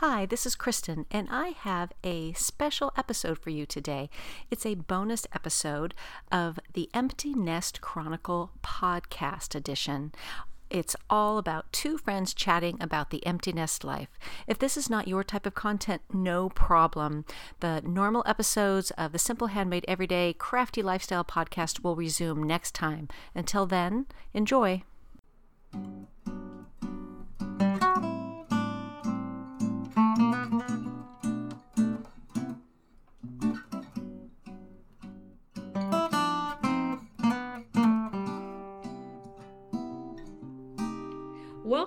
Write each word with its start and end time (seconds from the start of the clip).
Hi, 0.00 0.24
this 0.24 0.46
is 0.46 0.56
Kristen, 0.56 1.04
and 1.10 1.28
I 1.30 1.48
have 1.48 1.92
a 2.02 2.32
special 2.32 2.90
episode 2.96 3.38
for 3.38 3.50
you 3.50 3.66
today. 3.66 4.08
It's 4.50 4.64
a 4.64 4.74
bonus 4.74 5.26
episode 5.34 5.92
of 6.32 6.58
the 6.72 6.88
Empty 6.94 7.34
Nest 7.34 7.82
Chronicle 7.82 8.50
podcast 8.62 9.54
edition. 9.54 10.12
It's 10.70 10.96
all 11.10 11.36
about 11.36 11.70
two 11.70 11.98
friends 11.98 12.32
chatting 12.32 12.78
about 12.80 13.10
the 13.10 13.26
empty 13.26 13.52
nest 13.52 13.84
life. 13.84 14.08
If 14.46 14.58
this 14.58 14.78
is 14.78 14.88
not 14.88 15.06
your 15.06 15.22
type 15.22 15.44
of 15.44 15.54
content, 15.54 16.00
no 16.10 16.48
problem. 16.48 17.26
The 17.60 17.82
normal 17.84 18.22
episodes 18.24 18.92
of 18.92 19.12
the 19.12 19.18
Simple 19.18 19.48
Handmade 19.48 19.84
Everyday 19.86 20.32
Crafty 20.32 20.80
Lifestyle 20.80 21.24
podcast 21.24 21.84
will 21.84 21.94
resume 21.94 22.42
next 22.42 22.74
time. 22.74 23.06
Until 23.34 23.66
then, 23.66 24.06
enjoy. 24.32 24.82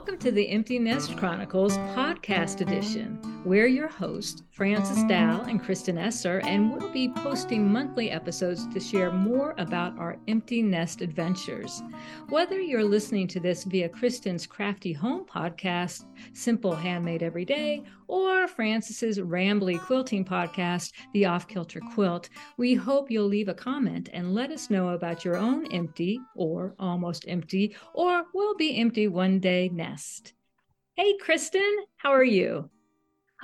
Welcome 0.04 0.20
to 0.20 0.32
the 0.34 0.50
Empty 0.50 0.80
Nest 0.80 1.16
Chronicles 1.16 1.78
podcast 1.96 2.60
edition. 2.60 3.33
We're 3.46 3.68
your 3.68 3.90
hosts, 3.90 4.42
Frances 4.52 5.04
Dow 5.04 5.42
and 5.42 5.62
Kristen 5.62 5.98
Esser, 5.98 6.40
and 6.46 6.72
we'll 6.72 6.94
be 6.94 7.10
posting 7.10 7.70
monthly 7.70 8.10
episodes 8.10 8.66
to 8.70 8.80
share 8.80 9.12
more 9.12 9.54
about 9.58 10.00
our 10.00 10.18
empty 10.30 10.62
nest 10.62 11.02
adventures. 11.02 11.84
Whether 12.30 12.62
you're 12.62 12.86
listening 12.86 13.28
to 13.28 13.42
this 13.42 13.66
via 13.66 13.90
Kristen's 13.90 14.48
Crafty 14.48 14.94
Home 14.94 15.26
podcast, 15.26 16.06
Simple 16.32 16.74
Handmade 16.74 17.22
Every 17.22 17.44
Day, 17.44 17.84
or 18.08 18.48
Frances's 18.48 19.20
Rambly 19.20 19.78
Quilting 19.78 20.24
podcast, 20.24 20.94
The 21.14 21.26
Off 21.26 21.46
Kilter 21.46 21.82
Quilt, 21.94 22.30
we 22.56 22.74
hope 22.74 23.12
you'll 23.12 23.28
leave 23.28 23.50
a 23.50 23.54
comment 23.54 24.08
and 24.14 24.34
let 24.34 24.52
us 24.52 24.70
know 24.70 24.90
about 24.90 25.26
your 25.26 25.36
own 25.36 25.66
empty 25.74 26.18
or 26.34 26.76
almost 26.80 27.26
empty 27.28 27.76
or 27.94 28.24
will 28.34 28.56
be 28.56 28.80
empty 28.80 29.10
one 29.10 29.42
day 29.42 29.70
nest. 29.74 30.32
Hey, 30.96 31.18
Kristen, 31.18 31.84
how 31.98 32.12
are 32.12 32.24
you? 32.24 32.70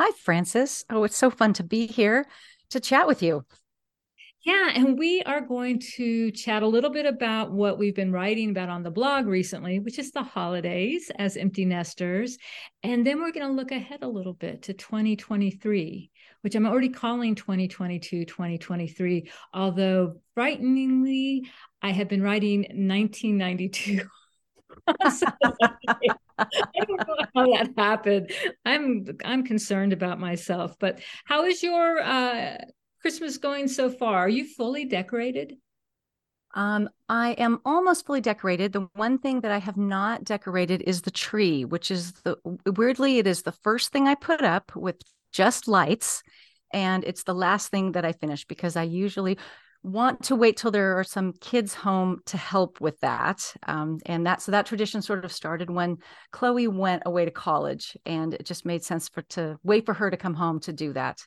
Hi, 0.01 0.11
Frances. 0.11 0.85
Oh, 0.89 1.03
it's 1.03 1.17
so 1.17 1.29
fun 1.29 1.51
to 1.55 1.63
be 1.63 1.85
here 1.85 2.25
to 2.69 2.79
chat 2.79 3.05
with 3.05 3.21
you. 3.21 3.43
Yeah, 4.45 4.71
and 4.73 4.97
we 4.97 5.21
are 5.23 5.41
going 5.41 5.79
to 5.97 6.31
chat 6.31 6.63
a 6.63 6.67
little 6.67 6.89
bit 6.89 7.05
about 7.05 7.51
what 7.51 7.77
we've 7.77 7.97
been 7.97 8.13
writing 8.13 8.51
about 8.51 8.69
on 8.69 8.81
the 8.81 8.91
blog 8.91 9.27
recently, 9.27 9.79
which 9.79 9.99
is 9.99 10.13
the 10.13 10.23
holidays 10.23 11.11
as 11.19 11.35
empty 11.35 11.65
nesters. 11.65 12.37
And 12.81 13.05
then 13.05 13.19
we're 13.19 13.33
going 13.33 13.47
to 13.47 13.51
look 13.51 13.71
ahead 13.71 14.01
a 14.01 14.07
little 14.07 14.31
bit 14.31 14.61
to 14.63 14.73
2023, 14.73 16.09
which 16.43 16.55
I'm 16.55 16.65
already 16.65 16.87
calling 16.87 17.35
2022, 17.35 18.23
2023. 18.23 19.29
Although 19.53 20.21
frighteningly, 20.33 21.49
I 21.81 21.91
have 21.91 22.07
been 22.07 22.23
writing 22.23 22.61
1992. 22.61 24.07
I 26.39 26.85
don't 26.85 27.07
know 27.07 27.17
how 27.35 27.45
that 27.53 27.73
happened. 27.77 28.31
I'm 28.65 29.05
I'm 29.25 29.43
concerned 29.43 29.93
about 29.93 30.19
myself. 30.19 30.75
But 30.79 30.99
how 31.25 31.45
is 31.45 31.61
your 31.61 32.01
uh, 32.01 32.57
Christmas 33.01 33.37
going 33.37 33.67
so 33.67 33.89
far? 33.89 34.17
Are 34.19 34.29
you 34.29 34.45
fully 34.45 34.85
decorated? 34.85 35.55
Um, 36.55 36.89
I 37.07 37.33
am 37.33 37.59
almost 37.63 38.05
fully 38.05 38.21
decorated. 38.21 38.73
The 38.73 38.87
one 38.95 39.19
thing 39.19 39.41
that 39.41 39.51
I 39.51 39.59
have 39.59 39.77
not 39.77 40.23
decorated 40.23 40.81
is 40.81 41.01
the 41.01 41.11
tree, 41.11 41.63
which 41.63 41.91
is 41.91 42.13
the 42.23 42.37
weirdly, 42.65 43.19
it 43.19 43.27
is 43.27 43.43
the 43.43 43.51
first 43.51 43.91
thing 43.91 44.07
I 44.07 44.15
put 44.15 44.41
up 44.41 44.75
with 44.75 44.95
just 45.31 45.67
lights. 45.67 46.23
And 46.73 47.03
it's 47.03 47.23
the 47.23 47.35
last 47.35 47.69
thing 47.69 47.93
that 47.93 48.05
I 48.05 48.13
finish 48.13 48.45
because 48.45 48.75
I 48.75 48.83
usually 48.83 49.37
want 49.83 50.23
to 50.23 50.35
wait 50.35 50.57
till 50.57 50.71
there 50.71 50.99
are 50.99 51.03
some 51.03 51.33
kids 51.33 51.73
home 51.73 52.19
to 52.25 52.37
help 52.37 52.81
with 52.81 52.99
that. 52.99 53.53
Um, 53.65 53.99
and 54.05 54.25
that 54.25 54.41
so 54.41 54.51
that 54.51 54.65
tradition 54.65 55.01
sort 55.01 55.23
of 55.23 55.31
started 55.31 55.69
when 55.69 55.97
Chloe 56.31 56.67
went 56.67 57.03
away 57.05 57.25
to 57.25 57.31
college, 57.31 57.95
and 58.05 58.33
it 58.33 58.45
just 58.45 58.65
made 58.65 58.83
sense 58.83 59.07
for 59.07 59.21
to 59.29 59.57
wait 59.63 59.85
for 59.85 59.93
her 59.93 60.11
to 60.11 60.17
come 60.17 60.33
home 60.33 60.59
to 60.61 60.73
do 60.73 60.93
that. 60.93 61.19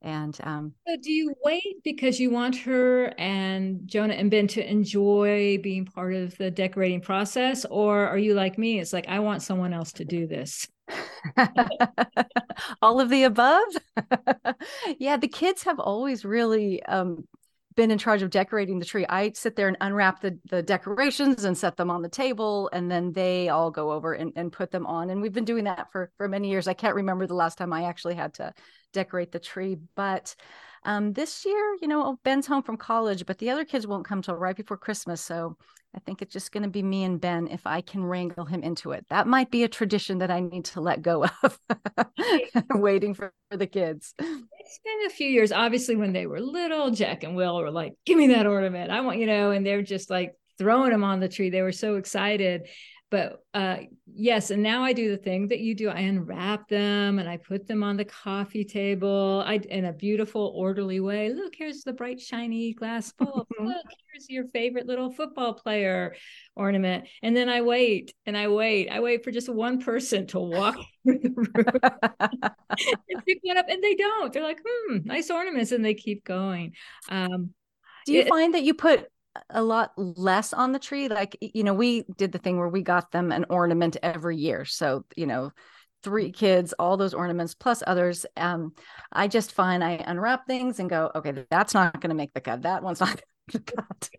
And 0.00 0.38
um, 0.44 0.74
so 0.86 0.96
do 1.02 1.10
you 1.10 1.34
wait 1.44 1.82
because 1.82 2.20
you 2.20 2.30
want 2.30 2.56
her 2.58 3.12
and 3.18 3.80
Jonah 3.84 4.14
and 4.14 4.30
Ben 4.30 4.46
to 4.48 4.70
enjoy 4.70 5.58
being 5.60 5.84
part 5.86 6.14
of 6.14 6.36
the 6.38 6.52
decorating 6.52 7.00
process, 7.00 7.64
or 7.64 8.06
are 8.06 8.18
you 8.18 8.34
like 8.34 8.58
me? 8.58 8.78
It's 8.78 8.92
like 8.92 9.08
I 9.08 9.18
want 9.18 9.42
someone 9.42 9.72
else 9.72 9.92
to 9.94 10.04
do 10.04 10.26
this. 10.26 10.68
all 12.82 12.98
of 12.98 13.10
the 13.10 13.24
above 13.24 13.66
yeah 14.98 15.18
the 15.18 15.28
kids 15.28 15.62
have 15.62 15.78
always 15.78 16.24
really 16.24 16.82
um, 16.84 17.28
been 17.78 17.92
in 17.92 17.96
charge 17.96 18.22
of 18.22 18.30
decorating 18.30 18.80
the 18.80 18.84
tree. 18.84 19.06
I 19.08 19.30
sit 19.36 19.54
there 19.54 19.68
and 19.68 19.76
unwrap 19.80 20.20
the, 20.20 20.36
the 20.50 20.64
decorations 20.64 21.44
and 21.44 21.56
set 21.56 21.76
them 21.76 21.92
on 21.92 22.02
the 22.02 22.08
table, 22.08 22.68
and 22.72 22.90
then 22.90 23.12
they 23.12 23.50
all 23.50 23.70
go 23.70 23.92
over 23.92 24.14
and, 24.14 24.32
and 24.34 24.50
put 24.52 24.72
them 24.72 24.84
on. 24.84 25.10
And 25.10 25.22
we've 25.22 25.32
been 25.32 25.44
doing 25.44 25.62
that 25.62 25.92
for, 25.92 26.10
for 26.16 26.26
many 26.26 26.50
years. 26.50 26.66
I 26.66 26.74
can't 26.74 26.96
remember 26.96 27.24
the 27.28 27.34
last 27.34 27.56
time 27.56 27.72
I 27.72 27.84
actually 27.84 28.16
had 28.16 28.34
to 28.34 28.52
decorate 28.92 29.30
the 29.30 29.38
tree, 29.38 29.76
but 29.94 30.34
um, 30.82 31.12
this 31.12 31.46
year, 31.46 31.76
you 31.80 31.86
know, 31.86 32.18
Ben's 32.24 32.48
home 32.48 32.64
from 32.64 32.78
college, 32.78 33.24
but 33.26 33.38
the 33.38 33.50
other 33.50 33.64
kids 33.64 33.86
won't 33.86 34.04
come 34.04 34.22
till 34.22 34.34
right 34.34 34.56
before 34.56 34.76
Christmas. 34.76 35.20
So 35.20 35.56
I 35.94 36.00
think 36.00 36.22
it's 36.22 36.32
just 36.32 36.52
going 36.52 36.62
to 36.62 36.68
be 36.68 36.82
me 36.82 37.04
and 37.04 37.20
Ben 37.20 37.48
if 37.48 37.66
I 37.66 37.80
can 37.80 38.04
wrangle 38.04 38.44
him 38.44 38.62
into 38.62 38.92
it. 38.92 39.06
That 39.08 39.26
might 39.26 39.50
be 39.50 39.64
a 39.64 39.68
tradition 39.68 40.18
that 40.18 40.30
I 40.30 40.40
need 40.40 40.66
to 40.66 40.80
let 40.80 41.02
go 41.02 41.24
of, 41.42 41.58
waiting 42.70 43.14
for, 43.14 43.32
for 43.50 43.56
the 43.56 43.66
kids. 43.66 44.14
It's 44.18 44.80
been 44.84 45.06
a 45.06 45.10
few 45.10 45.28
years. 45.28 45.50
Obviously, 45.50 45.96
when 45.96 46.12
they 46.12 46.26
were 46.26 46.40
little, 46.40 46.90
Jack 46.90 47.24
and 47.24 47.34
Will 47.34 47.56
were 47.56 47.70
like, 47.70 47.94
"Give 48.04 48.18
me 48.18 48.28
that 48.28 48.46
ornament! 48.46 48.90
I 48.90 49.00
want 49.00 49.18
you 49.18 49.26
know," 49.26 49.50
and 49.50 49.64
they're 49.64 49.82
just 49.82 50.10
like 50.10 50.34
throwing 50.58 50.90
them 50.90 51.04
on 51.04 51.20
the 51.20 51.28
tree. 51.28 51.48
They 51.48 51.62
were 51.62 51.72
so 51.72 51.96
excited 51.96 52.68
but 53.10 53.42
uh, 53.54 53.78
yes 54.12 54.50
and 54.50 54.62
now 54.62 54.82
i 54.82 54.92
do 54.92 55.10
the 55.10 55.16
thing 55.16 55.48
that 55.48 55.60
you 55.60 55.74
do 55.74 55.88
i 55.88 56.00
unwrap 56.00 56.68
them 56.68 57.18
and 57.18 57.28
i 57.28 57.36
put 57.36 57.66
them 57.66 57.82
on 57.82 57.96
the 57.96 58.04
coffee 58.04 58.64
table. 58.64 59.42
I 59.46 59.54
in 59.56 59.86
a 59.86 59.92
beautiful 59.92 60.52
orderly 60.54 61.00
way 61.00 61.32
look 61.32 61.54
here's 61.56 61.82
the 61.82 61.92
bright 61.92 62.20
shiny 62.20 62.72
glass 62.74 63.12
bowl 63.12 63.46
look 63.58 63.86
here's 64.12 64.28
your 64.28 64.46
favorite 64.48 64.86
little 64.86 65.10
football 65.10 65.54
player 65.54 66.14
ornament. 66.56 67.06
And 67.22 67.36
then 67.36 67.48
i 67.48 67.60
wait 67.62 68.14
and 68.26 68.36
i 68.36 68.48
wait. 68.48 68.88
I 68.88 69.00
wait 69.00 69.24
for 69.24 69.30
just 69.30 69.48
one 69.48 69.80
person 69.80 70.26
to 70.28 70.38
walk 70.38 70.76
through 71.04 71.20
the 71.20 71.30
room 71.36 71.64
and 73.10 73.24
pick 73.26 73.38
one 73.42 73.56
up 73.56 73.66
and 73.68 73.82
they 73.82 73.94
don't. 73.94 74.32
They're 74.32 74.42
like 74.42 74.60
hmm 74.66 74.98
nice 75.04 75.30
ornaments 75.30 75.72
and 75.72 75.84
they 75.84 75.94
keep 75.94 76.24
going. 76.24 76.74
Um, 77.08 77.50
do 78.06 78.12
you 78.12 78.20
it, 78.20 78.28
find 78.28 78.54
that 78.54 78.62
you 78.62 78.74
put 78.74 79.08
a 79.50 79.62
lot 79.62 79.92
less 79.96 80.52
on 80.52 80.72
the 80.72 80.78
tree. 80.78 81.08
Like, 81.08 81.36
you 81.40 81.64
know, 81.64 81.74
we 81.74 82.04
did 82.16 82.32
the 82.32 82.38
thing 82.38 82.58
where 82.58 82.68
we 82.68 82.82
got 82.82 83.10
them 83.10 83.32
an 83.32 83.46
ornament 83.48 83.96
every 84.02 84.36
year. 84.36 84.64
So, 84.64 85.04
you 85.16 85.26
know, 85.26 85.52
three 86.02 86.30
kids, 86.30 86.72
all 86.78 86.96
those 86.96 87.14
ornaments 87.14 87.54
plus 87.54 87.82
others. 87.86 88.26
Um, 88.36 88.72
I 89.12 89.28
just 89.28 89.52
find 89.52 89.82
I 89.82 90.02
unwrap 90.06 90.46
things 90.46 90.80
and 90.80 90.88
go, 90.88 91.10
okay, 91.14 91.44
that's 91.50 91.74
not 91.74 92.00
going 92.00 92.10
to 92.10 92.16
make 92.16 92.32
the 92.34 92.40
cut. 92.40 92.62
That 92.62 92.82
one's 92.82 93.00
not 93.00 93.20
going 93.50 93.64
to 93.64 93.72
cut. 93.72 94.10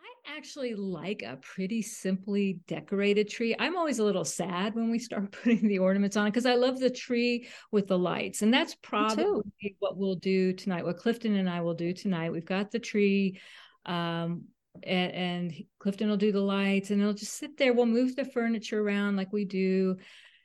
I 0.00 0.36
actually 0.36 0.74
like 0.74 1.22
a 1.22 1.38
pretty 1.42 1.82
simply 1.82 2.60
decorated 2.68 3.28
tree. 3.28 3.56
I'm 3.58 3.76
always 3.76 3.98
a 3.98 4.04
little 4.04 4.24
sad 4.24 4.74
when 4.74 4.90
we 4.90 4.98
start 4.98 5.32
putting 5.42 5.66
the 5.66 5.80
ornaments 5.80 6.16
on 6.16 6.26
because 6.26 6.46
I 6.46 6.54
love 6.54 6.78
the 6.78 6.90
tree 6.90 7.48
with 7.72 7.88
the 7.88 7.98
lights. 7.98 8.42
And 8.42 8.54
that's 8.54 8.76
probably 8.76 9.76
what 9.80 9.96
we'll 9.96 10.16
do 10.16 10.52
tonight, 10.52 10.84
what 10.84 10.98
Clifton 10.98 11.36
and 11.36 11.50
I 11.50 11.60
will 11.62 11.74
do 11.74 11.92
tonight. 11.92 12.30
We've 12.30 12.44
got 12.44 12.70
the 12.70 12.78
tree 12.78 13.40
um, 13.86 14.44
and, 14.82 15.12
and 15.12 15.54
Clifton 15.78 16.08
will 16.08 16.16
do 16.16 16.32
the 16.32 16.40
lights 16.40 16.90
and 16.90 17.00
it'll 17.00 17.12
just 17.12 17.36
sit 17.36 17.56
there. 17.58 17.72
We'll 17.72 17.86
move 17.86 18.16
the 18.16 18.24
furniture 18.24 18.80
around 18.80 19.16
like 19.16 19.32
we 19.32 19.44
do 19.44 19.96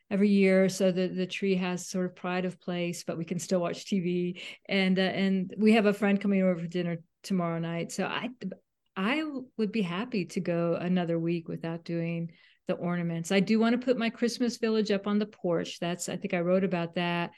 every 0.10 0.30
year 0.30 0.70
so 0.70 0.92
that 0.92 1.16
the 1.16 1.26
tree 1.26 1.56
has 1.56 1.88
sort 1.88 2.06
of 2.06 2.16
pride 2.16 2.46
of 2.46 2.60
place 2.62 3.04
but 3.04 3.18
we 3.18 3.26
can 3.26 3.40
still 3.40 3.60
watch 3.60 3.86
tv 3.86 4.42
and 4.70 4.98
uh, 5.00 5.02
and 5.02 5.54
we 5.58 5.74
have 5.74 5.86
a 5.86 5.94
friend 5.94 6.22
coming 6.22 6.42
over 6.42 6.56
for 6.58 6.68
dinner 6.68 6.98
tomorrow 7.24 7.60
night. 7.60 7.92
So 7.92 8.06
i 8.06 8.30
i 8.96 9.24
would 9.58 9.72
be 9.72 9.82
happy 9.82 10.26
to 10.26 10.40
go 10.40 10.76
another 10.80 11.20
week 11.20 11.48
without 11.48 11.84
doing 11.84 12.32
the 12.68 12.74
ornaments. 12.74 13.32
I 13.32 13.40
do 13.40 13.60
want 13.60 13.80
to 13.80 13.86
put 13.86 13.98
my 13.98 14.10
christmas 14.10 14.58
village 14.58 14.92
up 14.92 15.08
on 15.08 15.20
the 15.20 15.26
porch. 15.26 15.80
That's 15.80 16.10
i 16.10 16.16
think 16.16 16.34
i 16.34 16.40
wrote 16.40 16.64
about 16.64 16.96
that 16.96 17.32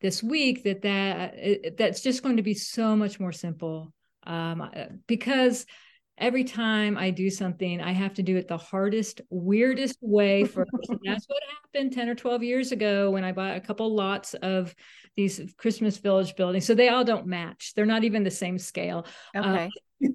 this 0.00 0.22
week 0.22 0.64
that 0.64 0.82
that 0.82 1.34
it, 1.36 1.76
that's 1.76 2.02
just 2.02 2.22
going 2.22 2.36
to 2.36 2.42
be 2.42 2.54
so 2.54 2.96
much 2.96 3.18
more 3.20 3.32
simple 3.32 3.92
um, 4.26 4.60
uh, 4.60 4.84
because 5.06 5.66
every 6.18 6.44
time 6.44 6.96
I 6.96 7.10
do 7.10 7.30
something, 7.30 7.80
I 7.80 7.92
have 7.92 8.14
to 8.14 8.22
do 8.22 8.36
it 8.36 8.48
the 8.48 8.56
hardest, 8.56 9.20
weirdest 9.30 9.98
way 10.00 10.44
first. 10.44 10.70
and 10.88 10.98
that's 11.04 11.26
what 11.26 11.42
happened 11.62 11.92
10 11.92 12.08
or 12.08 12.14
12 12.14 12.42
years 12.42 12.72
ago 12.72 13.10
when 13.10 13.24
I 13.24 13.32
bought 13.32 13.56
a 13.56 13.60
couple 13.60 13.94
lots 13.94 14.34
of 14.34 14.74
these 15.16 15.40
Christmas 15.56 15.98
Village 15.98 16.34
buildings. 16.36 16.66
So 16.66 16.74
they 16.74 16.88
all 16.88 17.04
don't 17.04 17.26
match, 17.26 17.72
they're 17.74 17.86
not 17.86 18.04
even 18.04 18.22
the 18.24 18.30
same 18.30 18.58
scale. 18.58 19.06
Okay. 19.34 19.70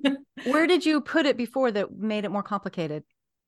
Um, 0.06 0.18
Where 0.46 0.68
did 0.68 0.86
you 0.86 1.02
put 1.02 1.26
it 1.26 1.38
before 1.38 1.72
that 1.72 1.92
made 1.96 2.26
it 2.26 2.32
more 2.32 2.44
complicated? 2.44 3.04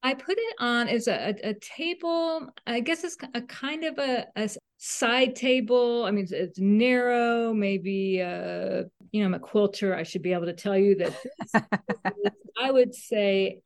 I 0.06 0.14
put 0.14 0.38
it 0.38 0.56
on 0.60 0.90
as 0.90 1.08
a, 1.08 1.30
a, 1.30 1.50
a, 1.52 1.54
table. 1.54 2.50
I 2.68 2.82
guess 2.82 3.06
it's 3.06 3.16
a 3.34 3.42
kind 3.42 3.86
of 3.86 3.98
a, 3.98 4.26
a 4.36 4.50
side 4.78 5.34
table. 5.34 6.04
I 6.04 6.12
mean, 6.12 6.26
it's, 6.26 6.34
it's 6.34 6.60
narrow, 6.60 7.54
maybe, 7.54 8.22
uh, 8.22 8.84
you 9.14 9.22
know, 9.22 9.28
I'm 9.28 9.34
a 9.36 9.40
quilter. 9.40 9.96
I 9.96 10.04
should 10.04 10.24
be 10.24 10.34
able 10.34 10.48
to 10.48 10.54
tell 10.54 10.78
you 10.78 10.96
that 10.96 11.14
I 12.62 12.72
would 12.72 12.94
say 12.94 13.62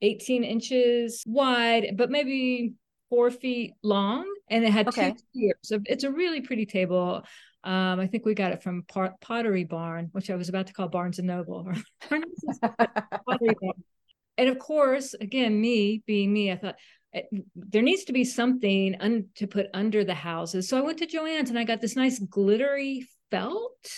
18 0.00 0.44
inches 0.44 1.22
wide, 1.26 1.94
but 1.96 2.10
maybe 2.10 2.74
four 3.10 3.30
feet 3.30 3.74
long. 3.82 4.24
And 4.48 4.64
it 4.64 4.72
had 4.72 4.88
okay. 4.88 5.10
two 5.10 5.16
tiers. 5.34 5.56
So 5.62 5.80
it's 5.84 6.04
a 6.04 6.10
really 6.10 6.40
pretty 6.40 6.66
table. 6.66 7.24
Um, 7.62 8.00
I 8.00 8.06
think 8.06 8.24
we 8.24 8.34
got 8.34 8.52
it 8.52 8.62
from 8.62 8.84
Pottery 9.20 9.64
Barn, 9.64 10.08
which 10.12 10.30
I 10.30 10.36
was 10.36 10.48
about 10.48 10.68
to 10.68 10.72
call 10.72 10.88
Barnes 10.88 11.18
and 11.18 11.26
Noble. 11.26 11.70
and 12.10 12.24
of 14.48 14.58
course, 14.58 15.14
again, 15.14 15.60
me 15.60 16.02
being 16.06 16.32
me, 16.32 16.52
I 16.52 16.56
thought 16.56 16.76
eh, 17.12 17.22
there 17.56 17.82
needs 17.82 18.04
to 18.04 18.12
be 18.12 18.24
something 18.24 18.96
un- 19.00 19.26
to 19.34 19.48
put 19.48 19.66
under 19.74 20.04
the 20.04 20.14
houses. 20.14 20.68
So 20.68 20.78
I 20.78 20.82
went 20.82 20.98
to 20.98 21.06
Joann's 21.06 21.50
and 21.50 21.58
I 21.58 21.64
got 21.64 21.80
this 21.80 21.96
nice 21.96 22.20
glittery 22.20 23.08
felt 23.30 23.90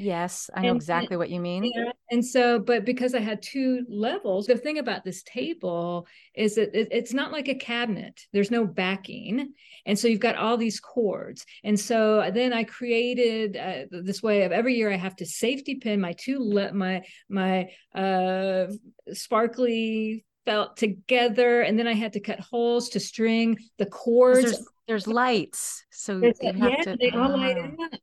Yes, 0.00 0.48
I 0.54 0.62
know 0.62 0.70
and, 0.70 0.76
exactly 0.76 1.18
what 1.18 1.28
you 1.28 1.40
mean. 1.40 1.64
Yeah, 1.64 1.92
and 2.10 2.24
so, 2.24 2.58
but 2.58 2.86
because 2.86 3.14
I 3.14 3.20
had 3.20 3.42
two 3.42 3.84
levels, 3.86 4.46
the 4.46 4.56
thing 4.56 4.78
about 4.78 5.04
this 5.04 5.22
table 5.24 6.06
is 6.34 6.54
that 6.54 6.74
it, 6.74 6.88
it's 6.90 7.12
not 7.12 7.32
like 7.32 7.48
a 7.48 7.54
cabinet. 7.54 8.18
There's 8.32 8.50
no 8.50 8.64
backing, 8.64 9.52
and 9.84 9.98
so 9.98 10.08
you've 10.08 10.18
got 10.18 10.36
all 10.36 10.56
these 10.56 10.80
cords. 10.80 11.44
And 11.64 11.78
so 11.78 12.30
then 12.32 12.54
I 12.54 12.64
created 12.64 13.58
uh, 13.58 13.98
this 14.02 14.22
way 14.22 14.44
of 14.44 14.52
every 14.52 14.74
year 14.74 14.90
I 14.90 14.96
have 14.96 15.16
to 15.16 15.26
safety 15.26 15.74
pin 15.74 16.00
my 16.00 16.14
two 16.14 16.38
le- 16.40 16.72
my 16.72 17.02
my 17.28 17.68
uh, 17.94 18.68
sparkly 19.12 20.24
felt 20.46 20.78
together, 20.78 21.60
and 21.60 21.78
then 21.78 21.86
I 21.86 21.92
had 21.92 22.14
to 22.14 22.20
cut 22.20 22.40
holes 22.40 22.88
to 22.90 23.00
string 23.00 23.58
the 23.76 23.84
cords. 23.84 24.44
There's, 24.44 24.66
there's 24.88 25.06
lights, 25.06 25.84
so 25.92 26.20
there's, 26.20 26.38
you 26.40 26.54
have 26.54 26.70
yeah, 26.70 26.82
to. 26.84 26.96
They 26.98 27.10
all 27.10 27.36
light 27.36 27.58
ah. 27.58 27.84
up. 27.84 28.00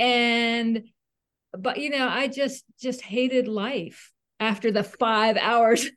And 0.00 0.82
but 1.56 1.78
you 1.78 1.90
know 1.90 2.08
i 2.08 2.28
just 2.28 2.64
just 2.80 3.02
hated 3.02 3.48
life 3.48 4.12
after 4.40 4.70
the 4.70 4.84
five 4.84 5.36
hours 5.36 5.88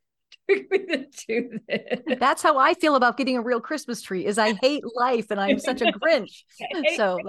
That's 2.19 2.43
how 2.43 2.57
I 2.57 2.73
feel 2.73 2.95
about 2.95 3.17
getting 3.17 3.37
a 3.37 3.41
real 3.41 3.61
Christmas 3.61 4.01
tree. 4.01 4.25
Is 4.25 4.37
I 4.37 4.53
hate 4.61 4.83
life 4.95 5.27
and 5.29 5.39
I'm 5.39 5.59
such 5.59 5.81
a 5.81 5.85
Grinch. 5.91 6.43
so, 6.95 7.19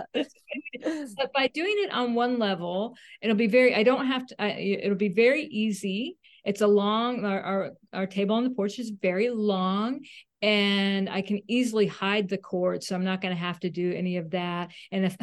but 0.82 1.32
by 1.34 1.48
doing 1.48 1.74
it 1.78 1.92
on 1.92 2.14
one 2.14 2.38
level, 2.38 2.96
it'll 3.20 3.36
be 3.36 3.46
very. 3.46 3.74
I 3.74 3.82
don't 3.82 4.06
have 4.06 4.26
to. 4.26 4.42
I, 4.42 4.50
it'll 4.50 4.96
be 4.96 5.08
very 5.10 5.44
easy. 5.44 6.16
It's 6.44 6.60
a 6.60 6.66
long. 6.66 7.24
Our, 7.24 7.40
our 7.40 7.70
our 7.92 8.06
table 8.06 8.36
on 8.36 8.44
the 8.44 8.50
porch 8.50 8.78
is 8.78 8.90
very 8.90 9.30
long, 9.30 10.00
and 10.40 11.08
I 11.08 11.22
can 11.22 11.40
easily 11.48 11.86
hide 11.86 12.28
the 12.28 12.38
cord, 12.38 12.82
so 12.82 12.94
I'm 12.94 13.04
not 13.04 13.20
going 13.20 13.34
to 13.34 13.40
have 13.40 13.60
to 13.60 13.70
do 13.70 13.92
any 13.92 14.16
of 14.16 14.30
that. 14.30 14.70
And 14.90 15.04
if 15.04 15.16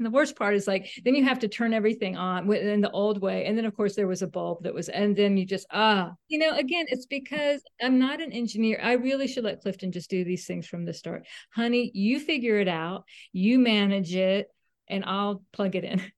and 0.00 0.06
the 0.06 0.10
worst 0.10 0.34
part 0.34 0.54
is 0.54 0.66
like, 0.66 0.90
then 1.04 1.14
you 1.14 1.24
have 1.24 1.40
to 1.40 1.48
turn 1.48 1.74
everything 1.74 2.16
on 2.16 2.50
in 2.54 2.80
the 2.80 2.90
old 2.90 3.20
way. 3.20 3.44
And 3.44 3.58
then, 3.58 3.66
of 3.66 3.76
course, 3.76 3.94
there 3.94 4.06
was 4.06 4.22
a 4.22 4.26
bulb 4.26 4.62
that 4.62 4.72
was, 4.72 4.88
and 4.88 5.14
then 5.14 5.36
you 5.36 5.44
just, 5.44 5.66
ah, 5.72 6.12
you 6.28 6.38
know, 6.38 6.56
again, 6.56 6.86
it's 6.88 7.04
because 7.04 7.62
I'm 7.82 7.98
not 7.98 8.22
an 8.22 8.32
engineer. 8.32 8.80
I 8.82 8.92
really 8.94 9.28
should 9.28 9.44
let 9.44 9.60
Clifton 9.60 9.92
just 9.92 10.08
do 10.08 10.24
these 10.24 10.46
things 10.46 10.66
from 10.66 10.86
the 10.86 10.94
start. 10.94 11.26
Honey, 11.54 11.90
you 11.92 12.18
figure 12.18 12.58
it 12.58 12.66
out, 12.66 13.04
you 13.34 13.58
manage 13.58 14.14
it, 14.14 14.48
and 14.88 15.04
I'll 15.04 15.42
plug 15.52 15.76
it 15.76 15.84
in. 15.84 16.00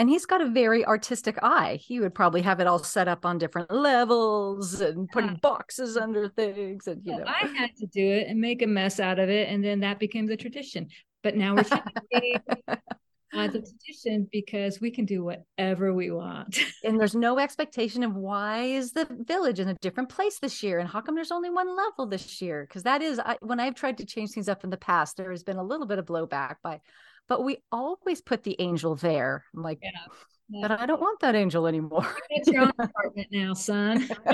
And 0.00 0.08
he's 0.08 0.24
got 0.24 0.40
a 0.40 0.48
very 0.48 0.82
artistic 0.86 1.36
eye. 1.42 1.78
He 1.78 2.00
would 2.00 2.14
probably 2.14 2.40
have 2.40 2.58
it 2.58 2.66
all 2.66 2.82
set 2.82 3.06
up 3.06 3.26
on 3.26 3.36
different 3.36 3.70
levels 3.70 4.80
and 4.80 5.06
putting 5.10 5.34
boxes 5.42 5.98
under 5.98 6.30
things. 6.30 6.86
And 6.86 7.04
you 7.04 7.18
know, 7.18 7.24
I 7.26 7.46
had 7.54 7.76
to 7.76 7.86
do 7.86 8.02
it 8.02 8.26
and 8.26 8.40
make 8.40 8.62
a 8.62 8.66
mess 8.66 8.98
out 8.98 9.18
of 9.18 9.28
it, 9.28 9.50
and 9.50 9.62
then 9.62 9.80
that 9.80 9.98
became 9.98 10.24
the 10.24 10.38
tradition. 10.38 10.88
But 11.22 11.36
now 11.36 11.54
we're 11.54 11.64
the 13.32 13.60
tradition 13.60 14.28
because 14.32 14.80
we 14.80 14.90
can 14.90 15.04
do 15.04 15.24
whatever 15.24 15.92
we 15.92 16.10
want. 16.10 16.58
and 16.84 16.98
there's 16.98 17.14
no 17.14 17.38
expectation 17.38 18.02
of 18.02 18.14
why 18.14 18.62
is 18.62 18.92
the 18.92 19.06
village 19.26 19.60
in 19.60 19.68
a 19.68 19.74
different 19.74 20.08
place 20.08 20.38
this 20.38 20.62
year 20.62 20.78
and 20.78 20.88
how 20.88 21.00
come 21.00 21.14
there's 21.14 21.30
only 21.30 21.50
one 21.50 21.76
level 21.76 22.06
this 22.06 22.42
year? 22.42 22.66
Because 22.66 22.82
that 22.84 23.02
is 23.02 23.18
I, 23.18 23.36
when 23.40 23.60
I've 23.60 23.74
tried 23.74 23.98
to 23.98 24.06
change 24.06 24.30
things 24.30 24.48
up 24.48 24.64
in 24.64 24.70
the 24.70 24.76
past, 24.76 25.16
there 25.16 25.30
has 25.30 25.44
been 25.44 25.58
a 25.58 25.64
little 25.64 25.86
bit 25.86 25.98
of 25.98 26.06
blowback 26.06 26.56
by, 26.62 26.80
but 27.28 27.44
we 27.44 27.58
always 27.70 28.20
put 28.20 28.42
the 28.42 28.56
angel 28.60 28.96
there. 28.96 29.44
I'm 29.54 29.62
like, 29.62 29.78
yeah. 29.82 29.90
But 30.60 30.72
I 30.72 30.86
don't 30.86 31.00
want 31.00 31.20
that 31.20 31.34
angel 31.34 31.66
anymore. 31.66 32.06
It's 32.30 32.48
your 32.48 32.62
own 32.62 32.72
apartment 32.78 33.28
now, 33.30 33.54
son. 33.54 34.08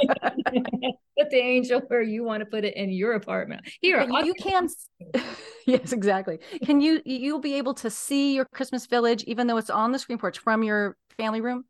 put 1.19 1.31
the 1.31 1.39
angel 1.39 1.81
where 1.89 2.03
you 2.03 2.25
want 2.25 2.41
to 2.41 2.47
put 2.47 2.65
it 2.65 2.77
in 2.77 2.91
your 2.91 3.13
apartment. 3.13 3.63
Here, 3.81 4.07
you 4.25 4.35
can. 4.35 4.69
yes, 5.67 5.93
exactly. 5.93 6.39
Can 6.65 6.81
you? 6.81 7.03
You'll 7.05 7.41
be 7.41 7.55
able 7.55 7.75
to 7.75 7.91
see 7.91 8.35
your 8.35 8.47
Christmas 8.55 8.87
village, 8.87 9.25
even 9.25 9.47
though 9.47 9.57
it's 9.57 9.71
on 9.71 9.93
the 9.93 9.99
screen 9.99 10.19
porch 10.19 10.39
from 10.39 10.63
your 10.63 10.97
family 11.17 11.41
room 11.41 11.65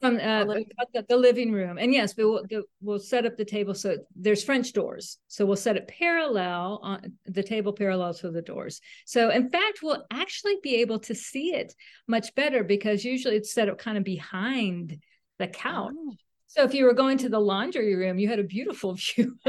from 0.00 0.16
uh, 0.16 0.44
the, 0.44 1.04
the, 1.08 1.16
living 1.16 1.52
room. 1.52 1.78
And 1.78 1.92
yes, 1.92 2.16
we 2.16 2.24
will 2.24 2.44
we'll 2.80 2.98
set 2.98 3.26
up 3.26 3.36
the 3.36 3.44
table 3.44 3.74
so 3.74 3.96
there's 4.14 4.44
French 4.44 4.72
doors. 4.72 5.18
So 5.28 5.44
we'll 5.44 5.56
set 5.56 5.76
it 5.76 5.88
parallel 5.88 6.80
on 6.82 7.12
the 7.26 7.42
table 7.42 7.72
parallel 7.72 8.14
to 8.14 8.30
the 8.30 8.42
doors. 8.42 8.80
So 9.06 9.30
in 9.30 9.50
fact, 9.50 9.80
we'll 9.82 10.04
actually 10.10 10.56
be 10.62 10.76
able 10.76 11.00
to 11.00 11.14
see 11.14 11.54
it 11.54 11.74
much 12.06 12.34
better 12.34 12.62
because 12.62 13.04
usually 13.04 13.36
it's 13.36 13.52
set 13.52 13.68
up 13.68 13.78
kind 13.78 13.98
of 13.98 14.04
behind 14.04 14.98
the 15.38 15.48
couch. 15.48 15.92
Oh. 15.96 16.14
So 16.46 16.64
if 16.64 16.72
you 16.72 16.84
were 16.86 16.94
going 16.94 17.18
to 17.18 17.28
the 17.28 17.40
laundry 17.40 17.94
room, 17.94 18.18
you 18.18 18.28
had 18.28 18.38
a 18.38 18.44
beautiful 18.44 18.94
view. 18.94 19.36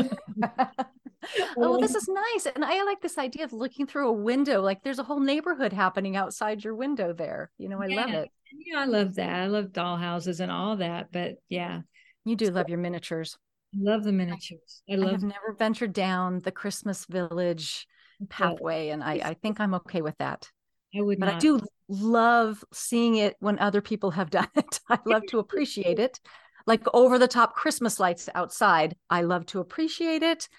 oh, 1.58 1.80
this 1.80 1.96
is 1.96 2.08
nice. 2.08 2.48
And 2.54 2.64
I 2.64 2.84
like 2.84 3.02
this 3.02 3.18
idea 3.18 3.46
of 3.46 3.54
looking 3.54 3.88
through 3.88 4.10
a 4.10 4.14
window. 4.14 4.62
Like 4.62 4.84
there's 4.84 5.00
a 5.00 5.04
whole 5.04 5.20
neighborhood 5.20 5.74
happening 5.74 6.16
outside 6.16 6.64
your 6.64 6.76
window 6.76 7.14
there. 7.14 7.52
You 7.58 7.70
know, 7.70 7.82
I 7.82 7.88
yeah. 7.88 7.96
love 7.96 8.10
it. 8.10 8.30
Yeah, 8.52 8.80
I 8.80 8.86
love 8.86 9.16
that. 9.16 9.42
I 9.42 9.48
love 9.48 9.72
doll 9.72 9.98
houses 9.98 10.40
and 10.40 10.52
all 10.52 10.78
that. 10.78 11.12
But 11.12 11.36
yeah. 11.50 11.82
You 12.26 12.36
do 12.36 12.48
so, 12.48 12.52
love 12.54 12.70
your 12.70 12.80
miniatures. 12.80 13.38
I 13.74 13.78
love 13.82 14.04
the 14.04 14.12
miniatures. 14.12 14.82
I, 14.90 14.96
love 14.96 15.10
I 15.10 15.12
have 15.12 15.24
never 15.24 15.56
ventured 15.58 15.94
down 15.94 16.40
the 16.40 16.52
Christmas 16.52 17.06
village 17.06 17.88
pathway, 18.30 18.90
and 18.90 19.04
I, 19.04 19.14
I 19.24 19.34
think 19.36 19.60
I'm 19.60 19.74
okay 19.76 20.02
with 20.02 20.18
that. 20.18 20.50
I 20.96 21.02
would 21.02 21.20
but 21.20 21.28
not. 21.28 21.36
I 21.36 21.40
do 21.40 21.60
love 21.88 22.64
seeing 22.74 23.16
it 23.16 23.36
when 23.40 23.60
other 23.60 23.82
people 23.82 24.12
have 24.12 24.30
done 24.32 24.50
it. 24.56 24.80
I 24.90 25.00
love 25.06 25.24
to 25.30 25.40
appreciate 25.40 26.00
it. 26.00 26.20
Like 26.66 26.84
over 26.94 27.18
the 27.18 27.28
top 27.28 27.56
Christmas 27.56 28.00
lights 28.00 28.30
outside. 28.36 28.96
I 29.10 29.22
love 29.22 29.46
to 29.48 29.60
appreciate 29.60 30.24
it, 30.24 30.50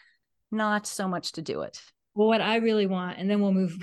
not 0.50 0.86
so 0.86 1.06
much 1.06 1.32
to 1.32 1.42
do 1.42 1.62
it. 1.62 1.80
Well, 2.14 2.28
what 2.28 2.40
I 2.40 2.56
really 2.56 2.86
want, 2.86 3.18
and 3.18 3.30
then 3.30 3.40
we'll 3.40 3.52
move 3.52 3.76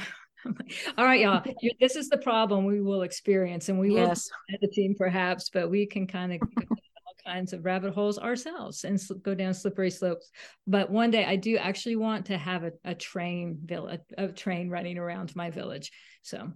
all 0.97 1.05
right, 1.05 1.21
y'all. 1.21 1.43
this 1.79 1.95
is 1.95 2.09
the 2.09 2.17
problem 2.17 2.65
we 2.65 2.81
will 2.81 3.01
experience, 3.01 3.69
and 3.69 3.79
we 3.79 3.93
yes. 3.93 4.29
will 4.49 4.57
the 4.61 4.67
team 4.67 4.95
perhaps, 4.97 5.49
but 5.49 5.69
we 5.69 5.85
can 5.85 6.07
kind 6.07 6.33
of 6.33 6.39
all 6.67 7.13
kinds 7.25 7.53
of 7.53 7.65
rabbit 7.65 7.93
holes 7.93 8.17
ourselves 8.17 8.83
and 8.83 8.99
go 9.23 9.33
down 9.33 9.53
slippery 9.53 9.91
slopes. 9.91 10.31
But 10.65 10.89
one 10.89 11.11
day, 11.11 11.25
I 11.25 11.35
do 11.35 11.57
actually 11.57 11.95
want 11.95 12.27
to 12.27 12.37
have 12.37 12.63
a, 12.63 12.71
a 12.83 12.95
train 12.95 13.59
village, 13.63 14.01
a 14.17 14.27
train 14.29 14.69
running 14.69 14.97
around 14.97 15.35
my 15.35 15.49
village. 15.49 15.91
So, 16.21 16.51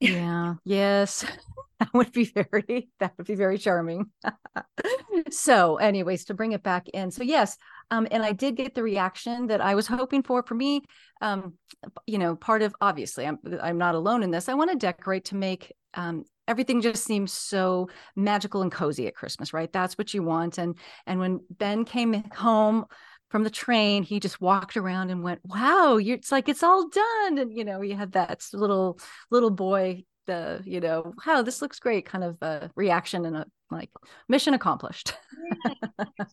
yeah, 0.00 0.54
yes, 0.64 1.24
that 1.78 1.92
would 1.94 2.12
be 2.12 2.24
very 2.24 2.88
that 3.00 3.12
would 3.16 3.26
be 3.26 3.34
very 3.34 3.58
charming. 3.58 4.10
so, 5.30 5.76
anyways, 5.76 6.26
to 6.26 6.34
bring 6.34 6.52
it 6.52 6.62
back 6.62 6.88
in, 6.88 7.10
so 7.10 7.22
yes, 7.22 7.56
um, 7.92 8.08
and 8.10 8.22
I 8.22 8.32
did 8.32 8.56
get 8.56 8.74
the 8.74 8.82
reaction 8.82 9.48
that 9.48 9.60
I 9.60 9.74
was 9.74 9.86
hoping 9.86 10.22
for. 10.22 10.42
For 10.42 10.54
me, 10.54 10.82
um, 11.20 11.58
you 12.06 12.16
know, 12.16 12.34
part 12.34 12.62
of 12.62 12.74
obviously 12.80 13.26
I'm 13.26 13.38
I'm 13.60 13.76
not 13.76 13.94
alone 13.94 14.22
in 14.22 14.30
this. 14.30 14.48
I 14.48 14.54
want 14.54 14.70
to 14.70 14.78
decorate 14.78 15.26
to 15.26 15.36
make 15.36 15.74
um, 15.92 16.24
everything 16.48 16.80
just 16.80 17.04
seems 17.04 17.32
so 17.32 17.90
magical 18.16 18.62
and 18.62 18.72
cozy 18.72 19.06
at 19.08 19.14
Christmas, 19.14 19.52
right? 19.52 19.70
That's 19.70 19.98
what 19.98 20.14
you 20.14 20.22
want. 20.22 20.56
And 20.56 20.78
and 21.06 21.20
when 21.20 21.40
Ben 21.50 21.84
came 21.84 22.14
home 22.34 22.86
from 23.28 23.44
the 23.44 23.50
train, 23.50 24.04
he 24.04 24.20
just 24.20 24.40
walked 24.40 24.78
around 24.78 25.10
and 25.10 25.22
went, 25.22 25.40
"Wow, 25.44 25.98
it's 26.00 26.32
like 26.32 26.48
it's 26.48 26.62
all 26.62 26.88
done." 26.88 27.36
And 27.36 27.52
you 27.54 27.62
know, 27.62 27.82
you 27.82 27.94
had 27.94 28.12
that 28.12 28.42
little 28.54 28.98
little 29.30 29.50
boy 29.50 30.04
the 30.26 30.62
you 30.64 30.80
know 30.80 31.14
wow 31.26 31.42
this 31.42 31.62
looks 31.62 31.78
great 31.80 32.06
kind 32.06 32.24
of 32.24 32.36
a 32.42 32.70
reaction 32.76 33.26
and 33.26 33.36
a 33.36 33.46
like 33.70 33.90
mission 34.28 34.54
accomplished. 34.54 35.14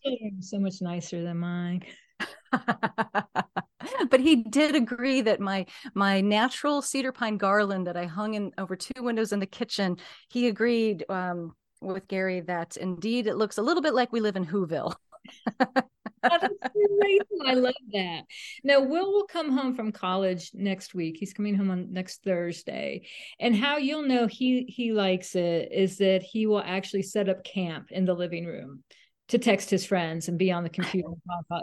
Yeah, 0.06 0.30
so 0.42 0.60
much 0.60 0.82
nicer 0.82 1.24
than 1.24 1.38
mine. 1.38 1.84
But 4.10 4.20
he 4.20 4.38
did 4.38 4.76
agree 4.76 5.22
that 5.22 5.40
my 5.40 5.66
my 5.94 6.22
natural 6.22 6.82
cedar 6.82 7.12
pine 7.12 7.38
garland 7.38 7.88
that 7.88 7.96
i 7.98 8.06
hung 8.06 8.34
in 8.34 8.52
over 8.58 8.76
two 8.76 9.02
windows 9.02 9.32
in 9.32 9.40
the 9.40 9.46
kitchen 9.46 9.98
he 10.30 10.48
agreed 10.48 11.06
um, 11.10 11.54
with 11.82 12.08
gary 12.08 12.42
that 12.42 12.76
indeed 12.78 13.28
it 13.28 13.36
looks 13.36 13.58
a 13.58 13.62
little 13.62 13.82
bit 13.82 13.94
like 13.94 14.12
we 14.12 14.20
live 14.20 14.36
in 14.36 14.46
whoville 14.46 14.96
I 16.24 17.54
love 17.54 17.74
that. 17.94 18.24
Now, 18.64 18.82
Will 18.82 19.12
will 19.14 19.26
come 19.28 19.52
home 19.52 19.76
from 19.76 19.92
college 19.92 20.52
next 20.54 20.94
week. 20.94 21.18
He's 21.20 21.34
coming 21.34 21.56
home 21.56 21.72
on 21.72 21.92
next 21.94 22.24
Thursday. 22.24 23.08
And 23.40 23.56
how 23.56 23.78
you'll 23.78 24.04
know 24.08 24.28
he 24.28 24.66
he 24.68 24.92
likes 24.92 25.36
it 25.36 25.72
is 25.72 25.98
that 25.98 26.24
he 26.24 26.46
will 26.46 26.62
actually 26.62 27.04
set 27.04 27.30
up 27.30 27.44
camp 27.44 27.92
in 27.92 28.06
the 28.06 28.14
living 28.14 28.46
room. 28.46 28.84
to 29.30 29.38
text 29.38 29.70
his 29.70 29.86
friends 29.86 30.28
and 30.28 30.40
be 30.40 30.52
on 30.52 30.64
the 30.64 30.70
computer. 30.70 31.08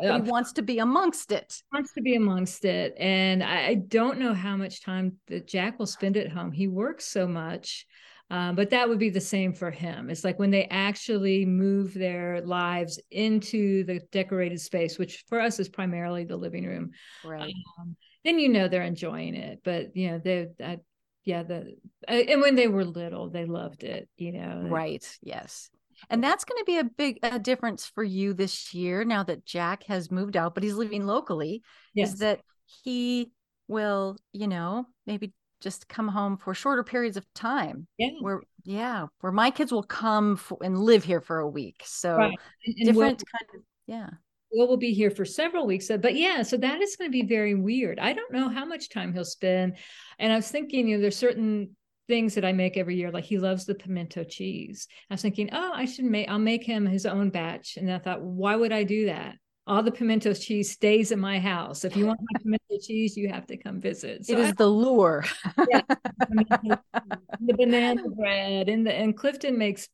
he 0.01 0.31
wants 0.31 0.53
to 0.53 0.63
be 0.63 0.79
amongst 0.79 1.33
it. 1.33 1.61
Wants 1.73 1.93
to 1.95 2.01
be 2.01 2.15
amongst 2.15 2.65
it, 2.65 2.95
and 2.97 3.43
I, 3.43 3.67
I 3.67 3.75
don't 3.75 4.19
know 4.21 4.35
how 4.35 4.57
much 4.57 4.83
time 4.83 5.17
that 5.27 5.49
Jack 5.49 5.79
will 5.79 5.87
spend 5.87 6.17
at 6.17 6.31
home. 6.31 6.53
He 6.53 6.69
works 6.69 7.07
so 7.07 7.27
much. 7.27 7.87
Um, 8.29 8.57
but 8.57 8.71
that 8.71 8.89
would 8.89 8.99
be 8.99 9.11
the 9.11 9.21
same 9.21 9.53
for 9.53 9.71
him. 9.71 10.11
It's 10.11 10.25
like 10.25 10.39
when 10.39 10.51
they 10.51 10.65
actually 10.65 11.47
move 11.47 11.95
their 11.95 12.41
lives 12.43 12.99
into 13.11 13.85
the 13.85 14.01
decorated 14.11 14.61
space, 14.61 14.99
which 14.99 15.25
for 15.29 15.41
us 15.41 15.61
is 15.61 15.69
primarily 15.69 16.25
the 16.25 16.37
living 16.37 16.67
room. 16.67 16.91
Right. 17.25 17.55
Um, 17.79 17.97
then 18.25 18.41
you 18.41 18.49
know 18.49 18.67
they're 18.67 18.83
enjoying 18.83 19.37
it. 19.37 19.61
But 19.65 19.97
you 19.97 20.11
know, 20.11 20.19
they, 20.19 20.49
I, 20.63 20.79
yeah, 21.25 21.45
the 21.45 21.77
and 22.09 22.41
when 22.41 22.57
they 22.57 22.67
were 22.67 22.85
little, 22.85 23.31
they 23.31 23.45
loved 23.45 23.85
it. 23.85 24.09
You 24.17 24.33
know. 24.33 24.67
Right. 24.69 25.07
Yes. 25.23 25.71
And 26.11 26.23
that's 26.23 26.45
going 26.45 26.59
to 26.59 26.65
be 26.65 26.79
a 26.79 26.85
big 26.85 27.19
a 27.23 27.39
difference 27.39 27.87
for 27.87 28.05
you 28.05 28.35
this 28.35 28.75
year 28.75 29.05
now 29.05 29.23
that 29.23 29.47
Jack 29.47 29.85
has 29.85 30.11
moved 30.11 30.37
out, 30.37 30.55
but 30.55 30.63
he's 30.63 30.75
living 30.75 31.07
locally. 31.07 31.63
Yes. 31.95 32.15
Is 32.15 32.19
that 32.19 32.41
he 32.85 33.31
will, 33.69 34.17
you 34.33 34.49
know, 34.49 34.87
maybe 35.07 35.33
just 35.61 35.89
come 35.89 36.09
home 36.09 36.37
for 36.37 36.55
shorter 36.55 36.83
periods 36.83 37.17
of 37.17 37.27
time. 37.35 37.87
Yeah. 37.99 38.11
Where 38.21 38.43
yeah, 38.65 39.07
where 39.21 39.33
my 39.33 39.51
kids 39.51 39.73
will 39.73 39.83
come 39.83 40.37
for, 40.37 40.59
and 40.63 40.79
live 40.79 41.05
here 41.05 41.21
for 41.21 41.39
a 41.39 41.49
week. 41.49 41.83
So 41.85 42.17
right. 42.17 42.39
and, 42.67 42.75
and 42.79 42.87
different 42.87 42.97
we'll, 42.97 43.11
kind 43.11 43.51
of 43.55 43.61
yeah. 43.87 44.11
Will 44.53 44.69
will 44.69 44.77
be 44.77 44.93
here 44.93 45.11
for 45.11 45.25
several 45.25 45.67
weeks. 45.67 45.89
But 45.89 46.17
yeah, 46.17 46.43
so 46.43 46.57
that 46.57 46.81
is 46.81 46.97
going 46.97 47.11
to 47.11 47.13
be 47.13 47.27
very 47.27 47.55
weird. 47.55 47.99
I 47.99 48.13
don't 48.13 48.33
know 48.33 48.49
how 48.49 48.65
much 48.65 48.91
time 48.91 49.13
he'll 49.13 49.25
spend. 49.25 49.77
And 50.19 50.33
I 50.33 50.37
was 50.37 50.51
thinking, 50.51 50.89
you 50.89 50.97
know, 50.97 51.03
there's 51.03 51.17
certain 51.17 51.77
things 52.09 52.35
that 52.35 52.45
I 52.45 52.53
make 52.53 52.77
every 52.77 52.97
year. 52.97 53.11
Like 53.11 53.25
he 53.25 53.39
loves 53.39 53.65
the 53.65 53.75
pimento 53.75 54.25
cheese. 54.25 54.87
I 55.11 55.15
was 55.15 55.23
thinking, 55.23 55.51
oh, 55.53 55.73
I 55.75 55.85
should 55.85 56.05
make, 56.05 56.29
I'll 56.29 56.39
make 56.39 56.65
him 56.65 56.87
his 56.87 57.07
own 57.07 57.31
batch. 57.31 57.77
And 57.77 57.91
I 57.91 57.99
thought, 57.99 58.23
why 58.23 58.55
would 58.55 58.73
I 58.73 58.85
do 58.85 59.07
that? 59.07 59.35
All 59.67 59.83
the 59.83 59.91
pimento 59.91 60.33
cheese 60.33 60.71
stays 60.71 61.11
in 61.11 61.19
my 61.19 61.41
house. 61.41 61.85
If 61.85 61.97
you 61.97 62.07
want 62.07 62.21
my 62.21 62.41
pimento 62.41 62.79
cheese, 62.87 63.17
you 63.17 63.29
have 63.29 63.47
to 63.47 63.57
come 63.57 63.81
visit. 63.81 64.27
So 64.27 64.35
it 64.35 64.39
is 64.39 64.49
I, 64.51 64.53
the 64.53 64.67
lure. 64.67 65.25
yeah, 65.71 65.83
the 66.29 67.55
banana 67.57 68.09
bread 68.11 68.69
and 68.69 68.87
the 68.87 68.95
and 68.95 69.17
Clifton 69.17 69.59
makes 69.59 69.89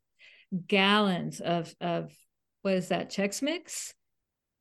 gallons 0.67 1.41
of 1.41 1.75
of 1.81 2.13
what 2.61 2.75
is 2.75 2.89
that 2.89 3.11
Chex 3.11 3.41
Mix? 3.41 3.95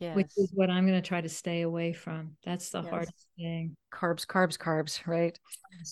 yes. 0.02 0.16
which 0.16 0.32
is 0.36 0.52
what 0.54 0.70
I'm 0.70 0.86
going 0.86 1.02
to 1.02 1.08
try 1.08 1.22
to 1.22 1.30
stay 1.30 1.62
away 1.62 1.94
from. 1.94 2.32
That's 2.44 2.70
the 2.70 2.82
yes. 2.82 2.90
hardest 2.90 3.28
thing. 3.38 3.78
Carbs, 3.94 4.26
carbs, 4.26 4.58
carbs, 4.58 5.06
right? 5.08 5.38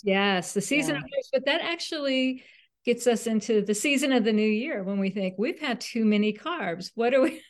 Yes, 0.04 0.54
the 0.54 0.62
season 0.62 0.96
yeah. 0.96 1.02
of 1.02 1.04
carbs, 1.06 1.30
but 1.32 1.46
that 1.46 1.62
actually 1.62 2.44
gets 2.86 3.08
us 3.08 3.28
into 3.28 3.62
the 3.62 3.76
season 3.76 4.12
of 4.12 4.24
the 4.24 4.34
new 4.34 4.42
year 4.42 4.84
when 4.84 5.00
we 5.00 5.12
think 5.12 5.36
we've 5.38 5.60
had 5.60 5.80
too 5.80 6.04
many 6.04 6.34
carbs. 6.34 6.92
What 6.96 7.14
are 7.14 7.22
we? 7.22 7.42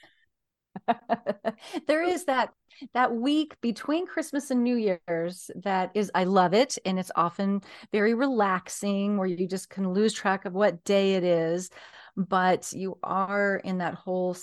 there 1.87 2.03
is 2.03 2.25
that 2.25 2.51
that 2.93 3.13
week 3.13 3.55
between 3.61 4.07
Christmas 4.07 4.51
and 4.51 4.63
New 4.63 4.75
Year's 4.75 5.51
that 5.63 5.91
is 5.93 6.11
I 6.15 6.23
love 6.23 6.53
it 6.53 6.77
and 6.85 6.97
it's 6.97 7.11
often 7.15 7.61
very 7.91 8.13
relaxing 8.13 9.17
where 9.17 9.27
you 9.27 9.47
just 9.47 9.69
can 9.69 9.91
lose 9.93 10.13
track 10.13 10.45
of 10.45 10.53
what 10.53 10.83
day 10.83 11.15
it 11.15 11.23
is 11.23 11.69
but 12.15 12.71
you 12.73 12.97
are 13.03 13.57
in 13.57 13.79
that 13.79 13.95
whole 13.95 14.35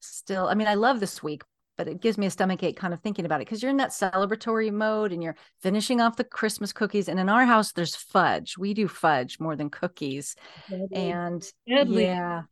still 0.00 0.48
i 0.48 0.54
mean 0.54 0.66
i 0.66 0.74
love 0.74 1.00
this 1.00 1.22
week 1.22 1.42
but 1.80 1.88
it 1.88 2.02
gives 2.02 2.18
me 2.18 2.26
a 2.26 2.30
stomach 2.30 2.62
ache 2.62 2.76
kind 2.76 2.92
of 2.92 3.00
thinking 3.00 3.24
about 3.24 3.40
it 3.40 3.46
because 3.46 3.62
you're 3.62 3.70
in 3.70 3.78
that 3.78 3.88
celebratory 3.88 4.70
mode 4.70 5.12
and 5.12 5.22
you're 5.22 5.36
finishing 5.62 5.98
off 5.98 6.14
the 6.14 6.24
christmas 6.24 6.74
cookies 6.74 7.08
and 7.08 7.18
in 7.18 7.30
our 7.30 7.46
house 7.46 7.72
there's 7.72 7.96
fudge 7.96 8.58
we 8.58 8.74
do 8.74 8.86
fudge 8.86 9.40
more 9.40 9.56
than 9.56 9.70
cookies 9.70 10.36
Deadly. 10.68 10.88
and 10.94 11.50
Deadly. 11.66 12.04
yeah 12.04 12.42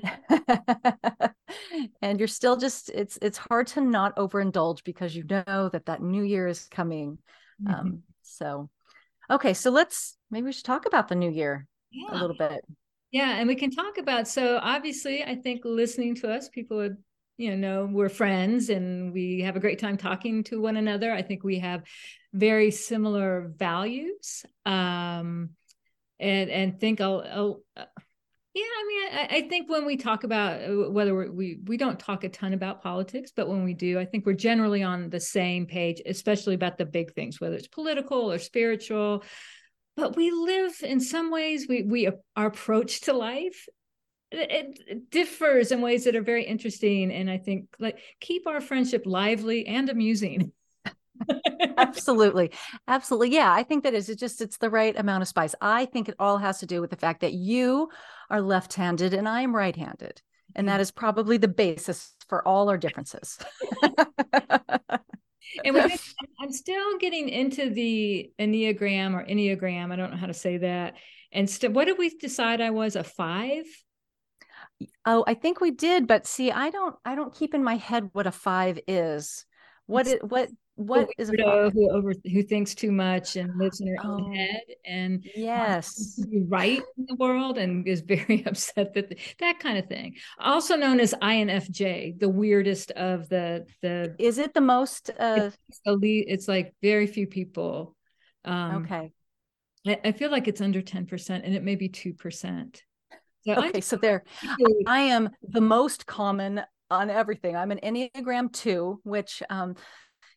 and 2.02 2.20
you're 2.20 2.28
still 2.28 2.56
just 2.56 2.88
it's 2.90 3.18
it's 3.20 3.36
hard 3.36 3.66
to 3.66 3.80
not 3.80 4.14
overindulge 4.14 4.84
because 4.84 5.16
you 5.16 5.24
know 5.28 5.68
that 5.72 5.86
that 5.86 6.00
new 6.00 6.22
year 6.22 6.46
is 6.46 6.66
coming 6.66 7.18
mm-hmm. 7.60 7.74
um 7.74 8.02
so 8.22 8.70
okay 9.28 9.54
so 9.54 9.72
let's 9.72 10.16
maybe 10.30 10.44
we 10.44 10.52
should 10.52 10.64
talk 10.64 10.86
about 10.86 11.08
the 11.08 11.16
new 11.16 11.32
year 11.32 11.66
yeah. 11.90 12.12
a 12.12 12.16
little 12.20 12.36
bit 12.36 12.64
yeah, 13.10 13.38
and 13.38 13.48
we 13.48 13.54
can 13.54 13.70
talk 13.70 13.96
about 13.96 14.28
so 14.28 14.58
obviously 14.62 15.24
I 15.24 15.34
think 15.34 15.62
listening 15.64 16.14
to 16.16 16.30
us 16.30 16.50
people 16.50 16.76
would 16.76 16.98
you 17.38 17.56
know 17.56 17.88
we're 17.90 18.08
friends 18.10 18.68
and 18.68 19.12
we 19.12 19.40
have 19.40 19.56
a 19.56 19.60
great 19.60 19.78
time 19.78 19.96
talking 19.96 20.44
to 20.44 20.60
one 20.60 20.76
another. 20.76 21.12
I 21.12 21.22
think 21.22 21.44
we 21.44 21.60
have 21.60 21.84
very 22.34 22.70
similar 22.70 23.52
values. 23.56 24.44
Um 24.66 25.50
and 26.20 26.50
and 26.50 26.80
think 26.80 27.00
I'll, 27.00 27.24
I'll 27.32 27.62
uh, 27.76 27.84
yeah, 28.54 28.64
I 28.64 28.86
mean, 28.88 29.18
I, 29.18 29.36
I, 29.36 29.48
think 29.48 29.70
when 29.70 29.86
we 29.86 29.96
talk 29.96 30.24
about 30.24 30.62
uh, 30.62 30.90
whether 30.90 31.30
we 31.30 31.60
we 31.66 31.76
don't 31.76 32.00
talk 32.00 32.24
a 32.24 32.28
ton 32.28 32.54
about 32.54 32.82
politics, 32.82 33.30
but 33.34 33.46
when 33.46 33.62
we 33.62 33.72
do, 33.72 34.00
I 34.00 34.04
think 34.04 34.26
we're 34.26 34.32
generally 34.32 34.82
on 34.82 35.10
the 35.10 35.20
same 35.20 35.66
page, 35.66 36.02
especially 36.04 36.56
about 36.56 36.76
the 36.76 36.86
big 36.86 37.14
things, 37.14 37.40
whether 37.40 37.54
it's 37.54 37.68
political 37.68 38.32
or 38.32 38.38
spiritual, 38.38 39.22
but 39.96 40.16
we 40.16 40.32
live 40.32 40.72
in 40.82 40.98
some 41.00 41.30
ways 41.30 41.66
we 41.68 41.82
we 41.82 42.08
our 42.34 42.46
approach 42.46 43.02
to 43.02 43.12
life 43.12 43.66
it, 44.30 44.80
it, 44.86 45.10
differs 45.10 45.72
in 45.72 45.80
ways 45.80 46.04
that 46.04 46.16
are 46.16 46.22
very 46.22 46.44
interesting 46.44 47.10
and 47.12 47.30
i 47.30 47.38
think 47.38 47.66
like 47.78 47.98
keep 48.20 48.46
our 48.46 48.60
friendship 48.60 49.02
lively 49.06 49.66
and 49.66 49.88
amusing 49.88 50.52
absolutely 51.76 52.50
absolutely 52.86 53.30
yeah 53.30 53.52
i 53.52 53.62
think 53.62 53.82
that 53.84 53.94
is 53.94 54.08
it's 54.08 54.20
just 54.20 54.40
it's 54.40 54.58
the 54.58 54.70
right 54.70 54.98
amount 54.98 55.22
of 55.22 55.28
spice 55.28 55.54
i 55.60 55.84
think 55.86 56.08
it 56.08 56.14
all 56.18 56.38
has 56.38 56.58
to 56.58 56.66
do 56.66 56.80
with 56.80 56.90
the 56.90 56.96
fact 56.96 57.20
that 57.20 57.32
you 57.32 57.88
are 58.30 58.40
left-handed 58.40 59.14
and 59.14 59.28
i 59.28 59.40
am 59.40 59.54
right-handed 59.54 60.22
and 60.54 60.68
that 60.68 60.74
mm-hmm. 60.74 60.82
is 60.82 60.90
probably 60.90 61.36
the 61.36 61.48
basis 61.48 62.14
for 62.28 62.46
all 62.46 62.68
our 62.68 62.78
differences 62.78 63.38
and 65.64 65.76
I'm 66.40 66.52
still 66.52 66.98
getting 66.98 67.28
into 67.28 67.70
the 67.70 68.30
Enneagram 68.38 69.14
or 69.14 69.24
Enneagram. 69.24 69.92
I 69.92 69.96
don't 69.96 70.10
know 70.10 70.16
how 70.16 70.26
to 70.26 70.34
say 70.34 70.58
that. 70.58 70.94
And 71.32 71.48
st- 71.48 71.72
what 71.72 71.86
did 71.86 71.98
we 71.98 72.10
decide 72.10 72.60
I 72.60 72.70
was 72.70 72.96
a 72.96 73.04
five? 73.04 73.64
Oh, 75.04 75.24
I 75.26 75.34
think 75.34 75.60
we 75.60 75.70
did, 75.70 76.06
but 76.06 76.26
see, 76.26 76.50
I 76.50 76.70
don't, 76.70 76.94
I 77.04 77.14
don't 77.14 77.34
keep 77.34 77.54
in 77.54 77.64
my 77.64 77.76
head 77.76 78.10
what 78.12 78.26
a 78.26 78.32
five 78.32 78.78
is. 78.86 79.44
What 79.86 80.06
it, 80.06 80.22
what 80.22 80.50
what 80.78 81.08
is 81.18 81.28
a 81.28 81.70
who 81.72 81.90
over 81.90 82.12
who 82.24 82.42
thinks 82.42 82.72
too 82.72 82.92
much 82.92 83.34
and 83.34 83.58
lives 83.58 83.80
in 83.80 83.88
her 83.88 83.96
oh, 84.04 84.12
own 84.12 84.32
head 84.32 84.62
and 84.86 85.26
yes. 85.34 86.22
right 86.46 86.80
in 86.96 87.06
the 87.08 87.16
world 87.16 87.58
and 87.58 87.86
is 87.88 88.00
very 88.00 88.44
upset 88.46 88.94
that 88.94 89.18
that 89.40 89.58
kind 89.58 89.76
of 89.76 89.86
thing. 89.86 90.14
Also 90.38 90.76
known 90.76 91.00
as 91.00 91.14
infj 91.20 92.20
the 92.20 92.28
weirdest 92.28 92.92
of 92.92 93.28
the 93.28 93.66
the 93.82 94.14
is 94.20 94.38
it 94.38 94.54
the 94.54 94.60
most 94.60 95.10
uh 95.18 95.50
it's 95.68 95.80
elite 95.84 96.26
it's 96.28 96.46
like 96.46 96.74
very 96.80 97.08
few 97.08 97.26
people 97.26 97.96
um 98.44 98.84
okay. 98.84 99.10
I, 99.84 100.00
I 100.04 100.12
feel 100.12 100.30
like 100.30 100.46
it's 100.46 100.60
under 100.60 100.82
10% 100.82 101.30
and 101.30 101.54
it 101.54 101.62
may 101.64 101.74
be 101.74 101.88
2% 101.88 102.82
so 103.46 103.54
okay 103.54 103.80
so 103.80 103.96
there 103.96 104.24
i 104.86 105.00
am 105.00 105.30
the 105.42 105.60
most 105.60 106.06
common 106.06 106.62
on 106.90 107.10
everything. 107.10 107.56
I'm 107.56 107.70
an 107.70 107.80
enneagram 107.82 108.52
2 108.52 109.00
which 109.04 109.42
um 109.50 109.76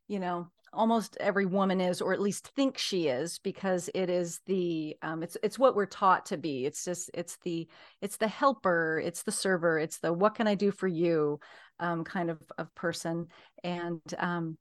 you 0.07 0.19
know 0.19 0.47
almost 0.73 1.17
every 1.19 1.45
woman 1.45 1.81
is 1.81 2.01
or 2.01 2.13
at 2.13 2.21
least 2.21 2.51
thinks 2.55 2.81
she 2.81 3.07
is 3.07 3.39
because 3.39 3.89
it 3.93 4.09
is 4.09 4.39
the 4.45 4.95
um, 5.01 5.21
it's 5.21 5.35
it's 5.43 5.59
what 5.59 5.75
we're 5.75 5.85
taught 5.85 6.27
to 6.27 6.37
be. 6.37 6.65
It's 6.65 6.85
just 6.85 7.11
it's 7.13 7.37
the 7.43 7.67
it's 8.01 8.17
the 8.17 8.27
helper 8.27 9.01
it's 9.03 9.23
the 9.23 9.31
server 9.31 9.77
it's 9.79 9.99
the 9.99 10.13
what 10.13 10.35
can 10.35 10.47
i 10.47 10.55
do 10.55 10.71
for 10.71 10.87
you 10.87 11.39
um, 11.79 12.03
kind 12.03 12.29
of 12.29 12.39
of 12.57 12.73
person. 12.75 13.27
And 13.63 14.01
um 14.17 14.57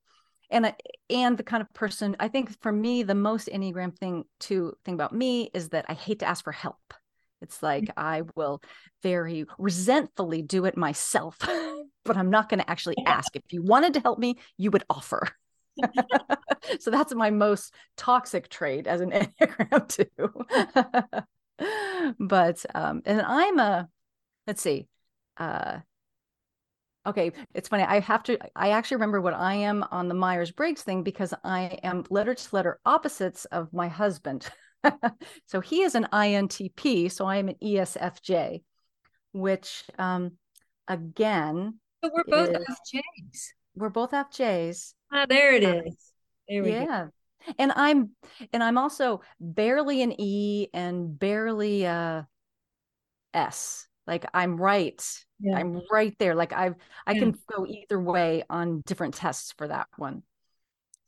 and 0.50 0.74
and 1.08 1.38
the 1.38 1.44
kind 1.44 1.62
of 1.62 1.72
person 1.74 2.16
i 2.18 2.26
think 2.26 2.60
for 2.60 2.72
me 2.72 3.04
the 3.04 3.14
most 3.14 3.46
enneagram 3.46 3.96
thing 3.96 4.24
to 4.40 4.74
thing 4.84 4.94
about 4.94 5.14
me 5.14 5.48
is 5.54 5.68
that 5.68 5.84
i 5.88 5.94
hate 5.94 6.18
to 6.18 6.26
ask 6.26 6.42
for 6.42 6.50
help 6.50 6.92
it's 7.40 7.62
like 7.62 7.90
i 7.96 8.22
will 8.34 8.62
very 9.02 9.46
resentfully 9.58 10.42
do 10.42 10.64
it 10.64 10.76
myself 10.76 11.36
but 12.04 12.16
i'm 12.16 12.30
not 12.30 12.48
going 12.48 12.60
to 12.60 12.70
actually 12.70 12.96
ask. 13.06 13.34
If 13.36 13.42
you 13.50 13.62
wanted 13.62 13.94
to 13.94 14.00
help 14.00 14.18
me 14.18 14.36
you 14.56 14.70
would 14.70 14.84
offer. 14.90 15.28
So 16.78 16.90
that's 16.90 17.14
my 17.14 17.30
most 17.30 17.74
toxic 17.96 18.48
trait 18.48 18.86
as 18.86 19.00
an 19.00 19.10
enneagram 19.40 19.88
too 19.88 21.16
but 22.18 22.64
um 22.74 23.02
and 23.04 23.20
i'm 23.22 23.58
a 23.58 23.88
let's 24.46 24.62
see 24.62 24.86
uh 25.38 25.78
okay 27.06 27.32
it's 27.54 27.68
funny 27.68 27.82
i 27.82 28.00
have 28.00 28.22
to 28.24 28.38
i 28.54 28.70
actually 28.70 28.96
remember 28.96 29.20
what 29.20 29.34
i 29.34 29.54
am 29.54 29.84
on 29.90 30.08
the 30.08 30.14
myers-briggs 30.14 30.82
thing 30.82 31.02
because 31.02 31.34
i 31.44 31.78
am 31.82 32.04
letter 32.10 32.34
to 32.34 32.54
letter 32.54 32.78
opposites 32.84 33.46
of 33.46 33.72
my 33.72 33.88
husband 33.88 34.48
so 35.46 35.60
he 35.60 35.82
is 35.82 35.94
an 35.94 36.06
intp 36.12 37.10
so 37.10 37.26
i 37.26 37.36
am 37.36 37.48
an 37.48 37.56
esfj 37.62 38.62
which 39.32 39.84
um 39.98 40.32
again 40.88 41.78
but 42.02 42.12
we're 42.14 42.24
both 42.24 42.48
is, 42.48 42.66
fjs 42.92 43.48
we're 43.76 43.88
both 43.88 44.12
fjs 44.12 44.94
Ah, 45.12 45.26
there 45.28 45.54
it 45.54 45.64
is. 45.64 46.12
There 46.48 46.62
we 46.62 46.70
go. 46.70 46.76
yeah. 46.76 47.04
Go. 47.04 47.54
And 47.58 47.72
I'm 47.74 48.10
and 48.52 48.62
I'm 48.62 48.78
also 48.78 49.22
barely 49.40 50.02
an 50.02 50.14
E 50.20 50.68
and 50.74 51.18
barely 51.18 51.84
a 51.84 52.26
S. 53.32 53.86
like 54.06 54.26
i'm 54.34 54.56
right 54.56 55.00
yeah. 55.38 55.56
i'm 55.56 55.80
right 55.90 56.16
there 56.18 56.34
like 56.34 56.52
i've 56.52 56.74
i 57.06 57.12
yeah. 57.12 57.20
can 57.20 57.38
go 57.54 57.64
either 57.64 58.00
way 58.00 58.42
on 58.50 58.82
different 58.84 59.14
tests 59.14 59.54
for 59.56 59.68
that 59.68 59.86
one 59.96 60.22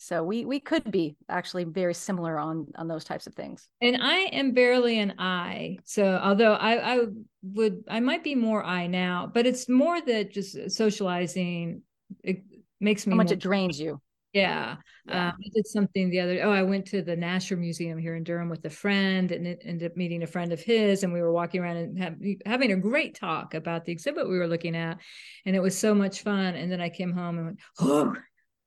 so 0.02 0.25
we 0.25 0.44
we 0.44 0.59
could 0.59 0.90
be 0.90 1.14
actually 1.28 1.62
very 1.62 1.94
similar 1.94 2.37
on 2.37 2.66
on 2.76 2.88
those 2.88 3.04
types 3.04 3.28
of 3.28 3.35
things 3.35 3.68
and 3.80 4.02
i 4.02 4.16
am 4.32 4.52
barely 4.52 4.99
an 4.99 5.14
i 5.18 5.78
so 5.85 6.18
although 6.23 6.54
i 6.54 6.94
i 6.94 7.00
would 7.42 7.85
i 7.88 8.00
might 8.00 8.25
be 8.25 8.35
more 8.35 8.64
i 8.64 8.88
now 8.88 9.30
but 9.32 9.47
it's 9.47 9.68
more 9.68 10.00
that 10.00 10.32
just 10.32 10.71
socializing 10.71 11.82
it 12.25 12.42
makes 12.80 13.06
me 13.06 13.12
how 13.12 13.16
much 13.16 13.28
more, 13.28 13.35
it 13.35 13.38
drains 13.38 13.78
you 13.78 14.00
yeah, 14.35 14.76
yeah. 15.06 15.28
Um, 15.28 15.35
I 15.44 15.49
did 15.54 15.66
something 15.66 16.09
the 16.09 16.21
other. 16.21 16.40
Oh, 16.42 16.50
I 16.50 16.62
went 16.62 16.87
to 16.87 17.02
the 17.02 17.14
Nasher 17.14 17.59
Museum 17.59 17.99
here 17.99 18.16
in 18.16 18.25
Durham 18.25 18.49
with 18.49 18.64
a 18.64 18.71
friend, 18.71 19.30
and 19.30 19.47
it 19.47 19.61
ended 19.62 19.90
up 19.90 19.97
meeting 19.99 20.23
a 20.23 20.26
friend 20.26 20.54
of 20.54 20.61
his, 20.62 21.02
and 21.02 21.12
we 21.12 21.21
were 21.21 21.35
walking 21.35 21.61
around 21.61 21.76
and 21.76 21.99
have, 21.99 22.16
having 22.47 22.73
a 22.73 22.76
great 22.76 23.14
talk 23.14 23.52
about 23.52 23.85
the 23.85 23.92
exhibit 23.92 24.26
we 24.26 24.38
were 24.38 24.49
looking 24.49 24.75
at, 24.75 24.97
and 25.44 25.54
it 25.54 25.61
was 25.61 25.76
so 25.76 25.94
much 25.94 26.23
fun. 26.23 26.54
And 26.54 26.73
then 26.73 26.80
I 26.80 26.88
came 26.88 27.12
home 27.12 27.37
and 27.37 27.47
went, 27.47 27.61
"Oh, 27.80 28.16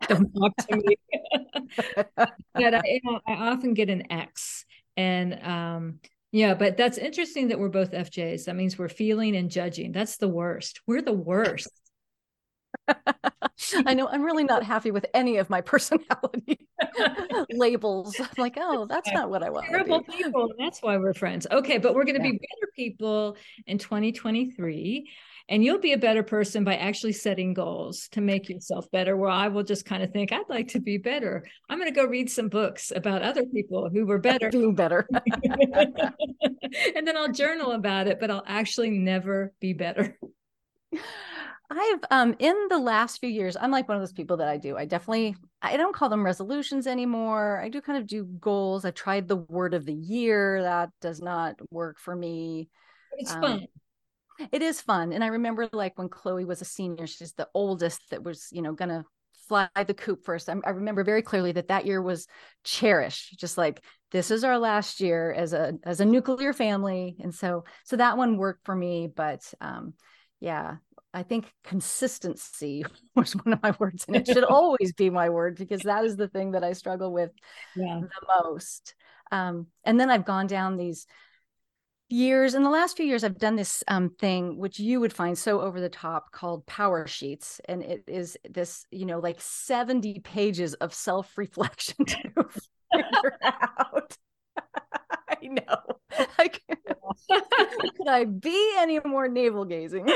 don't 0.07 0.31
talk 0.33 0.55
to 0.67 0.75
me." 0.75 0.95
but 1.95 2.09
I, 2.57 2.81
you 2.85 2.99
know, 3.03 3.19
I 3.27 3.33
often 3.51 3.73
get 3.73 3.89
an 3.89 4.11
X, 4.11 4.65
and 4.97 5.41
um, 5.43 5.99
yeah, 6.31 6.53
but 6.53 6.77
that's 6.77 6.97
interesting 6.97 7.49
that 7.49 7.59
we're 7.59 7.69
both 7.69 7.91
FJs. 7.91 8.45
That 8.45 8.55
means 8.55 8.77
we're 8.77 8.89
feeling 8.89 9.35
and 9.35 9.49
judging. 9.49 9.91
That's 9.91 10.17
the 10.17 10.27
worst. 10.27 10.81
We're 10.87 11.01
the 11.01 11.13
worst. 11.13 11.69
I 13.85 13.93
know 13.93 14.07
I'm 14.07 14.21
really 14.21 14.43
not 14.43 14.63
happy 14.63 14.91
with 14.91 15.05
any 15.13 15.37
of 15.37 15.49
my 15.49 15.61
personality 15.61 16.67
labels. 17.51 18.15
I'm 18.19 18.27
like, 18.37 18.57
oh, 18.59 18.85
that's 18.85 19.11
not 19.11 19.29
what 19.29 19.43
I 19.43 19.49
want. 19.49 19.67
Terrible 19.67 20.03
people. 20.03 20.51
That's 20.57 20.81
why 20.81 20.97
we're 20.97 21.13
friends. 21.13 21.47
Okay, 21.49 21.77
but 21.77 21.95
we're 21.95 22.05
going 22.05 22.21
to 22.21 22.25
yeah. 22.25 22.31
be 22.31 22.37
better 22.37 22.71
people 22.75 23.37
in 23.65 23.77
2023. 23.77 25.09
And 25.47 25.63
you'll 25.63 25.79
be 25.79 25.93
a 25.93 25.97
better 25.97 26.23
person 26.23 26.63
by 26.63 26.75
actually 26.75 27.13
setting 27.13 27.53
goals 27.53 28.07
to 28.09 28.21
make 28.21 28.49
yourself 28.49 28.89
better. 28.91 29.15
Where 29.15 29.29
I 29.29 29.47
will 29.47 29.63
just 29.63 29.85
kind 29.85 30.01
of 30.01 30.11
think, 30.11 30.31
I'd 30.31 30.49
like 30.49 30.69
to 30.69 30.79
be 30.79 30.97
better. 30.97 31.45
I'm 31.69 31.77
going 31.77 31.91
to 31.91 31.95
go 31.95 32.07
read 32.07 32.31
some 32.31 32.49
books 32.49 32.91
about 32.95 33.21
other 33.21 33.45
people 33.45 33.89
who 33.93 34.05
were 34.07 34.17
better. 34.17 34.49
Doing 34.49 34.73
better. 34.73 35.07
and 36.95 37.07
then 37.07 37.15
I'll 37.15 37.31
journal 37.31 37.73
about 37.73 38.07
it, 38.07 38.19
but 38.19 38.31
I'll 38.31 38.43
actually 38.47 38.89
never 38.89 39.53
be 39.59 39.73
better. 39.73 40.17
I've 41.69 41.99
um 42.11 42.35
in 42.39 42.55
the 42.69 42.77
last 42.77 43.19
few 43.19 43.29
years, 43.29 43.57
I'm 43.59 43.71
like 43.71 43.87
one 43.87 43.97
of 43.97 44.01
those 44.01 44.13
people 44.13 44.37
that 44.37 44.47
I 44.47 44.57
do. 44.57 44.77
I 44.77 44.85
definitely 44.85 45.35
I 45.61 45.77
don't 45.77 45.95
call 45.95 46.09
them 46.09 46.23
resolutions 46.23 46.85
anymore. 46.85 47.59
I 47.59 47.69
do 47.69 47.81
kind 47.81 47.97
of 47.97 48.07
do 48.07 48.23
goals. 48.23 48.85
I 48.85 48.91
tried 48.91 49.27
the 49.27 49.37
word 49.37 49.73
of 49.73 49.85
the 49.85 49.93
year. 49.93 50.61
That 50.61 50.89
does 51.01 51.21
not 51.21 51.55
work 51.71 51.99
for 51.99 52.15
me. 52.15 52.69
It's 53.17 53.33
um, 53.33 53.41
fun. 53.41 53.67
It 54.51 54.61
is 54.61 54.81
fun. 54.81 55.13
And 55.13 55.23
I 55.23 55.27
remember 55.27 55.69
like 55.71 55.97
when 55.97 56.09
Chloe 56.09 56.45
was 56.45 56.61
a 56.61 56.65
senior, 56.65 57.07
she's 57.07 57.33
the 57.33 57.47
oldest 57.53 58.01
that 58.09 58.23
was, 58.23 58.47
you 58.51 58.61
know, 58.61 58.73
gonna 58.73 59.05
fly 59.47 59.69
the 59.85 59.93
coop 59.93 60.25
first. 60.25 60.49
I, 60.49 60.55
I 60.65 60.71
remember 60.71 61.03
very 61.03 61.21
clearly 61.21 61.51
that 61.53 61.67
that 61.67 61.85
year 61.85 62.01
was 62.01 62.27
cherished, 62.63 63.39
just 63.39 63.57
like 63.57 63.83
this 64.11 64.31
is 64.31 64.43
our 64.43 64.57
last 64.57 64.99
year 64.99 65.31
as 65.31 65.53
a 65.53 65.73
as 65.83 65.99
a 65.99 66.05
nuclear 66.05 66.53
family, 66.53 67.15
and 67.19 67.33
so 67.33 67.65
so 67.83 67.95
that 67.97 68.17
one 68.17 68.37
worked 68.37 68.65
for 68.65 68.75
me. 68.75 69.11
But 69.13 69.41
um, 69.61 69.93
yeah, 70.39 70.77
I 71.13 71.23
think 71.23 71.51
consistency 71.63 72.83
was 73.15 73.33
one 73.33 73.53
of 73.53 73.63
my 73.63 73.73
words, 73.79 74.05
and 74.07 74.15
it 74.15 74.27
should 74.27 74.43
always 74.43 74.93
be 74.93 75.09
my 75.09 75.29
word 75.29 75.55
because 75.57 75.81
that 75.81 76.05
is 76.05 76.17
the 76.17 76.27
thing 76.27 76.51
that 76.51 76.63
I 76.63 76.73
struggle 76.73 77.11
with 77.11 77.31
yeah. 77.75 78.01
the 78.01 78.43
most. 78.43 78.95
Um, 79.31 79.67
and 79.83 79.99
then 79.99 80.11
I've 80.11 80.25
gone 80.25 80.47
down 80.47 80.77
these 80.77 81.07
years 82.09 82.53
in 82.53 82.62
the 82.63 82.69
last 82.69 82.95
few 82.95 83.05
years 83.05 83.24
i've 83.24 83.39
done 83.39 83.55
this 83.55 83.83
um, 83.88 84.09
thing 84.09 84.57
which 84.57 84.79
you 84.79 85.00
would 85.00 85.12
find 85.12 85.38
so 85.38 85.62
over 85.62 85.81
the 85.81 85.89
top 85.89 86.31
called 86.31 86.65
power 86.67 87.07
sheets 87.07 87.59
and 87.65 87.81
it 87.81 88.03
is 88.07 88.38
this 88.47 88.85
you 88.91 89.05
know 89.05 89.19
like 89.19 89.41
70 89.41 90.19
pages 90.19 90.75
of 90.75 90.93
self-reflection 90.93 92.05
to 92.05 92.17
figure 92.95 93.38
out. 93.41 94.17
I 95.29 95.47
know. 95.47 96.00
I 96.38 96.47
could 96.47 98.07
i 98.07 98.25
be 98.25 98.74
any 98.77 99.00
more 99.03 99.27
navel 99.27 99.65
gazing? 99.65 100.07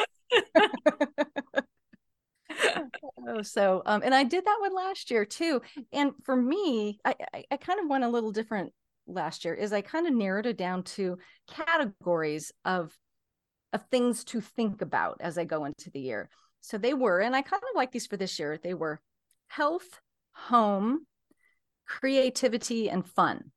Oh, 3.27 3.41
so 3.41 3.81
um, 3.85 4.01
and 4.03 4.13
I 4.13 4.23
did 4.23 4.45
that 4.45 4.57
one 4.59 4.73
last 4.73 5.11
year 5.11 5.25
too. 5.25 5.61
And 5.91 6.13
for 6.23 6.35
me, 6.35 6.99
I, 7.05 7.15
I, 7.33 7.43
I 7.51 7.57
kind 7.57 7.79
of 7.79 7.87
went 7.89 8.03
a 8.03 8.09
little 8.09 8.31
different 8.31 8.73
last 9.09 9.45
year. 9.45 9.53
Is 9.53 9.73
I 9.73 9.81
kind 9.81 10.07
of 10.07 10.13
narrowed 10.13 10.45
it 10.45 10.57
down 10.57 10.83
to 10.83 11.17
categories 11.47 12.51
of 12.65 12.95
of 13.73 13.85
things 13.91 14.23
to 14.25 14.41
think 14.41 14.81
about 14.81 15.17
as 15.19 15.37
I 15.37 15.45
go 15.45 15.65
into 15.65 15.91
the 15.91 15.99
year. 15.99 16.29
So 16.61 16.77
they 16.77 16.93
were, 16.93 17.19
and 17.19 17.35
I 17.35 17.41
kind 17.41 17.61
of 17.61 17.75
like 17.75 17.91
these 17.91 18.07
for 18.07 18.17
this 18.17 18.39
year. 18.39 18.57
They 18.61 18.73
were 18.73 18.99
health, 19.47 20.01
home, 20.31 21.05
creativity, 21.85 22.89
and 22.89 23.07
fun. 23.07 23.51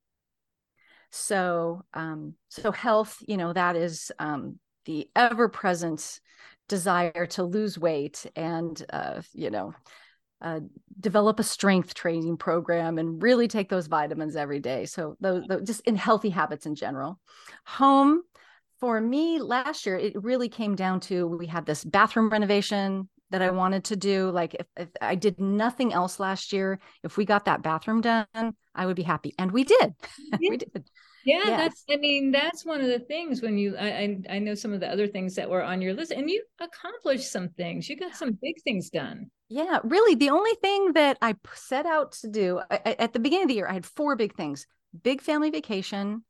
So, 1.11 1.83
um, 1.95 2.35
so 2.49 2.73
health, 2.73 3.19
you 3.27 3.37
know, 3.37 3.53
that 3.53 3.77
is 3.77 4.13
um, 4.19 4.59
the 4.85 5.09
ever 5.17 5.49
present 5.49 6.21
desire 6.69 7.27
to 7.27 7.43
lose 7.43 7.79
weight 7.79 8.25
and 8.37 8.83
uh, 8.93 9.21
you 9.35 9.51
know 9.51 9.75
uh, 10.43 10.61
develop 11.01 11.41
a 11.41 11.45
strength 11.45 11.95
training 11.95 12.37
program 12.37 12.99
and 12.99 13.23
really 13.23 13.49
take 13.49 13.69
those 13.69 13.87
vitamins 13.87 14.37
every 14.37 14.61
day. 14.61 14.87
So 14.87 15.17
those, 15.21 15.45
those 15.49 15.63
just 15.67 15.81
in 15.83 15.97
healthy 15.97 16.31
habits 16.31 16.67
in 16.67 16.75
general. 16.75 17.19
Home 17.67 18.23
for 18.81 19.01
me 19.01 19.41
last 19.41 19.87
year 19.87 19.97
it 19.97 20.21
really 20.21 20.49
came 20.49 20.75
down 20.75 20.99
to 20.99 21.27
we 21.27 21.47
had 21.47 21.65
this 21.65 21.85
bathroom 21.85 22.29
renovation 22.29 23.09
that 23.31 23.41
i 23.41 23.51
wanted 23.51 23.85
to 23.85 23.97
do. 23.97 24.31
Like 24.31 24.55
if, 24.55 24.67
if 24.77 24.89
i 25.01 25.15
did 25.15 25.41
nothing 25.41 25.93
else 25.93 26.19
last 26.19 26.53
year 26.53 26.81
if 27.05 27.17
we 27.17 27.25
got 27.25 27.45
that 27.45 27.63
bathroom 27.63 28.01
done 28.01 28.27
i 28.75 28.85
would 28.85 28.97
be 28.97 29.03
happy. 29.03 29.35
And 29.39 29.53
we 29.53 29.65
did. 29.65 29.95
Yeah. 30.41 30.51
we 30.51 30.57
did. 30.57 30.85
Yeah 31.25 31.43
yes. 31.47 31.47
that's 31.47 31.85
i 31.89 31.97
mean 31.97 32.33
that's 32.33 32.65
one 32.65 32.81
of 32.81 32.89
the 32.89 32.99
things 32.99 33.41
when 33.43 33.57
you 33.57 33.77
I, 33.77 34.19
I 34.29 34.41
know 34.41 34.57
some 34.57 34.73
of 34.73 34.81
the 34.81 34.91
other 34.91 35.07
things 35.07 35.37
that 35.37 35.49
were 35.49 35.63
on 35.63 35.81
your 35.81 35.95
list 35.95 36.11
and 36.11 36.29
you 36.29 36.43
accomplished 36.61 37.31
some 37.31 37.49
things. 37.51 37.89
You 37.89 37.97
got 37.97 38.17
some 38.17 38.37
big 38.43 38.57
things 38.65 38.91
done 38.91 39.31
yeah 39.53 39.79
really 39.85 40.15
the 40.15 40.31
only 40.31 40.55
thing 40.63 40.93
that 40.93 41.19
i 41.23 41.35
set 41.55 41.87
out 41.87 42.13
to 42.13 42.29
do 42.29 42.61
I, 42.71 42.97
at 42.99 43.13
the 43.13 43.19
beginning 43.19 43.45
of 43.45 43.49
the 43.49 43.55
year 43.55 43.69
i 43.69 43.73
had 43.73 43.87
four 43.87 44.17
big 44.17 44.35
things 44.35 44.67
big 45.03 45.21
family 45.21 45.51
vacation 45.51 46.25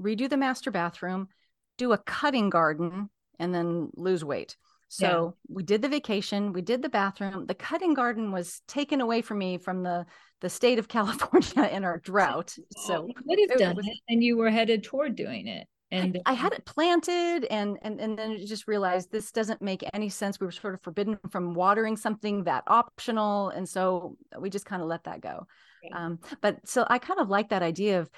redo 0.00 0.28
the 0.28 0.36
master 0.36 0.70
bathroom 0.70 1.28
do 1.76 1.92
a 1.92 1.98
cutting 1.98 2.50
garden 2.50 3.10
and 3.38 3.54
then 3.54 3.90
lose 3.94 4.24
weight 4.24 4.56
so 4.88 5.06
yeah. 5.48 5.54
we 5.54 5.62
did 5.62 5.82
the 5.82 5.88
vacation, 5.88 6.52
we 6.52 6.62
did 6.62 6.82
the 6.82 6.88
bathroom. 6.88 7.44
The 7.46 7.54
cutting 7.54 7.92
garden 7.92 8.32
was 8.32 8.62
taken 8.66 9.00
away 9.00 9.20
from 9.20 9.38
me 9.38 9.58
from 9.58 9.82
the 9.82 10.06
the 10.40 10.48
state 10.48 10.78
of 10.78 10.88
California 10.96 11.68
in 11.70 11.84
our 11.84 11.98
drought. 11.98 12.56
So 12.86 13.06
you 13.06 13.14
could 13.14 13.50
have 13.50 13.58
done 13.58 13.76
was, 13.76 13.86
it, 13.86 13.98
and 14.08 14.24
you 14.24 14.36
were 14.36 14.50
headed 14.50 14.82
toward 14.82 15.14
doing 15.14 15.46
it. 15.46 15.66
And 15.90 16.18
I, 16.26 16.32
I, 16.32 16.34
had 16.34 16.52
it 16.52 16.66
planted, 16.66 17.46
and 17.46 17.78
and 17.80 17.98
and 17.98 18.18
then 18.18 18.44
just 18.46 18.68
realized 18.68 19.10
this 19.10 19.32
doesn't 19.32 19.62
make 19.62 19.82
any 19.94 20.10
sense. 20.10 20.38
We 20.38 20.46
were 20.46 20.52
sort 20.52 20.74
of 20.74 20.82
forbidden 20.82 21.18
from 21.30 21.54
watering 21.54 21.96
something 21.96 22.44
that 22.44 22.64
optional, 22.66 23.48
and 23.48 23.66
so 23.66 24.16
we 24.38 24.50
just 24.50 24.66
kind 24.66 24.82
of 24.82 24.88
let 24.88 25.04
that 25.04 25.22
go. 25.22 25.46
Um, 25.92 26.18
but 26.42 26.58
so 26.68 26.86
I 26.90 26.98
kind 26.98 27.20
of 27.20 27.30
like 27.30 27.48
that 27.50 27.62
idea 27.62 28.00
of, 28.00 28.10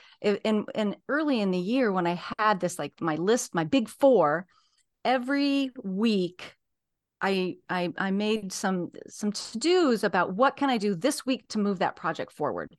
and 0.45 0.69
and 0.75 0.97
early 1.09 1.41
in 1.41 1.53
the 1.53 1.59
year 1.59 1.93
when 1.93 2.07
I 2.07 2.21
had 2.39 2.59
this 2.59 2.79
like 2.79 3.01
my 3.01 3.15
list, 3.15 3.55
my 3.55 3.65
big 3.65 3.89
four, 3.89 4.47
every 5.05 5.71
week 5.85 6.57
I 7.21 7.57
I 7.69 7.93
I 7.99 8.11
made 8.11 8.53
some 8.53 8.91
some 9.09 9.33
to 9.33 9.59
dos 9.59 10.05
about 10.05 10.35
what 10.35 10.57
can 10.57 10.71
I 10.71 10.79
do 10.79 10.95
this 10.95 11.27
week 11.27 11.49
to 11.49 11.59
move 11.59 11.81
that 11.81 11.97
project 11.97 12.33
forward. 12.33 12.77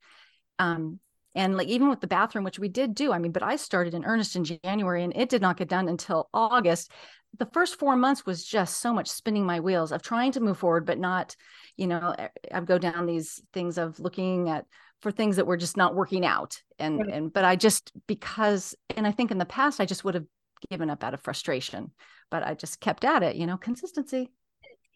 Um, 0.59 0.99
and 1.35 1.55
like 1.57 1.67
even 1.67 1.89
with 1.89 2.01
the 2.01 2.07
bathroom, 2.07 2.43
which 2.43 2.59
we 2.59 2.67
did 2.67 2.95
do, 2.95 3.11
I 3.11 3.19
mean, 3.19 3.31
but 3.31 3.43
I 3.43 3.55
started 3.55 3.93
in 3.93 4.05
earnest 4.05 4.35
in 4.35 4.43
January 4.43 5.03
and 5.03 5.13
it 5.15 5.29
did 5.29 5.41
not 5.41 5.57
get 5.57 5.69
done 5.69 5.87
until 5.87 6.29
August. 6.33 6.91
The 7.39 7.45
first 7.47 7.79
four 7.79 7.95
months 7.95 8.25
was 8.25 8.43
just 8.43 8.81
so 8.81 8.93
much 8.93 9.07
spinning 9.07 9.45
my 9.45 9.59
wheels 9.61 9.91
of 9.91 10.01
trying 10.01 10.33
to 10.33 10.41
move 10.41 10.57
forward, 10.57 10.85
but 10.85 10.99
not, 10.99 11.35
you 11.77 11.87
know, 11.87 12.13
I'd 12.51 12.65
go 12.65 12.77
down 12.77 13.05
these 13.05 13.41
things 13.53 13.77
of 13.77 13.99
looking 13.99 14.49
at 14.49 14.65
for 15.01 15.11
things 15.11 15.37
that 15.37 15.47
were 15.47 15.57
just 15.57 15.77
not 15.77 15.95
working 15.95 16.25
out. 16.25 16.61
And 16.77 16.99
right. 16.99 17.09
and 17.09 17.33
but 17.33 17.45
I 17.45 17.55
just 17.55 17.91
because 18.07 18.75
and 18.95 19.07
I 19.07 19.11
think 19.11 19.31
in 19.31 19.37
the 19.37 19.45
past 19.45 19.79
I 19.79 19.85
just 19.85 20.03
would 20.03 20.15
have 20.15 20.25
given 20.69 20.89
up 20.89 21.03
out 21.03 21.13
of 21.13 21.21
frustration 21.21 21.91
but 22.31 22.43
I 22.43 22.55
just 22.55 22.79
kept 22.79 23.03
at 23.03 23.21
it, 23.21 23.35
you 23.35 23.45
know, 23.45 23.57
consistency. 23.57 24.31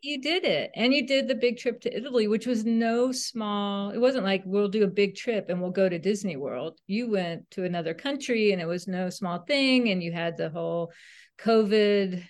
You 0.06 0.22
did 0.22 0.44
it. 0.44 0.70
And 0.76 0.94
you 0.94 1.08
did 1.08 1.28
the 1.28 1.34
big 1.34 1.58
trip 1.58 1.82
to 1.82 1.98
Italy, 1.98 2.28
which 2.28 2.46
was 2.46 2.64
no 2.64 3.12
small, 3.12 3.90
it 3.90 3.98
wasn't 3.98 4.24
like 4.24 4.44
we'll 4.46 4.68
do 4.68 4.84
a 4.84 4.88
big 4.88 5.16
trip 5.16 5.48
and 5.50 5.60
we'll 5.60 5.72
go 5.72 5.90
to 5.90 5.98
Disney 5.98 6.36
World. 6.36 6.78
You 6.86 7.10
went 7.10 7.50
to 7.52 7.64
another 7.64 7.96
country 7.96 8.52
and 8.52 8.62
it 8.62 8.68
was 8.68 8.88
no 8.88 9.10
small 9.10 9.40
thing. 9.40 9.90
And 9.90 10.04
you 10.04 10.12
had 10.12 10.38
the 10.38 10.52
whole 10.52 10.92
COVID 11.40 12.24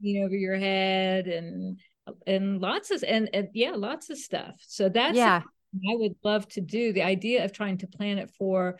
you 0.00 0.20
know, 0.20 0.26
over 0.26 0.36
your 0.36 0.58
head 0.58 1.26
and 1.26 1.80
and 2.26 2.60
lots 2.60 2.90
of 2.90 3.02
and, 3.02 3.30
and 3.32 3.48
yeah, 3.54 3.70
lots 3.70 4.10
of 4.10 4.18
stuff. 4.18 4.56
So 4.60 4.90
that's 4.90 5.16
yeah. 5.16 5.40
I 5.74 5.94
would 5.94 6.16
love 6.22 6.48
to 6.48 6.60
do. 6.60 6.92
The 6.92 7.04
idea 7.04 7.46
of 7.46 7.52
trying 7.54 7.78
to 7.78 7.86
plan 7.86 8.18
it 8.18 8.30
for 8.36 8.78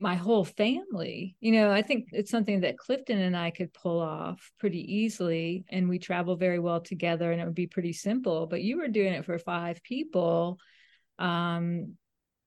my 0.00 0.14
whole 0.14 0.44
family. 0.44 1.36
You 1.40 1.52
know, 1.52 1.70
I 1.70 1.82
think 1.82 2.08
it's 2.12 2.30
something 2.30 2.60
that 2.60 2.78
Clifton 2.78 3.18
and 3.18 3.36
I 3.36 3.50
could 3.50 3.72
pull 3.74 4.00
off 4.00 4.50
pretty 4.58 4.96
easily, 4.96 5.64
and 5.68 5.88
we 5.88 5.98
travel 5.98 6.36
very 6.36 6.58
well 6.58 6.80
together, 6.80 7.30
and 7.30 7.40
it 7.40 7.44
would 7.44 7.54
be 7.54 7.66
pretty 7.66 7.92
simple. 7.92 8.46
But 8.46 8.62
you 8.62 8.78
were 8.78 8.88
doing 8.88 9.12
it 9.12 9.26
for 9.26 9.38
five 9.38 9.82
people, 9.82 10.58
um, 11.18 11.96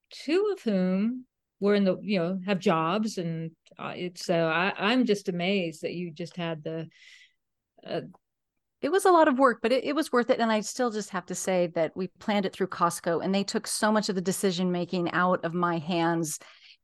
two 0.09 0.53
of 0.57 0.63
whom 0.63 1.25
were 1.59 1.75
in 1.75 1.83
the 1.83 1.97
you 2.01 2.19
know 2.19 2.39
have 2.45 2.59
jobs, 2.59 3.19
and 3.19 3.51
uh, 3.77 3.93
it's 3.95 4.25
so 4.25 4.47
I, 4.47 4.73
I'm 4.75 5.05
just 5.05 5.29
amazed 5.29 5.83
that 5.83 5.93
you 5.93 6.11
just 6.11 6.35
had 6.35 6.63
the. 6.63 6.87
Uh, 7.87 8.01
it 8.81 8.91
was 8.91 9.05
a 9.05 9.11
lot 9.11 9.29
of 9.29 9.39
work, 9.39 9.59
but 9.61 9.71
it, 9.71 9.85
it 9.85 9.95
was 9.95 10.11
worth 10.11 10.29
it. 10.29 10.41
And 10.41 10.51
I 10.51 10.59
still 10.59 10.91
just 10.91 11.11
have 11.11 11.25
to 11.27 11.35
say 11.35 11.67
that 11.67 11.95
we 11.95 12.07
planned 12.19 12.45
it 12.45 12.51
through 12.51 12.67
Costco, 12.67 13.23
and 13.23 13.33
they 13.33 13.43
took 13.43 13.67
so 13.67 13.91
much 13.91 14.09
of 14.09 14.15
the 14.15 14.21
decision 14.21 14.71
making 14.71 15.11
out 15.11 15.45
of 15.45 15.53
my 15.53 15.77
hands 15.77 16.39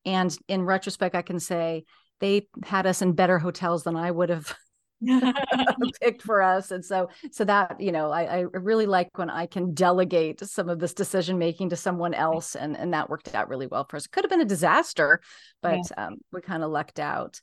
and 0.05 0.35
in 0.47 0.63
retrospect, 0.63 1.15
I 1.15 1.21
can 1.21 1.39
say 1.39 1.85
they 2.19 2.47
had 2.63 2.85
us 2.85 3.01
in 3.01 3.13
better 3.13 3.39
hotels 3.39 3.83
than 3.83 3.95
I 3.95 4.11
would 4.11 4.29
have 4.29 4.53
picked 6.01 6.21
for 6.21 6.41
us. 6.41 6.71
And 6.71 6.83
so, 6.83 7.09
so 7.31 7.45
that, 7.45 7.79
you 7.79 7.91
know, 7.91 8.11
I, 8.11 8.23
I 8.23 8.39
really 8.53 8.85
like 8.85 9.17
when 9.17 9.29
I 9.29 9.45
can 9.45 9.73
delegate 9.73 10.41
some 10.41 10.69
of 10.69 10.79
this 10.79 10.93
decision 10.93 11.37
making 11.37 11.69
to 11.69 11.75
someone 11.75 12.13
else. 12.13 12.55
And, 12.55 12.77
and 12.77 12.93
that 12.93 13.09
worked 13.09 13.33
out 13.33 13.49
really 13.49 13.67
well 13.67 13.85
for 13.89 13.97
us. 13.97 14.05
It 14.05 14.11
could 14.11 14.25
have 14.25 14.31
been 14.31 14.41
a 14.41 14.45
disaster, 14.45 15.21
but 15.61 15.79
yeah. 15.89 16.07
um, 16.07 16.17
we 16.31 16.41
kind 16.41 16.63
of 16.63 16.71
lucked 16.71 16.99
out. 16.99 17.39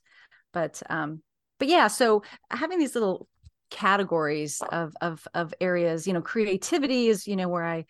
But, 0.53 0.81
um, 0.89 1.21
but 1.59 1.67
yeah, 1.67 1.87
so 1.87 2.23
having 2.51 2.79
these 2.79 2.93
little 2.93 3.27
categories 3.69 4.61
of, 4.71 4.93
of, 5.01 5.27
of 5.33 5.53
areas, 5.59 6.05
you 6.05 6.13
know, 6.13 6.21
creativity 6.21 7.07
is, 7.07 7.27
you 7.27 7.35
know, 7.35 7.49
where 7.49 7.65
I 7.65 7.85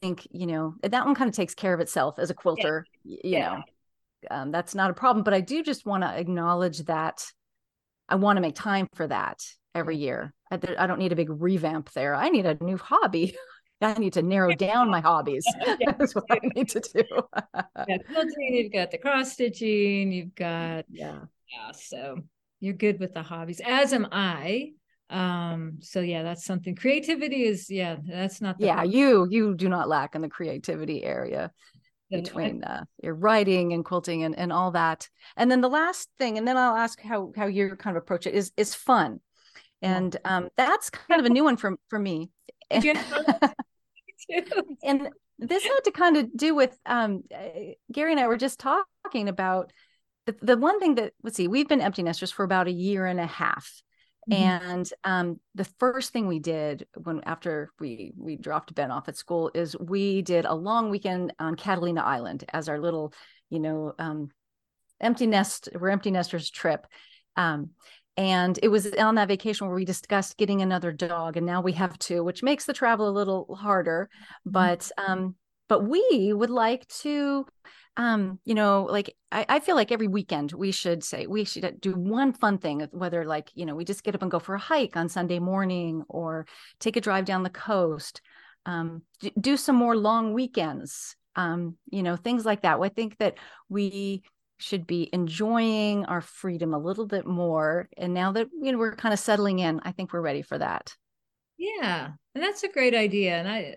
think, 0.00 0.26
you 0.30 0.46
know, 0.46 0.74
that 0.82 1.04
one 1.04 1.14
kind 1.14 1.28
of 1.28 1.34
takes 1.34 1.54
care 1.54 1.74
of 1.74 1.80
itself 1.80 2.18
as 2.18 2.30
a 2.30 2.34
quilter, 2.34 2.84
yeah. 3.04 3.16
you 3.24 3.30
yeah. 3.32 3.60
Um, 4.30 4.50
that's 4.50 4.74
not 4.74 4.90
a 4.90 4.94
problem. 4.94 5.24
But 5.24 5.34
I 5.34 5.40
do 5.40 5.62
just 5.62 5.86
want 5.86 6.02
to 6.02 6.18
acknowledge 6.18 6.78
that 6.84 7.24
I 8.08 8.16
want 8.16 8.36
to 8.36 8.40
make 8.40 8.54
time 8.54 8.88
for 8.94 9.06
that 9.06 9.42
every 9.74 9.96
year. 9.96 10.32
I, 10.50 10.58
I, 10.78 10.86
don't 10.86 10.98
need 10.98 11.12
a 11.12 11.16
big 11.16 11.30
revamp 11.30 11.92
there. 11.92 12.14
I 12.14 12.28
need 12.30 12.46
a 12.46 12.62
new 12.62 12.76
hobby. 12.78 13.36
I 13.80 13.94
need 13.94 14.14
to 14.14 14.22
narrow 14.22 14.54
down 14.56 14.90
my 14.90 15.00
hobbies. 15.00 15.44
That's 15.86 16.14
what 16.14 16.24
I 16.30 16.40
need 16.54 16.68
to 16.70 16.80
do. 16.80 17.04
yeah, 17.88 17.98
quilting, 17.98 18.54
you've 18.54 18.72
got 18.72 18.90
the 18.90 18.98
cross 18.98 19.32
stitching, 19.32 20.10
you've 20.10 20.34
got 20.34 20.84
yeah, 20.90 21.20
yeah. 21.52 21.72
So 21.72 22.18
you're 22.60 22.74
good 22.74 22.98
with 22.98 23.14
the 23.14 23.22
hobbies, 23.22 23.60
as 23.64 23.92
am 23.92 24.08
I. 24.10 24.72
Um, 25.10 25.78
so 25.80 26.00
yeah, 26.00 26.22
that's 26.22 26.44
something. 26.44 26.74
Creativity 26.74 27.44
is 27.44 27.70
yeah, 27.70 27.96
that's 28.06 28.42
not. 28.42 28.56
yeah, 28.58 28.74
problem. 28.74 28.94
you 28.94 29.26
you 29.30 29.54
do 29.54 29.68
not 29.68 29.88
lack 29.88 30.14
in 30.14 30.20
the 30.22 30.28
creativity 30.28 31.02
area 31.02 31.50
between 32.10 32.64
uh, 32.64 32.84
your 33.02 33.14
writing 33.14 33.72
and 33.72 33.84
quilting 33.84 34.24
and, 34.24 34.38
and 34.38 34.52
all 34.52 34.70
that. 34.72 35.08
And 35.36 35.50
then 35.50 35.60
the 35.60 35.68
last 35.68 36.08
thing 36.18 36.38
and 36.38 36.48
then 36.48 36.56
i'll 36.56 36.76
ask 36.76 37.00
how 37.00 37.32
how 37.36 37.46
you 37.46 37.76
kind 37.76 37.96
of 37.96 38.02
approach 38.02 38.26
it 38.26 38.34
is 38.34 38.52
is 38.56 38.74
fun. 38.74 39.20
And 39.80 40.16
um, 40.24 40.48
that's 40.56 40.90
kind 40.90 41.20
of 41.20 41.26
a 41.26 41.30
new 41.30 41.44
one 41.44 41.56
for 41.56 41.76
for 41.88 41.98
me. 41.98 42.30
And 44.82 45.08
this 45.38 45.64
had 45.64 45.80
to 45.84 45.92
kind 45.92 46.16
of 46.16 46.36
do 46.36 46.54
with 46.54 46.76
um, 46.84 47.22
uh, 47.34 47.72
gary 47.92 48.12
and 48.12 48.20
i 48.20 48.26
were 48.26 48.36
just 48.36 48.58
talking 48.60 49.28
about 49.28 49.72
the, 50.26 50.36
the 50.42 50.56
one 50.56 50.80
thing 50.80 50.96
that 50.96 51.12
let's 51.22 51.36
see 51.36 51.48
we've 51.48 51.68
been 51.68 51.80
empty 51.80 52.02
nesters 52.02 52.30
for 52.30 52.44
about 52.44 52.66
a 52.66 52.72
year 52.72 53.06
and 53.06 53.20
a 53.20 53.26
half 53.26 53.82
Mm-hmm. 54.30 54.42
And 54.42 54.92
um, 55.04 55.40
the 55.54 55.64
first 55.78 56.12
thing 56.12 56.26
we 56.26 56.38
did 56.38 56.86
when 56.96 57.22
after 57.24 57.70
we 57.80 58.12
we 58.16 58.36
dropped 58.36 58.74
Ben 58.74 58.90
off 58.90 59.08
at 59.08 59.16
school 59.16 59.50
is 59.54 59.76
we 59.78 60.22
did 60.22 60.44
a 60.44 60.54
long 60.54 60.90
weekend 60.90 61.32
on 61.38 61.56
Catalina 61.56 62.02
Island 62.02 62.44
as 62.52 62.68
our 62.68 62.78
little, 62.78 63.12
you 63.50 63.60
know, 63.60 63.94
um, 63.98 64.30
empty 65.00 65.26
nest 65.26 65.68
we're 65.78 65.90
empty 65.90 66.10
nesters 66.10 66.50
trip. 66.50 66.86
Um, 67.36 67.70
and 68.16 68.58
it 68.62 68.68
was 68.68 68.92
on 68.94 69.14
that 69.14 69.28
vacation 69.28 69.68
where 69.68 69.76
we 69.76 69.84
discussed 69.84 70.36
getting 70.36 70.60
another 70.60 70.90
dog, 70.90 71.36
and 71.36 71.46
now 71.46 71.60
we 71.60 71.72
have 71.74 71.98
two, 71.98 72.24
which 72.24 72.42
makes 72.42 72.64
the 72.64 72.72
travel 72.72 73.08
a 73.08 73.10
little 73.10 73.54
harder. 73.54 74.10
Mm-hmm. 74.12 74.50
But 74.50 74.90
um, 74.98 75.36
but 75.68 75.80
we 75.86 76.32
would 76.32 76.50
like 76.50 76.86
to 76.88 77.46
um 77.96 78.38
you 78.44 78.54
know 78.54 78.86
like 78.90 79.14
I, 79.32 79.46
I 79.48 79.60
feel 79.60 79.74
like 79.74 79.92
every 79.92 80.08
weekend 80.08 80.52
we 80.52 80.72
should 80.72 81.02
say 81.02 81.26
we 81.26 81.44
should 81.44 81.80
do 81.80 81.94
one 81.94 82.32
fun 82.32 82.58
thing 82.58 82.86
whether 82.92 83.24
like 83.24 83.50
you 83.54 83.66
know 83.66 83.74
we 83.74 83.84
just 83.84 84.04
get 84.04 84.14
up 84.14 84.22
and 84.22 84.30
go 84.30 84.38
for 84.38 84.54
a 84.54 84.58
hike 84.60 84.96
on 84.96 85.08
sunday 85.08 85.38
morning 85.38 86.04
or 86.08 86.46
take 86.80 86.96
a 86.96 87.00
drive 87.00 87.24
down 87.24 87.42
the 87.42 87.50
coast 87.50 88.20
um 88.66 89.02
do 89.40 89.56
some 89.56 89.76
more 89.76 89.96
long 89.96 90.32
weekends 90.32 91.16
um 91.38 91.76
you 91.90 92.02
know 92.02 92.16
things 92.16 92.44
like 92.44 92.62
that. 92.62 92.78
I 92.80 92.88
think 92.90 93.16
that 93.18 93.36
we 93.68 94.22
should 94.58 94.86
be 94.86 95.08
enjoying 95.12 96.04
our 96.06 96.20
freedom 96.20 96.74
a 96.74 96.78
little 96.78 97.06
bit 97.06 97.24
more. 97.24 97.88
And 97.96 98.12
now 98.12 98.32
that 98.32 98.48
you 98.60 98.72
know 98.72 98.78
we're 98.78 98.96
kind 98.96 99.12
of 99.12 99.20
settling 99.20 99.60
in 99.60 99.80
i 99.84 99.92
think 99.92 100.12
we're 100.12 100.20
ready 100.20 100.42
for 100.42 100.58
that. 100.58 100.94
Yeah 101.56 102.10
and 102.34 102.44
that's 102.44 102.64
a 102.64 102.68
great 102.68 102.94
idea 102.94 103.36
and 103.38 103.48
i 103.48 103.74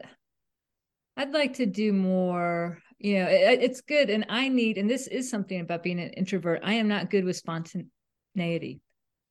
i'd 1.17 1.33
like 1.33 1.53
to 1.53 1.65
do 1.65 1.93
more 1.93 2.79
you 2.99 3.15
know 3.15 3.27
it, 3.27 3.61
it's 3.61 3.81
good 3.81 4.09
and 4.09 4.25
i 4.29 4.47
need 4.47 4.77
and 4.77 4.89
this 4.89 5.07
is 5.07 5.29
something 5.29 5.59
about 5.59 5.83
being 5.83 5.99
an 5.99 6.09
introvert 6.11 6.61
i 6.63 6.73
am 6.73 6.87
not 6.87 7.09
good 7.09 7.25
with 7.25 7.35
spontaneity. 7.35 8.79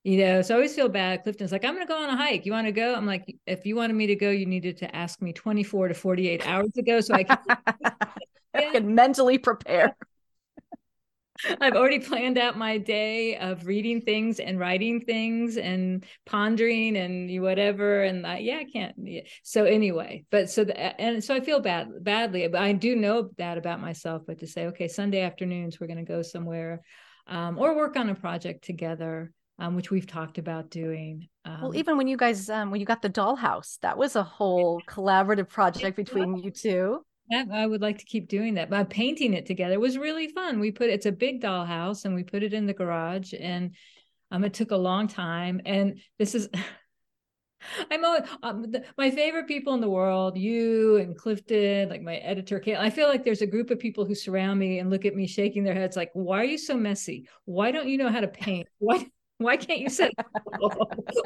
You 0.02 0.16
know 0.24 0.42
so 0.42 0.54
i 0.54 0.56
always 0.56 0.74
feel 0.74 0.88
bad 0.88 1.22
clifton's 1.22 1.52
like 1.52 1.64
i'm 1.64 1.74
gonna 1.74 1.86
go 1.86 2.02
on 2.02 2.08
a 2.08 2.16
hike 2.16 2.46
you 2.46 2.52
want 2.52 2.66
to 2.66 2.72
go? 2.72 2.94
I'm 2.94 3.06
like 3.06 3.36
if 3.46 3.66
you 3.66 3.76
wanted 3.76 3.94
me 3.94 4.06
to 4.06 4.16
go 4.16 4.30
you 4.30 4.46
needed 4.46 4.78
to 4.78 4.96
ask 4.96 5.20
me 5.20 5.32
24 5.32 5.88
to 5.88 5.94
48 5.94 6.46
hours 6.46 6.76
ago 6.78 7.00
so 7.00 7.14
i 7.14 7.24
can, 7.24 7.38
I 8.54 8.62
can 8.72 8.94
mentally 8.94 9.38
prepare 9.38 9.96
I've 11.61 11.74
already 11.74 11.98
planned 11.98 12.38
out 12.38 12.57
my 12.59 12.79
day 12.79 13.37
of 13.37 13.66
reading 13.66 14.00
things 14.00 14.40
and 14.40 14.59
writing 14.59 15.00
things 15.00 15.57
and 15.57 16.05
pondering 16.26 16.96
and 16.96 17.42
whatever. 17.42 18.03
And 18.03 18.26
I, 18.26 18.38
yeah, 18.38 18.59
I 18.59 18.64
can't. 18.64 18.94
Yeah. 18.98 19.22
So 19.42 19.64
anyway, 19.64 20.24
but 20.31 20.50
so 20.50 20.64
the, 20.64 21.00
and 21.00 21.22
so 21.22 21.35
I 21.35 21.40
feel 21.40 21.61
bad 21.61 21.88
badly. 22.03 22.46
But 22.48 22.62
I 22.62 22.72
do 22.72 22.96
know 22.96 23.31
that 23.38 23.59
about 23.59 23.81
myself. 23.81 24.22
But 24.26 24.38
to 24.40 24.46
say, 24.46 24.66
okay, 24.66 24.88
Sunday 24.88 25.20
afternoons 25.22 25.81
we're 25.81 25.87
going 25.87 26.05
to 26.05 26.12
go 26.12 26.22
somewhere, 26.22 26.81
um, 27.26 27.59
or 27.59 27.76
work 27.76 27.96
on 27.96 28.09
a 28.09 28.14
project 28.14 28.64
together. 28.64 29.33
Um, 29.59 29.76
which 29.76 29.90
we've 29.90 30.07
talked 30.07 30.38
about 30.38 30.70
doing. 30.70 31.29
Um, 31.44 31.61
well, 31.61 31.76
even 31.76 31.98
when 31.98 32.09
you 32.09 32.16
guys, 32.16 32.48
um, 32.48 32.70
when 32.70 32.81
you 32.81 32.87
got 32.87 33.03
the 33.03 33.11
dollhouse, 33.11 33.79
that 33.81 33.98
was 33.98 34.16
a 34.16 34.22
whole 34.22 34.81
collaborative 34.88 35.50
project 35.50 35.98
between 35.98 36.38
you 36.38 36.50
two. 36.50 37.05
I 37.32 37.66
would 37.66 37.80
like 37.80 37.98
to 37.98 38.04
keep 38.04 38.28
doing 38.28 38.54
that. 38.54 38.70
By 38.70 38.84
painting 38.84 39.34
it 39.34 39.46
together 39.46 39.74
it 39.74 39.80
was 39.80 39.98
really 39.98 40.28
fun. 40.28 40.60
We 40.60 40.72
put 40.72 40.90
it's 40.90 41.06
a 41.06 41.12
big 41.12 41.42
dollhouse 41.42 42.04
and 42.04 42.14
we 42.14 42.24
put 42.24 42.42
it 42.42 42.52
in 42.52 42.66
the 42.66 42.74
garage 42.74 43.32
and 43.38 43.74
um 44.30 44.44
it 44.44 44.54
took 44.54 44.70
a 44.70 44.76
long 44.76 45.08
time 45.08 45.60
and 45.64 46.00
this 46.18 46.34
is 46.34 46.48
I'm 47.90 48.04
always, 48.04 48.22
um, 48.42 48.70
the, 48.70 48.84
my 48.96 49.10
favorite 49.10 49.46
people 49.46 49.74
in 49.74 49.82
the 49.82 49.88
world, 49.88 50.38
you 50.38 50.96
and 50.96 51.16
Clifton, 51.16 51.90
like 51.90 52.02
my 52.02 52.16
editor, 52.16 52.58
Kate. 52.58 52.76
I 52.76 52.88
feel 52.88 53.06
like 53.06 53.22
there's 53.22 53.42
a 53.42 53.46
group 53.46 53.70
of 53.70 53.78
people 53.78 54.06
who 54.06 54.14
surround 54.14 54.58
me 54.58 54.78
and 54.78 54.88
look 54.88 55.04
at 55.04 55.14
me 55.14 55.26
shaking 55.26 55.62
their 55.62 55.74
heads 55.74 55.96
like, 55.96 56.10
why 56.14 56.38
are 56.38 56.44
you 56.44 56.56
so 56.56 56.74
messy? 56.74 57.28
Why 57.44 57.70
don't 57.70 57.88
you 57.88 57.98
know 57.98 58.08
how 58.08 58.20
to 58.20 58.28
paint? 58.28 58.66
Why 58.78 59.06
why 59.40 59.57
can't 59.57 59.81
you 59.81 59.88
say 59.88 60.11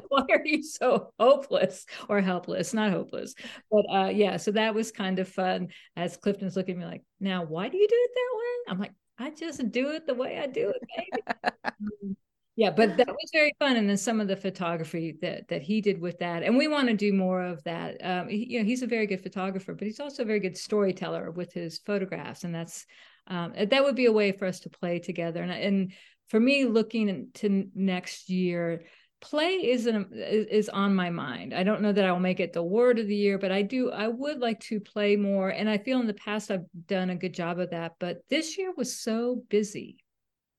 why 0.08 0.22
are 0.30 0.44
you 0.44 0.62
so 0.62 1.12
hopeless 1.18 1.84
or 2.08 2.20
helpless? 2.20 2.72
Not 2.72 2.92
hopeless 2.92 3.34
but 3.70 3.84
uh 3.90 4.08
yeah 4.08 4.36
so 4.36 4.52
that 4.52 4.74
was 4.74 4.92
kind 4.92 5.18
of 5.18 5.28
fun 5.28 5.68
as 5.96 6.16
clifton's 6.16 6.56
looking 6.56 6.76
at 6.76 6.78
me 6.80 6.84
like 6.86 7.02
now 7.20 7.44
why 7.44 7.68
do 7.68 7.76
you 7.76 7.88
do 7.88 7.96
it 7.96 8.10
that 8.14 8.38
way? 8.38 8.72
I'm 8.72 8.78
like 8.78 8.92
i 9.18 9.30
just 9.30 9.70
do 9.70 9.90
it 9.90 10.06
the 10.06 10.14
way 10.14 10.38
i 10.38 10.46
do 10.46 10.72
it 10.72 11.54
um, 11.64 12.16
yeah 12.56 12.70
but 12.70 12.96
that 12.96 13.08
was 13.08 13.30
very 13.32 13.52
fun 13.58 13.76
and 13.76 13.88
then 13.88 13.96
some 13.96 14.20
of 14.20 14.28
the 14.28 14.36
photography 14.36 15.16
that 15.20 15.46
that 15.48 15.62
he 15.62 15.80
did 15.80 16.00
with 16.00 16.18
that 16.18 16.42
and 16.42 16.56
we 16.56 16.68
want 16.68 16.88
to 16.88 16.94
do 16.94 17.12
more 17.12 17.42
of 17.42 17.62
that 17.64 17.96
um 18.04 18.28
he, 18.28 18.46
you 18.52 18.58
know 18.58 18.64
he's 18.64 18.82
a 18.82 18.86
very 18.86 19.06
good 19.06 19.22
photographer 19.22 19.74
but 19.74 19.86
he's 19.86 20.00
also 20.00 20.22
a 20.22 20.26
very 20.26 20.40
good 20.40 20.56
storyteller 20.56 21.30
with 21.30 21.52
his 21.52 21.78
photographs 21.78 22.44
and 22.44 22.54
that's 22.54 22.86
um 23.28 23.52
that 23.56 23.84
would 23.84 23.96
be 23.96 24.06
a 24.06 24.12
way 24.12 24.32
for 24.32 24.46
us 24.46 24.60
to 24.60 24.70
play 24.70 24.98
together 24.98 25.42
and 25.42 25.52
and 25.52 25.92
for 26.28 26.40
me 26.40 26.64
looking 26.64 27.28
to 27.34 27.68
next 27.74 28.28
year 28.28 28.82
play 29.24 29.54
is 29.54 29.86
an, 29.86 30.10
is 30.12 30.68
on 30.68 30.94
my 30.94 31.08
mind. 31.08 31.54
I 31.54 31.62
don't 31.62 31.80
know 31.80 31.92
that 31.92 32.04
I 32.04 32.12
will 32.12 32.20
make 32.20 32.40
it 32.40 32.52
the 32.52 32.62
word 32.62 32.98
of 32.98 33.06
the 33.06 33.16
year, 33.16 33.38
but 33.38 33.50
I 33.50 33.62
do 33.62 33.90
I 33.90 34.06
would 34.06 34.38
like 34.38 34.60
to 34.60 34.80
play 34.80 35.16
more 35.16 35.48
and 35.48 35.68
I 35.68 35.78
feel 35.78 35.98
in 36.00 36.06
the 36.06 36.14
past 36.14 36.50
I've 36.50 36.66
done 36.86 37.08
a 37.08 37.16
good 37.16 37.32
job 37.32 37.58
of 37.58 37.70
that, 37.70 37.92
but 37.98 38.18
this 38.28 38.58
year 38.58 38.72
was 38.76 39.00
so 39.00 39.42
busy 39.48 39.96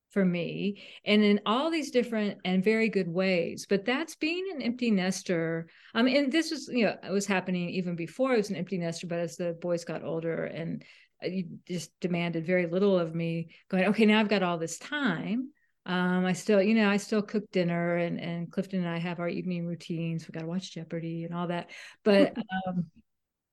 for 0.10 0.26
me 0.26 0.82
and 1.06 1.24
in 1.24 1.42
all 1.46 1.70
these 1.70 1.92
different 1.92 2.40
and 2.44 2.64
very 2.64 2.90
good 2.90 3.08
ways. 3.08 3.68
But 3.70 3.86
that's 3.86 4.16
being 4.16 4.48
an 4.56 4.64
empty 4.64 4.90
nester. 4.90 5.68
I 5.94 6.02
mean 6.02 6.18
and 6.18 6.32
this 6.32 6.50
was 6.50 6.68
you 6.68 6.86
know 6.86 6.96
it 7.04 7.12
was 7.12 7.28
happening 7.28 7.70
even 7.70 7.96
before 7.96 8.32
I 8.32 8.38
was 8.38 8.50
an 8.50 8.56
empty 8.56 8.80
nester, 8.80 9.06
but 9.06 9.20
as 9.20 9.36
the 9.36 9.56
boys 9.62 9.86
got 9.86 10.04
older 10.04 10.46
and 10.46 10.84
just 11.68 11.92
demanded 12.00 12.46
very 12.46 12.68
little 12.68 12.98
of 12.98 13.16
me 13.16 13.50
going 13.70 13.86
okay 13.86 14.06
now 14.06 14.20
i've 14.20 14.30
got 14.30 14.44
all 14.44 14.58
this 14.58 14.78
time 14.78 15.50
um, 15.88 16.26
I 16.26 16.34
still, 16.34 16.62
you 16.62 16.74
know, 16.74 16.90
I 16.90 16.98
still 16.98 17.22
cook 17.22 17.52
dinner 17.52 17.98
and, 17.98 18.20
and 18.20 18.52
Clifton 18.52 18.80
and 18.80 18.90
I 18.90 18.98
have 18.98 19.20
our 19.20 19.30
evening 19.30 19.68
routines. 19.68 20.28
We 20.28 20.32
got 20.32 20.40
to 20.40 20.48
watch 20.48 20.74
Jeopardy 20.74 21.26
and 21.26 21.36
all 21.36 21.48
that. 21.48 21.70
But, 22.04 22.36
um, 22.68 22.86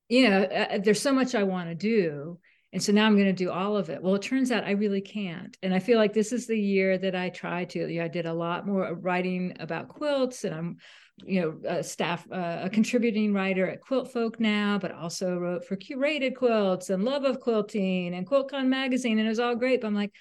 you 0.09 0.29
know, 0.29 0.42
uh, 0.42 0.66
uh, 0.70 0.79
there's 0.79 1.01
so 1.01 1.12
much 1.12 1.35
I 1.35 1.42
want 1.42 1.68
to 1.68 1.75
do. 1.75 2.38
and 2.72 2.83
so 2.83 2.90
now 2.90 3.07
i'm 3.07 3.16
going 3.16 3.27
to 3.27 3.33
do 3.33 3.51
all 3.51 3.77
of 3.77 3.90
it 3.90 4.03
well 4.03 4.14
it 4.14 4.22
turns 4.22 4.51
out 4.51 4.64
i 4.64 4.70
really 4.70 5.01
can't 5.01 5.57
and 5.62 5.75
i 5.75 5.79
feel 5.79 5.98
like 5.98 6.12
this 6.14 6.33
is 6.33 6.46
the 6.46 6.59
year 6.59 6.96
that 6.96 7.14
i 7.14 7.29
try 7.29 7.64
to 7.66 7.87
you 7.87 7.98
know, 7.98 8.05
i 8.07 8.09
did 8.09 8.27
a 8.27 8.33
lot 8.33 8.66
more 8.66 8.94
writing 8.94 9.55
about 9.61 9.88
quilts 9.88 10.44
and 10.44 10.55
i'm 10.55 10.77
you 11.25 11.40
know 11.40 11.61
a 11.68 11.83
staff 11.83 12.27
uh, 12.33 12.61
a 12.62 12.70
contributing 12.70 13.33
writer 13.33 13.66
at 13.68 13.83
QuiltFolk 13.83 14.40
now 14.40 14.79
but 14.79 14.92
also 14.92 15.37
wrote 15.37 15.64
for 15.64 15.77
curated 15.77 16.35
quilts 16.35 16.90
and 16.90 17.05
love 17.05 17.25
of 17.25 17.38
quilting 17.40 18.14
and 18.14 18.27
quiltcon 18.27 18.66
magazine 18.66 19.18
and 19.18 19.27
it 19.27 19.31
was 19.31 19.38
all 19.38 19.55
great 19.55 19.81
but 19.81 19.87
i'm 19.87 19.94
like 19.94 20.12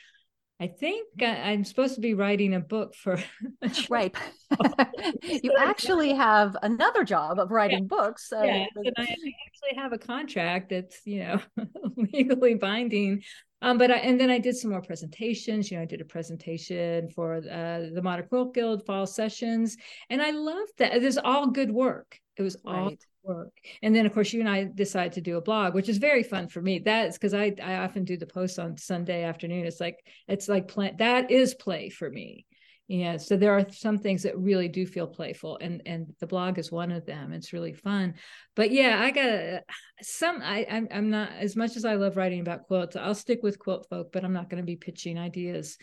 I 0.62 0.68
think 0.68 1.08
I, 1.20 1.54
am 1.54 1.64
supposed 1.64 1.96
to 1.96 2.02
be 2.02 2.14
writing 2.14 2.54
a 2.54 2.60
book 2.60 2.94
for. 2.94 3.18
right. 3.90 4.16
you 5.24 5.56
actually 5.58 6.14
have 6.14 6.56
another 6.62 7.04
job 7.04 7.40
of 7.40 7.50
writing 7.50 7.88
yeah. 7.90 7.98
books. 7.98 8.30
So. 8.30 8.44
Yeah, 8.44 8.68
and 8.76 8.94
I 8.96 9.02
actually 9.02 9.76
have 9.78 9.92
a 9.92 9.98
contract 9.98 10.70
that's 10.70 11.02
you 11.04 11.24
know 11.24 11.42
legally 12.14 12.54
binding. 12.54 13.24
Um, 13.62 13.78
but 13.78 13.92
I 13.92 13.98
and 13.98 14.20
then 14.20 14.30
I 14.30 14.40
did 14.40 14.58
some 14.58 14.72
more 14.72 14.82
presentations. 14.82 15.70
You 15.70 15.78
know, 15.78 15.84
I 15.84 15.86
did 15.86 16.02
a 16.02 16.06
presentation 16.06 17.10
for 17.10 17.36
uh, 17.38 17.90
the 17.94 18.02
Modern 18.04 18.28
Quilt 18.28 18.54
Guild 18.54 18.86
fall 18.86 19.06
sessions, 19.06 19.78
and 20.10 20.22
I 20.22 20.32
loved 20.32 20.74
that. 20.78 20.94
It 20.94 21.04
was 21.04 21.18
all 21.18 21.48
good 21.48 21.72
work. 21.72 22.20
It 22.38 22.44
was 22.44 22.58
all 22.66 22.88
right 22.88 23.06
work. 23.24 23.54
And 23.82 23.96
then 23.96 24.06
of 24.06 24.14
course 24.14 24.34
you 24.34 24.40
and 24.40 24.50
I 24.50 24.70
decided 24.74 25.14
to 25.14 25.22
do 25.22 25.38
a 25.38 25.42
blog, 25.42 25.74
which 25.74 25.90
is 25.90 25.98
very 25.98 26.24
fun 26.24 26.48
for 26.48 26.62
me. 26.62 26.80
That's 26.80 27.18
because 27.18 27.34
I 27.34 27.54
I 27.62 27.76
often 27.78 28.04
do 28.04 28.18
the 28.18 28.26
posts 28.26 28.60
on 28.60 28.78
Sunday 28.78 29.24
afternoon. 29.24 29.66
It's 29.66 29.80
like 29.80 30.06
it's 30.28 30.50
like 30.50 30.68
play 30.68 30.94
that 30.98 31.32
is 31.32 31.54
play 31.54 31.90
for 31.90 32.10
me. 32.10 32.46
Yeah. 32.92 33.16
So 33.16 33.38
there 33.38 33.58
are 33.58 33.66
some 33.72 34.00
things 34.00 34.24
that 34.24 34.38
really 34.38 34.68
do 34.68 34.86
feel 34.86 35.08
playful 35.08 35.58
and 35.62 35.82
and 35.86 36.14
the 36.20 36.28
blog 36.28 36.60
is 36.60 36.74
one 36.74 36.92
of 36.92 37.06
them. 37.06 37.32
It's 37.32 37.54
really 37.54 37.72
fun. 37.72 38.16
But 38.54 38.72
yeah, 38.72 39.00
I 39.02 39.12
got 39.12 39.64
some 40.02 40.42
I 40.44 40.68
I'm, 40.70 40.90
I'm 40.92 41.10
not 41.10 41.32
as 41.40 41.56
much 41.56 41.78
as 41.78 41.86
I 41.86 41.96
love 41.96 42.18
writing 42.18 42.42
about 42.42 42.64
quilts, 42.68 42.98
I'll 42.98 43.16
stick 43.16 43.44
with 43.44 43.60
QuiltFolk, 43.60 44.12
but 44.12 44.26
I'm 44.26 44.34
not 44.34 44.50
going 44.50 44.62
to 44.62 44.66
be 44.66 44.76
pitching 44.76 45.18
ideas 45.18 45.78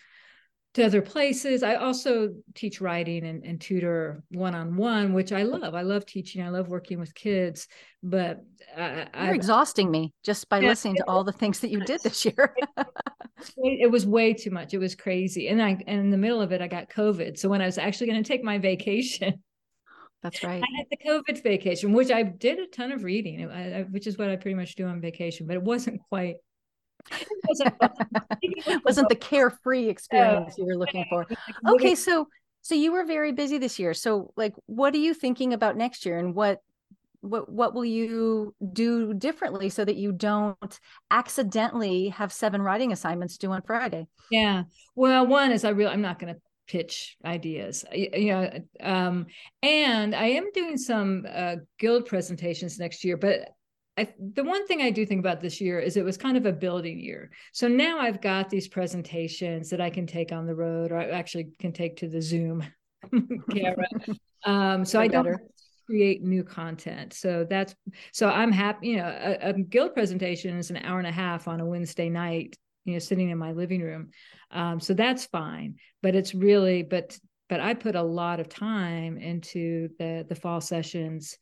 to 0.79 0.87
other 0.87 1.03
places. 1.03 1.62
I 1.62 1.75
also 1.75 2.35
teach 2.55 2.81
writing 2.81 3.27
and, 3.27 3.45
and 3.45 3.61
tutor 3.61 4.23
one 4.31 4.55
on 4.55 4.77
one, 4.77 5.12
which 5.12 5.33
I 5.33 5.43
love. 5.43 5.75
I 5.75 5.83
love 5.83 6.07
teaching. 6.07 6.43
I 6.43 6.49
love 6.49 6.69
working 6.69 6.99
with 6.99 7.14
kids. 7.14 7.69
But 8.03 8.45
I, 8.77 8.97
you're 8.97 9.09
I, 9.14 9.35
exhausting 9.35 9.91
me 9.91 10.14
just 10.25 10.49
by 10.49 10.61
yeah, 10.61 10.69
listening 10.69 10.97
to 10.97 11.05
all 11.09 11.25
the 11.25 11.33
things 11.33 11.61
that 11.61 11.71
you 11.71 11.85
did 11.85 12.01
this 12.03 12.25
year. 12.25 12.55
it 13.57 13.91
was 13.91 14.07
way 14.07 14.33
too 14.33 14.51
much. 14.51 14.75
It 14.75 14.79
was 14.79 14.95
crazy, 14.95 15.49
and 15.49 15.62
I 15.62 15.71
and 15.87 16.01
in 16.01 16.11
the 16.11 16.17
middle 16.17 16.41
of 16.41 16.53
it, 16.53 16.62
I 16.62 16.69
got 16.69 16.88
COVID. 16.91 17.38
So 17.38 17.49
when 17.49 17.61
I 17.61 17.67
was 17.67 17.79
actually 17.79 18.09
going 18.09 18.23
to 18.23 18.29
take 18.29 18.43
my 18.43 18.59
vacation. 18.59 19.43
That's 20.23 20.43
right. 20.43 20.61
I 20.61 20.77
had 20.77 20.87
the 20.91 20.97
COVID 21.09 21.43
vacation, 21.45 21.93
which 21.93 22.11
I 22.11 22.25
did 22.25 22.59
a 22.59 22.67
ton 22.67 22.91
of 22.91 23.05
reading, 23.05 23.41
which 23.93 24.09
is 24.09 24.19
what 24.19 24.29
I 24.29 24.35
pretty 24.35 24.57
much 24.57 24.75
do 24.75 24.87
on 24.87 25.01
vacation, 25.01 25.47
but 25.47 25.55
it 25.55 25.62
wasn't 25.62 26.01
quite 26.09 26.38
wasn't, 27.49 28.85
wasn't 28.85 29.09
the 29.09 29.16
carefree 29.16 29.88
experience 29.88 30.57
you 30.59 30.64
were 30.64 30.77
looking 30.77 31.05
for. 31.09 31.27
Okay, 31.68 31.94
so 31.94 32.29
so 32.62 32.75
you 32.75 32.92
were 32.92 33.05
very 33.05 33.33
busy 33.33 33.59
this 33.59 33.79
year. 33.79 33.94
So 33.94 34.33
like 34.37 34.55
what 34.66 34.94
are 34.94 34.99
you 34.99 35.14
thinking 35.14 35.53
about 35.53 35.77
next 35.77 36.05
year 36.05 36.18
and 36.18 36.35
what 36.35 36.61
what 37.21 37.51
what 37.51 37.75
will 37.75 37.85
you 37.85 38.55
do 38.73 39.14
differently 39.14 39.68
so 39.68 39.85
that 39.85 39.97
you 39.97 40.12
don't 40.12 40.81
accidentally 41.11 42.09
have 42.11 42.33
seven 42.33 42.62
writing 42.62 42.92
assignments 42.92 43.38
due 43.38 43.53
on 43.53 43.62
Friday? 43.62 44.07
Yeah. 44.31 44.64
Well, 44.94 45.27
one 45.27 45.53
is 45.53 45.64
I 45.64 45.71
really 45.71 45.92
I'm 45.92 46.03
not 46.03 46.18
going 46.18 46.35
to 46.35 46.40
pitch 46.68 47.16
ideas 47.25 47.85
you 47.92 48.31
know 48.31 48.51
um, 48.83 49.25
and 49.62 50.14
i 50.14 50.27
am 50.27 50.53
doing 50.53 50.77
some 50.77 51.27
uh, 51.29 51.57
guild 51.79 52.05
presentations 52.05 52.79
next 52.79 53.05
year 53.05 53.16
but 53.16 53.49
I, 53.99 54.09
the 54.35 54.45
one 54.45 54.65
thing 54.67 54.81
I 54.81 54.91
do 54.91 55.05
think 55.05 55.19
about 55.19 55.41
this 55.41 55.61
year 55.61 55.81
is 55.81 55.97
it 55.97 56.05
was 56.05 56.17
kind 56.17 56.37
of 56.37 56.47
a 56.47 56.53
building 56.53 57.01
year. 57.01 57.31
So 57.53 57.67
now 57.67 57.99
I've 57.99 58.21
got 58.21 58.49
these 58.49 58.69
presentations 58.69 59.71
that 59.71 59.81
I 59.81 59.91
can 59.91 60.07
take 60.07 60.31
on 60.31 60.47
the 60.47 60.55
road, 60.55 60.93
or 60.93 60.99
I 60.99 61.09
actually 61.09 61.49
can 61.59 61.73
take 61.73 61.97
to 61.97 62.09
the 62.09 62.23
Zoom 62.23 62.65
camera. 63.51 63.87
um, 64.45 64.85
so 64.85 65.01
I 65.01 65.09
don't 65.09 65.37
create 65.87 66.23
new 66.23 66.45
content. 66.45 67.13
So 67.13 67.45
that's 67.49 67.75
so 68.13 68.29
I'm 68.29 68.53
happy. 68.53 68.89
You 68.89 68.97
know, 68.99 69.09
a, 69.09 69.49
a, 69.49 69.53
guild 69.55 69.95
presentation 69.95 70.57
is 70.57 70.71
an 70.71 70.77
hour 70.77 70.99
and 70.99 71.09
a 71.09 71.13
half 71.13 71.49
on 71.49 71.61
a 71.61 71.67
Wednesday 71.67 72.09
night. 72.09 72.57
You 72.85 72.93
know, 72.93 72.99
sitting 73.01 73.31
in 73.31 73.39
my 73.39 73.53
living 73.53 73.83
room. 73.83 74.11
Um, 74.53 74.79
so 74.81 74.95
that's 74.95 75.27
fine. 75.27 75.77
But 76.03 76.15
it's 76.15 76.35
really, 76.35 76.85
but 76.85 77.19
but 77.49 77.61
I 77.61 77.75
put 77.75 77.97
a 77.97 78.03
lot 78.03 78.39
of 78.39 78.49
time 78.49 79.19
into 79.19 79.89
the 79.99 80.25
the 80.29 80.37
fall 80.37 80.61
sessions 80.61 81.37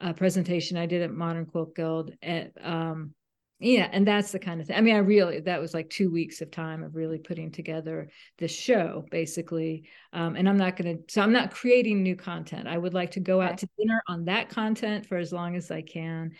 uh, 0.00 0.12
presentation 0.12 0.76
I 0.76 0.86
did 0.86 1.02
at 1.02 1.12
Modern 1.12 1.46
Quilt 1.46 1.74
Guild. 1.74 2.12
At, 2.22 2.52
um, 2.62 3.14
yeah, 3.60 3.88
and 3.90 4.06
that's 4.06 4.30
the 4.30 4.38
kind 4.38 4.60
of 4.60 4.68
thing. 4.68 4.76
I 4.76 4.80
mean, 4.80 4.94
I 4.94 4.98
really 4.98 5.40
that 5.40 5.60
was 5.60 5.74
like 5.74 5.90
two 5.90 6.12
weeks 6.12 6.40
of 6.40 6.50
time 6.52 6.84
of 6.84 6.94
really 6.94 7.18
putting 7.18 7.50
together 7.50 8.08
this 8.38 8.52
show, 8.52 9.04
basically. 9.10 9.88
Um, 10.12 10.36
and 10.36 10.48
I'm 10.48 10.56
not 10.56 10.76
going 10.76 10.98
to, 10.98 11.12
so 11.12 11.22
I'm 11.22 11.32
not 11.32 11.50
creating 11.50 12.02
new 12.02 12.14
content. 12.14 12.68
I 12.68 12.78
would 12.78 12.94
like 12.94 13.10
to 13.12 13.20
go 13.20 13.40
out 13.40 13.58
to 13.58 13.68
dinner 13.76 14.00
on 14.06 14.26
that 14.26 14.48
content 14.48 15.06
for 15.06 15.16
as 15.16 15.32
long 15.32 15.56
as 15.56 15.72
I 15.72 15.82
can. 15.82 16.32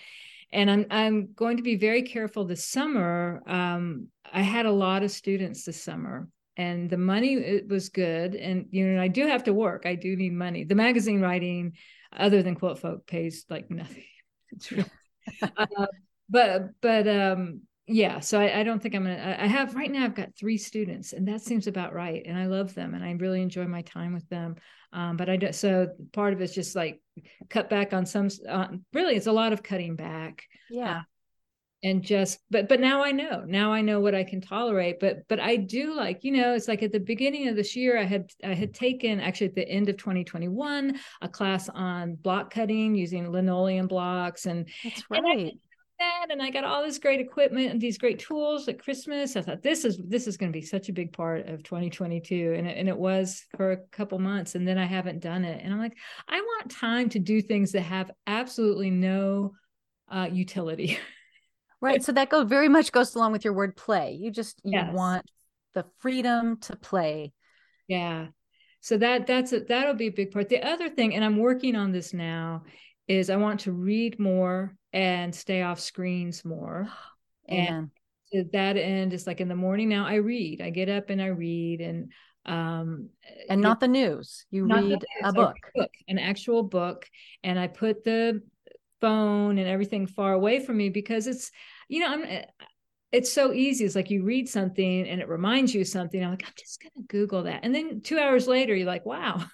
And 0.53 0.71
I'm 0.71 0.87
I'm 0.91 1.33
going 1.35 1.57
to 1.57 1.63
be 1.65 1.77
very 1.77 2.03
careful 2.03 2.45
this 2.45 2.65
summer. 2.65 3.43
Um, 3.47 4.09
I 4.33 4.43
had 4.43 4.67
a 4.67 4.73
lot 4.73 5.03
of 5.03 5.11
students 5.11 5.65
this 5.65 5.83
summer, 5.83 6.29
and 6.57 6.89
the 6.89 6.99
money 6.99 7.35
it 7.35 7.67
was 7.67 7.89
good. 7.89 8.37
And 8.37 8.67
you 8.71 8.87
know, 8.87 9.03
I 9.03 9.09
do 9.09 9.27
have 9.27 9.43
to 9.45 9.53
work. 9.53 9.87
I 9.87 9.97
do 9.97 10.15
need 10.15 10.33
money. 10.35 10.63
The 10.63 10.77
magazine 10.77 11.21
writing 11.21 11.73
other 12.17 12.43
than 12.43 12.57
QuiltFolk 12.57 13.07
pays 13.07 13.45
like 13.49 13.71
nothing. 13.71 14.05
Uh, 15.43 15.87
but 16.31 16.69
but 16.81 17.07
um 17.07 17.61
yeah 17.87 18.19
so 18.21 18.41
I, 18.41 18.61
I, 18.61 18.63
don't 18.63 18.81
think 18.81 18.95
i'm 18.95 19.05
gonna 19.05 19.37
i 19.39 19.47
have 19.47 19.75
right 19.75 19.91
now 19.91 20.05
i've 20.05 20.15
got 20.15 20.35
three 20.35 20.57
students 20.57 21.13
and 21.13 21.29
that 21.29 21.43
seems 21.43 21.67
about 21.67 21.93
right 21.93 22.23
and 22.25 22.39
i 22.39 22.47
love 22.47 22.75
them 22.75 22.95
and 22.95 23.05
i 23.05 23.11
really 23.13 23.43
enjoy 23.43 23.67
my 23.67 23.83
time 23.83 24.15
with 24.15 24.29
them. 24.31 24.57
Um, 24.91 25.19
but 25.19 25.29
i 25.29 25.37
do 25.37 25.53
so 25.53 25.89
part 26.15 26.33
of 26.33 26.41
it's 26.41 26.55
just 26.55 26.75
like 26.75 27.03
cut 27.51 27.69
back 27.69 27.93
on 27.93 28.07
some 28.07 28.31
uh, 28.49 28.69
really 28.95 29.17
it's 29.17 29.27
a 29.27 29.33
lot 29.33 29.53
of 29.53 29.63
cutting 29.63 29.97
back. 29.97 30.45
Yeah 30.71 31.03
and 31.83 32.03
just 32.03 32.41
but 32.51 32.69
but 32.69 32.81
now 32.81 33.05
i 33.05 33.13
know 33.13 33.45
now 33.47 33.73
i 33.73 33.81
know 33.81 34.01
what 34.01 34.15
i 34.15 34.25
can 34.25 34.41
tolerate 34.41 34.99
but 34.99 35.27
but 35.29 35.39
i 35.39 35.55
do 35.55 35.95
like 35.95 36.25
you 36.25 36.33
know 36.33 36.55
it's 36.55 36.67
like 36.67 36.83
at 36.83 36.91
the 36.91 36.99
beginning 36.99 37.49
of 37.49 37.55
this 37.55 37.77
year 37.77 37.97
i 37.99 38.05
had 38.05 38.31
i 38.43 38.53
had 38.53 38.75
taken 38.75 39.21
actually 39.21 39.47
at 39.47 39.55
the 39.55 39.69
end 39.69 39.89
of 39.89 39.97
2021 39.97 40.99
a 41.23 41.29
class 41.29 41.69
on 41.69 42.17
block 42.17 42.53
cutting 42.53 42.95
using 42.95 43.31
linoleum 43.31 43.87
blocks 43.87 44.47
and 44.47 44.69
that's 44.83 45.05
right 45.09 45.23
and 45.25 45.53
that 45.99 46.27
and 46.31 46.41
I 46.41 46.51
got 46.51 46.65
all 46.65 46.85
this 46.85 46.99
great 46.99 47.21
equipment 47.21 47.73
and 47.73 47.81
these 47.81 47.99
great 47.99 48.21
tools 48.21 48.69
at 48.69 48.83
Christmas. 48.83 49.37
I 49.37 49.43
thought 49.43 49.63
this 49.63 49.85
is 49.85 49.99
this 49.99 50.27
is 50.27 50.37
going 50.37 50.53
to 50.53 50.57
be 50.57 50.65
such 50.65 50.89
a 50.89 50.93
big 50.93 51.13
part 51.13 51.49
of 51.49 51.63
2022 51.65 52.55
and 52.57 52.67
it, 52.67 52.79
and 52.79 52.89
it 52.89 52.97
was 52.97 53.45
for 53.57 53.73
a 53.73 53.77
couple 53.91 54.19
months 54.19 54.55
and 54.55 54.67
then 54.67 54.79
I 54.79 54.85
haven't 54.85 55.21
done 55.21 55.45
it. 55.45 55.61
And 55.63 55.73
I'm 55.73 55.81
like 55.81 55.97
I 56.29 56.41
want 56.41 56.71
time 56.71 57.09
to 57.11 57.19
do 57.19 57.43
things 57.43 57.73
that 57.73 57.83
have 57.83 58.11
absolutely 58.27 58.91
no 58.91 59.55
uh, 60.09 60.29
utility. 60.31 60.99
Right. 61.81 62.03
So 62.03 62.13
that 62.13 62.29
go 62.29 62.45
very 62.45 62.69
much 62.69 62.91
goes 62.91 63.15
along 63.15 63.33
with 63.33 63.45
your 63.45 63.55
word 63.55 63.77
play. 63.77 64.19
You 64.21 64.31
just 64.31 64.61
you 64.65 64.73
yes. 64.73 64.93
want 64.93 65.25
the 65.75 65.85
freedom 65.99 66.59
to 66.63 66.77
play. 66.77 67.33
Yeah. 67.87 68.29
So 68.81 68.97
that 68.99 69.27
that's 69.27 69.53
a, 69.53 69.61
that'll 69.61 69.95
be 69.95 70.09
a 70.09 70.13
big 70.13 70.33
part. 70.33 70.49
The 70.49 70.63
other 70.63 70.89
thing, 70.89 71.15
and 71.15 71.25
I'm 71.25 71.37
working 71.37 71.77
on 71.77 71.93
this 71.93 72.13
now, 72.13 72.65
is 73.07 73.31
I 73.31 73.37
want 73.37 73.61
to 73.61 73.73
read 73.73 74.19
more 74.19 74.77
and 74.93 75.35
stay 75.35 75.63
off 75.63 75.81
screens 75.81 76.45
more. 76.45 76.89
and 77.49 77.91
to 78.33 78.45
that 78.53 78.77
end, 78.77 79.15
it's 79.15 79.27
like 79.27 79.41
in 79.41 79.49
the 79.49 79.57
morning 79.57 79.89
now 79.89 80.07
I 80.07 80.17
read. 80.17 80.61
I 80.61 80.71
get 80.71 80.89
up 80.89 81.11
and 81.11 81.21
I 81.23 81.27
read 81.27 81.81
and 81.81 82.13
um 82.47 83.11
and 83.49 83.61
not 83.61 83.81
the 83.81 83.89
news. 83.89 84.47
You 84.51 84.67
read 84.67 85.05
a 85.23 85.33
book. 85.33 85.57
book, 85.75 85.91
an 86.09 86.19
actual 86.19 86.63
book, 86.63 87.09
and 87.45 87.59
I 87.59 87.67
put 87.67 88.05
the 88.05 88.43
phone 89.01 89.59
and 89.59 89.69
everything 89.69 90.07
far 90.07 90.33
away 90.33 90.61
from 90.65 90.77
me 90.77 90.89
because 90.89 91.27
it's 91.27 91.51
you 91.89 92.01
know 92.01 92.09
i'm 92.13 92.25
eh, 92.25 92.45
it's 93.13 93.33
so 93.33 93.53
easy. 93.53 93.85
It's 93.85 93.95
like 93.95 94.11
you 94.11 94.23
read 94.23 94.49
something 94.49 95.09
and 95.09 95.21
it 95.21 95.29
reminds 95.29 95.75
you 95.75 95.85
something. 95.85 96.23
I'm 96.23 96.31
like 96.31 96.45
i'm 96.47 96.53
just 96.59 96.83
gonna 96.83 97.07
google 97.07 97.45
that. 97.45 97.61
And 97.63 97.75
then 97.75 98.01
two 98.01 98.19
hours 98.19 98.47
later 98.47 98.75
you're 98.75 98.87
like 98.87 99.07
wow. 99.07 99.45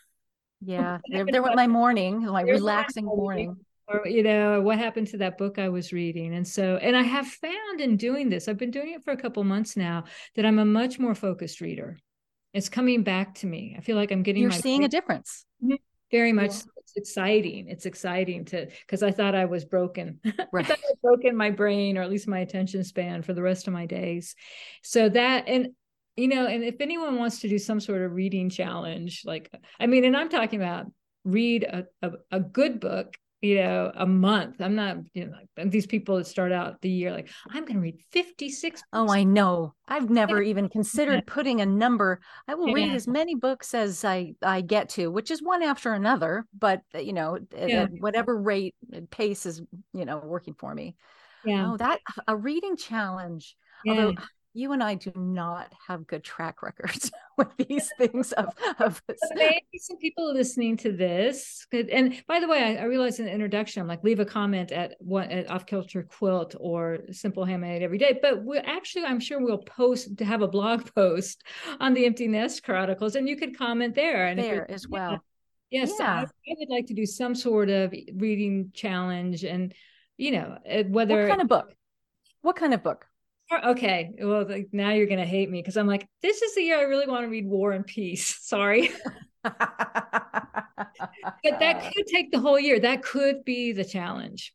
Yeah. 0.67 0.99
There, 1.09 1.27
there 1.31 1.43
went 1.43 1.57
my 1.57 1.67
morning 1.67 2.23
my 2.23 2.41
relaxing 2.41 3.05
morning 3.05 3.55
or 3.87 4.07
you 4.07 4.23
know 4.23 4.63
what 4.63 4.79
happened 4.79 5.09
to 5.09 5.19
that 5.19 5.37
book 5.37 5.59
i 5.59 5.69
was 5.69 5.93
reading. 5.93 6.35
And 6.35 6.49
so 6.49 6.79
and 6.79 6.97
i 6.97 7.03
have 7.03 7.27
found 7.27 7.83
in 7.83 7.99
doing 7.99 8.31
this 8.31 8.49
i've 8.49 8.57
been 8.57 8.71
doing 8.71 8.95
it 8.95 9.05
for 9.05 9.11
a 9.11 9.17
couple 9.17 9.45
months 9.45 9.77
now 9.77 10.05
that 10.37 10.47
i'm 10.47 10.59
a 10.59 10.65
much 10.65 10.99
more 10.99 11.15
focused 11.15 11.61
reader. 11.61 11.99
It's 12.55 12.71
coming 12.71 13.03
back 13.03 13.35
to 13.37 13.47
me. 13.47 13.75
I 13.77 13.83
feel 13.83 13.97
like 13.97 14.11
i'm 14.11 14.23
getting 14.23 14.43
you're 14.43 14.53
seeing 14.53 14.81
brain. 14.81 14.87
a 14.87 14.89
difference. 14.89 15.45
Mm-hmm. 15.63 15.75
Very 16.11 16.33
much 16.33 16.53
yeah. 16.53 16.63
It's 16.95 17.11
exciting. 17.11 17.69
It's 17.69 17.87
exciting 17.87 18.45
to 18.47 18.67
because 18.81 19.03
i 19.03 19.11
thought 19.11 19.35
i 19.35 19.45
was 19.45 19.65
broken. 19.65 20.21
Right. 20.53 20.71
I 20.71 20.75
I 20.75 20.95
broken 21.03 21.37
my 21.37 21.51
brain 21.51 21.99
or 21.99 22.03
at 22.03 22.11
least 22.11 22.29
my 22.29 22.41
attention 22.41 22.85
span 22.85 23.23
for 23.23 23.33
the 23.35 23.43
rest 23.43 23.67
of 23.67 23.73
my 23.73 23.87
days. 23.87 24.35
So 24.83 25.09
that 25.09 25.49
and 25.49 25.69
you 26.17 26.29
know 26.29 26.47
and 26.47 26.63
if 26.63 26.77
anyone 26.81 27.19
wants 27.19 27.41
to 27.41 27.49
do 27.49 27.59
some 27.59 27.81
sort 27.81 28.03
of 28.03 28.13
reading 28.13 28.49
challenge 28.49 29.23
like 29.25 29.51
i 29.81 29.87
mean 29.87 30.05
and 30.05 30.17
i'm 30.17 30.29
talking 30.29 30.61
about 30.61 30.87
read 31.25 31.65
a, 31.65 31.87
a, 32.03 32.13
a 32.31 32.41
good 32.41 32.79
book 32.79 33.17
you 33.45 33.57
know, 33.57 33.93
a 33.95 34.07
month. 34.07 34.57
I'm 34.61 34.75
not, 34.75 34.97
you 35.13 35.27
know, 35.27 35.33
like 35.57 35.71
these 35.71 35.87
people 35.87 36.17
that 36.17 36.27
start 36.27 36.51
out 36.51 36.81
the 36.81 36.89
year 36.89 37.13
like, 37.13 37.29
I'm 37.51 37.67
going 37.67 37.75
to 37.75 37.81
read 37.81 38.01
56. 38.11 38.83
Oh, 38.95 39.13
I 39.13 39.23
know. 39.23 39.75
I've 39.87 40.09
never 40.09 40.41
even 40.41 40.71
considered 40.71 41.27
putting 41.27 41.61
a 41.61 41.67
number. 41.67 42.21
I 42.49 42.55
will 42.55 42.69
yeah. 42.69 42.75
read 42.75 42.95
as 42.95 43.07
many 43.07 43.35
books 43.35 43.75
as 43.75 44.03
I 44.03 44.35
I 44.41 44.63
get 44.63 44.89
to, 44.91 45.11
which 45.11 45.31
is 45.31 45.43
one 45.43 45.63
after 45.63 45.93
another, 45.93 46.47
but 46.59 46.81
uh, 46.95 47.01
you 47.01 47.13
know, 47.13 47.39
yeah. 47.55 47.83
at 47.83 47.91
whatever 48.01 48.35
rate 48.35 48.75
pace 49.11 49.45
is, 49.45 49.61
you 49.93 50.07
know, 50.07 50.17
working 50.17 50.55
for 50.55 50.75
me. 50.75 50.97
Yeah. 51.45 51.73
Oh, 51.73 51.77
that 51.77 52.01
a 52.27 52.35
reading 52.35 52.79
challenge. 52.79 53.57
Yeah. 53.85 53.93
Although 53.93 54.15
you 54.57 54.71
and 54.71 54.83
I 54.83 54.95
do 54.95 55.13
not 55.17 55.73
have 55.89 56.07
good 56.07 56.23
track 56.23 56.63
records 56.63 57.11
with 57.37 57.49
these 57.59 57.91
things 57.99 58.33
of, 58.33 58.55
of 58.79 59.03
maybe 59.35 59.61
some 59.79 59.99
people 59.99 60.33
listening 60.33 60.77
to 60.79 60.93
this 60.93 61.67
could 61.71 61.91
and 61.91 62.23
by 62.27 62.39
the 62.41 62.49
way 62.49 62.63
I, 62.79 62.83
I 62.83 62.85
realized 62.85 63.19
in 63.19 63.27
the 63.27 63.33
introduction 63.33 63.83
I'm 63.83 63.89
like 63.89 64.05
leave 64.05 64.21
a 64.21 64.25
comment 64.25 64.71
at 64.71 64.95
what 65.01 65.31
at 65.31 65.51
off 65.51 65.67
kilter 65.67 66.05
quilt 66.05 66.55
or 66.59 67.01
simple 67.11 67.45
handmade 67.45 67.83
every 67.83 67.99
day 67.99 68.19
but 68.23 68.45
we 68.45 68.59
actually 68.59 69.05
I'm 69.05 69.21
sure 69.21 69.41
we'll 69.41 69.59
post 69.59 70.17
to 70.19 70.25
have 70.25 70.41
a 70.41 70.49
blog 70.49 70.89
post 70.95 71.43
on 71.81 71.93
the 71.93 72.07
empty 72.07 72.29
nest 72.29 72.63
chronicles 72.63 73.17
and 73.17 73.29
you 73.29 73.37
could 73.37 73.59
comment 73.59 73.95
there 73.95 74.27
and 74.29 74.39
there 74.39 74.71
as 74.71 74.89
well. 74.89 75.23
Yes 75.71 75.93
yeah. 75.99 76.07
I, 76.07 76.23
I 76.23 76.55
would 76.59 76.69
like 76.71 76.87
to 76.87 76.95
do 76.95 77.05
some 77.05 77.35
sort 77.35 77.69
of 77.69 77.93
reading 78.15 78.71
challenge 78.73 79.45
and 79.45 79.75
you 80.17 80.31
know 80.31 80.59
eh, 80.65 80.85
whether 80.87 81.23
what 81.23 81.29
kind 81.29 81.43
of 81.43 81.49
book? 81.49 81.75
What 82.43 82.57
kind 82.57 82.75
of 82.75 82.83
book 82.85 83.07
okay 83.63 84.11
well 84.21 84.47
like, 84.49 84.69
now 84.73 84.91
you're 84.91 85.07
gonna 85.07 85.25
hate 85.25 85.51
me 85.51 85.61
because 85.61 85.77
i'm 85.77 85.87
like 85.87 86.07
this 86.23 86.43
is 86.43 86.55
the 86.55 86.63
year 86.63 86.79
i 86.79 86.83
really 86.83 87.07
want 87.07 87.25
to 87.25 87.29
read 87.29 87.47
war 87.47 87.73
and 87.73 87.87
peace. 87.87 88.39
Sorry. 88.43 88.91
But 91.43 91.61
that 91.61 91.93
could 91.95 92.07
take 92.07 92.31
the 92.31 92.41
whole 92.41 92.59
year. 92.59 92.81
That 92.81 93.03
could 93.03 93.45
be 93.45 93.73
the 93.73 93.85
challenge. 93.85 94.55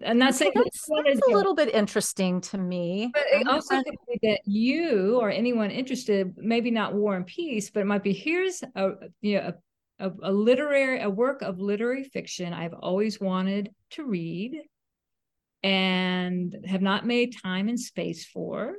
And 0.00 0.20
that's, 0.20 0.40
okay, 0.42 0.50
that's, 0.54 0.88
that's 1.04 1.28
a 1.28 1.32
little 1.32 1.54
bit 1.54 1.72
interesting 1.72 2.40
to 2.42 2.58
me. 2.58 3.10
But 3.12 3.22
it 3.32 3.46
also 3.46 3.76
could 3.76 3.94
be 4.08 4.28
that 4.28 4.40
you 4.44 5.18
or 5.20 5.30
anyone 5.30 5.70
interested 5.70 6.34
maybe 6.36 6.70
not 6.70 6.94
war 6.94 7.14
and 7.14 7.26
peace 7.26 7.70
but 7.70 7.80
it 7.80 7.86
might 7.86 8.02
be 8.02 8.12
here's 8.12 8.62
a 8.74 8.90
you 9.20 9.36
know 9.36 9.52
a, 10.00 10.06
a, 10.06 10.12
a 10.24 10.32
literary 10.32 11.00
a 11.00 11.10
work 11.10 11.42
of 11.42 11.58
literary 11.58 12.04
fiction 12.04 12.52
i've 12.52 12.74
always 12.74 13.20
wanted 13.20 13.70
to 13.90 14.04
read 14.04 14.60
and 15.62 16.56
have 16.66 16.82
not 16.82 17.06
made 17.06 17.36
time 17.42 17.68
and 17.68 17.78
space 17.78 18.24
for. 18.24 18.74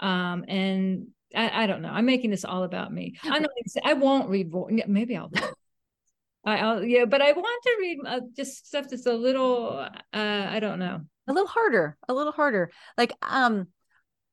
Um, 0.00 0.44
and 0.48 1.08
I, 1.34 1.64
I 1.64 1.66
don't 1.66 1.82
know. 1.82 1.90
I'm 1.90 2.06
making 2.06 2.30
this 2.30 2.44
all 2.44 2.64
about 2.64 2.92
me. 2.92 3.16
I 3.22 3.38
know 3.38 3.48
I 3.84 3.94
won't 3.94 4.28
read. 4.28 4.52
Maybe 4.86 5.16
I'll. 5.16 5.30
I, 6.46 6.74
will 6.74 6.84
yeah, 6.84 7.06
but 7.06 7.22
I 7.22 7.32
want 7.32 7.62
to 7.62 7.76
read 7.80 7.98
uh, 8.06 8.20
just 8.36 8.66
stuff 8.66 8.88
that's 8.90 9.06
a 9.06 9.12
little. 9.12 9.68
Uh, 9.78 9.88
I 10.12 10.60
don't 10.60 10.78
know. 10.78 11.00
A 11.26 11.32
little 11.32 11.48
harder. 11.48 11.96
A 12.08 12.12
little 12.12 12.32
harder. 12.32 12.70
Like 12.98 13.12
um, 13.22 13.68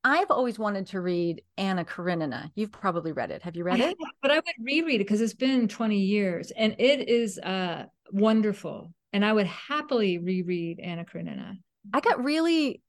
I've 0.03 0.31
always 0.31 0.57
wanted 0.57 0.87
to 0.87 1.01
read 1.01 1.43
Anna 1.57 1.85
Karenina. 1.85 2.51
You've 2.55 2.71
probably 2.71 3.11
read 3.11 3.31
it. 3.31 3.43
Have 3.43 3.55
you 3.55 3.63
read 3.63 3.79
it? 3.79 3.95
but 4.21 4.31
I 4.31 4.35
would 4.35 4.43
reread 4.59 5.01
it 5.01 5.05
because 5.05 5.21
it's 5.21 5.33
been 5.33 5.67
20 5.67 5.97
years 5.97 6.51
and 6.51 6.75
it 6.79 7.07
is 7.07 7.37
uh 7.39 7.85
wonderful 8.11 8.93
and 9.13 9.25
I 9.25 9.33
would 9.33 9.47
happily 9.47 10.17
reread 10.17 10.79
Anna 10.79 11.05
Karenina. 11.05 11.57
I 11.93 11.99
got 11.99 12.23
really 12.23 12.81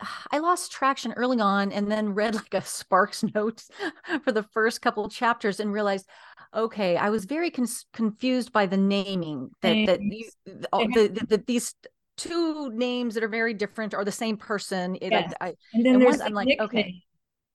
I 0.30 0.38
lost 0.38 0.72
traction 0.72 1.12
early 1.12 1.40
on 1.40 1.72
and 1.72 1.90
then 1.90 2.14
read 2.14 2.34
like 2.34 2.54
a 2.54 2.62
Sparks 2.62 3.24
notes 3.34 3.70
for 4.24 4.32
the 4.32 4.42
first 4.42 4.82
couple 4.82 5.08
chapters 5.08 5.60
and 5.60 5.72
realized, 5.72 6.06
okay, 6.54 6.96
I 6.96 7.10
was 7.10 7.24
very 7.24 7.50
con- 7.50 7.66
confused 7.92 8.52
by 8.52 8.66
the 8.66 8.76
naming 8.76 9.50
that 9.62 9.86
that 9.86 10.00
you, 10.02 10.28
the, 10.44 10.68
the, 10.72 11.26
the, 11.28 11.44
these 11.46 11.74
two 12.16 12.70
names 12.72 13.14
that 13.14 13.24
are 13.24 13.28
very 13.28 13.54
different 13.54 13.94
are 13.94 14.04
the 14.04 14.12
same 14.12 14.36
person. 14.36 14.96
It, 14.96 15.12
yes. 15.12 15.32
I, 15.40 15.54
and 15.74 15.84
then 15.84 15.94
and 15.94 16.02
there's 16.02 16.20
I'm 16.20 16.32
like, 16.32 16.48
nickname. 16.48 16.66
okay, 16.66 17.02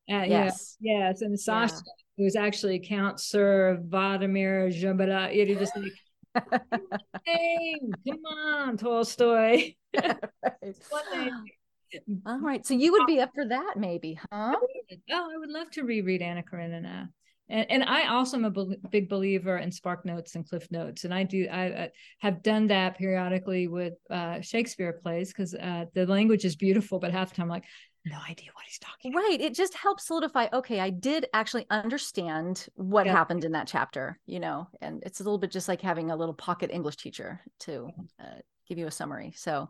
uh, 0.09 0.23
yes, 0.23 0.77
yeah, 0.79 1.09
yes, 1.09 1.21
and 1.21 1.39
Sasha, 1.39 1.75
yeah. 1.75 1.81
who's 2.17 2.35
actually 2.35 2.79
Count 2.79 3.19
Sir 3.19 3.79
Vladimir 3.83 4.69
Zhambala. 4.69 5.33
You 5.33 5.55
just 5.55 5.75
like 5.75 5.93
hey, 7.25 7.79
come 8.07 8.25
on, 8.25 8.77
Tolstoy. 8.77 9.75
All 12.25 12.39
right. 12.39 12.65
So 12.65 12.73
you 12.73 12.93
would 12.93 13.05
be 13.05 13.19
up 13.19 13.31
for 13.35 13.47
that, 13.47 13.73
maybe, 13.75 14.17
huh? 14.31 14.55
Oh, 15.11 15.29
I 15.33 15.37
would 15.37 15.49
love 15.49 15.69
to 15.71 15.83
reread 15.83 16.21
Anna 16.21 16.43
Karenina. 16.43 17.09
And, 17.49 17.69
and 17.69 17.83
I 17.83 18.07
also 18.07 18.37
am 18.37 18.45
a 18.45 18.49
be- 18.49 18.77
big 18.89 19.09
believer 19.09 19.57
in 19.57 19.71
Spark 19.71 20.05
Notes 20.05 20.35
and 20.35 20.47
Cliff 20.47 20.71
Notes, 20.71 21.03
and 21.03 21.13
I 21.13 21.23
do 21.23 21.47
I, 21.51 21.63
I 21.65 21.89
have 22.19 22.41
done 22.43 22.67
that 22.67 22.97
periodically 22.97 23.67
with 23.67 23.95
uh, 24.09 24.39
Shakespeare 24.39 24.93
plays 24.93 25.33
because 25.33 25.53
uh, 25.53 25.85
the 25.93 26.05
language 26.05 26.45
is 26.45 26.55
beautiful, 26.55 26.97
but 26.97 27.11
half 27.11 27.29
the 27.29 27.35
time 27.35 27.45
I'm 27.45 27.49
like, 27.49 27.65
no 28.05 28.17
idea 28.29 28.49
what 28.53 28.65
he's 28.65 28.79
talking 28.79 29.13
right 29.13 29.35
about. 29.35 29.45
it 29.45 29.53
just 29.53 29.75
helps 29.75 30.07
solidify 30.07 30.47
okay 30.53 30.79
i 30.79 30.89
did 30.89 31.27
actually 31.33 31.65
understand 31.69 32.67
what 32.75 33.05
yeah. 33.05 33.11
happened 33.11 33.43
in 33.43 33.51
that 33.51 33.67
chapter 33.67 34.19
you 34.25 34.39
know 34.39 34.67
and 34.81 35.03
it's 35.05 35.19
a 35.19 35.23
little 35.23 35.37
bit 35.37 35.51
just 35.51 35.67
like 35.67 35.81
having 35.81 36.09
a 36.09 36.15
little 36.15 36.33
pocket 36.33 36.71
english 36.73 36.95
teacher 36.95 37.41
to 37.59 37.89
uh, 38.19 38.39
give 38.67 38.77
you 38.77 38.87
a 38.87 38.91
summary 38.91 39.33
so 39.35 39.69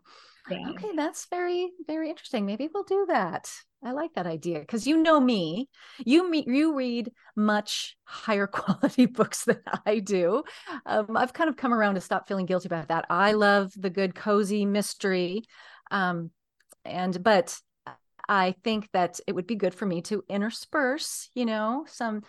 yeah. 0.50 0.70
okay 0.70 0.90
that's 0.96 1.26
very 1.26 1.70
very 1.86 2.08
interesting 2.08 2.46
maybe 2.46 2.68
we'll 2.72 2.84
do 2.84 3.04
that 3.08 3.50
i 3.84 3.92
like 3.92 4.12
that 4.14 4.26
idea 4.26 4.60
because 4.60 4.86
you 4.86 4.96
know 4.96 5.20
me 5.20 5.68
you 6.04 6.28
me, 6.30 6.44
you 6.46 6.74
read 6.74 7.10
much 7.36 7.96
higher 8.04 8.46
quality 8.46 9.06
books 9.06 9.44
than 9.44 9.60
i 9.84 9.98
do 9.98 10.42
um, 10.86 11.16
i've 11.16 11.32
kind 11.32 11.50
of 11.50 11.56
come 11.56 11.74
around 11.74 11.96
to 11.96 12.00
stop 12.00 12.26
feeling 12.26 12.46
guilty 12.46 12.66
about 12.66 12.88
that 12.88 13.04
i 13.10 13.32
love 13.32 13.72
the 13.76 13.90
good 13.90 14.14
cozy 14.14 14.64
mystery 14.64 15.42
um, 15.90 16.30
and 16.84 17.22
but 17.22 17.56
I 18.32 18.54
think 18.64 18.88
that 18.92 19.20
it 19.26 19.34
would 19.34 19.46
be 19.46 19.56
good 19.56 19.74
for 19.74 19.84
me 19.84 20.00
to 20.02 20.24
intersperse, 20.26 21.28
you 21.34 21.44
know, 21.44 21.84
some 21.86 22.22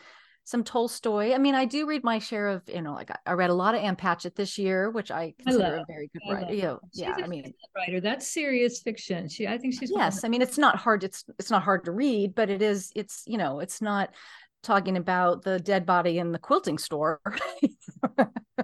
some 0.43 0.65
Tolstoy. 0.65 1.33
I 1.33 1.37
mean, 1.37 1.55
I 1.55 1.63
do 1.63 1.87
read 1.87 2.03
my 2.03 2.19
share 2.19 2.49
of, 2.49 2.61
you 2.67 2.81
know, 2.81 2.93
like 2.93 3.09
I 3.25 3.31
read 3.31 3.49
a 3.49 3.53
lot 3.53 3.73
of 3.73 3.81
Ann 3.81 3.95
Patchett 3.95 4.35
this 4.35 4.57
year, 4.57 4.91
which 4.91 5.11
I 5.11 5.33
consider 5.39 5.77
I 5.77 5.81
a 5.81 5.85
very 5.87 6.11
good 6.11 6.21
I 6.29 6.33
writer. 6.33 6.53
You 6.53 6.61
know, 6.63 6.79
yeah, 6.93 7.15
I 7.23 7.27
mean, 7.27 7.53
writer. 7.73 8.01
That's 8.01 8.27
serious 8.27 8.81
fiction. 8.81 9.29
She, 9.29 9.47
I 9.47 9.57
think 9.57 9.75
she's. 9.79 9.93
Yes, 9.95 10.25
I 10.25 10.27
mean, 10.27 10.41
it's 10.41 10.57
not 10.57 10.75
hard. 10.75 11.05
It's 11.05 11.23
it's 11.39 11.49
not 11.49 11.63
hard 11.63 11.85
to 11.85 11.93
read, 11.93 12.35
but 12.35 12.49
it 12.49 12.61
is. 12.61 12.91
It's 12.97 13.23
you 13.25 13.37
know, 13.37 13.61
it's 13.61 13.81
not 13.81 14.13
talking 14.61 14.97
about 14.97 15.43
the 15.43 15.57
dead 15.57 15.85
body 15.85 16.19
in 16.19 16.33
the 16.33 16.39
quilting 16.39 16.77
store. 16.77 17.21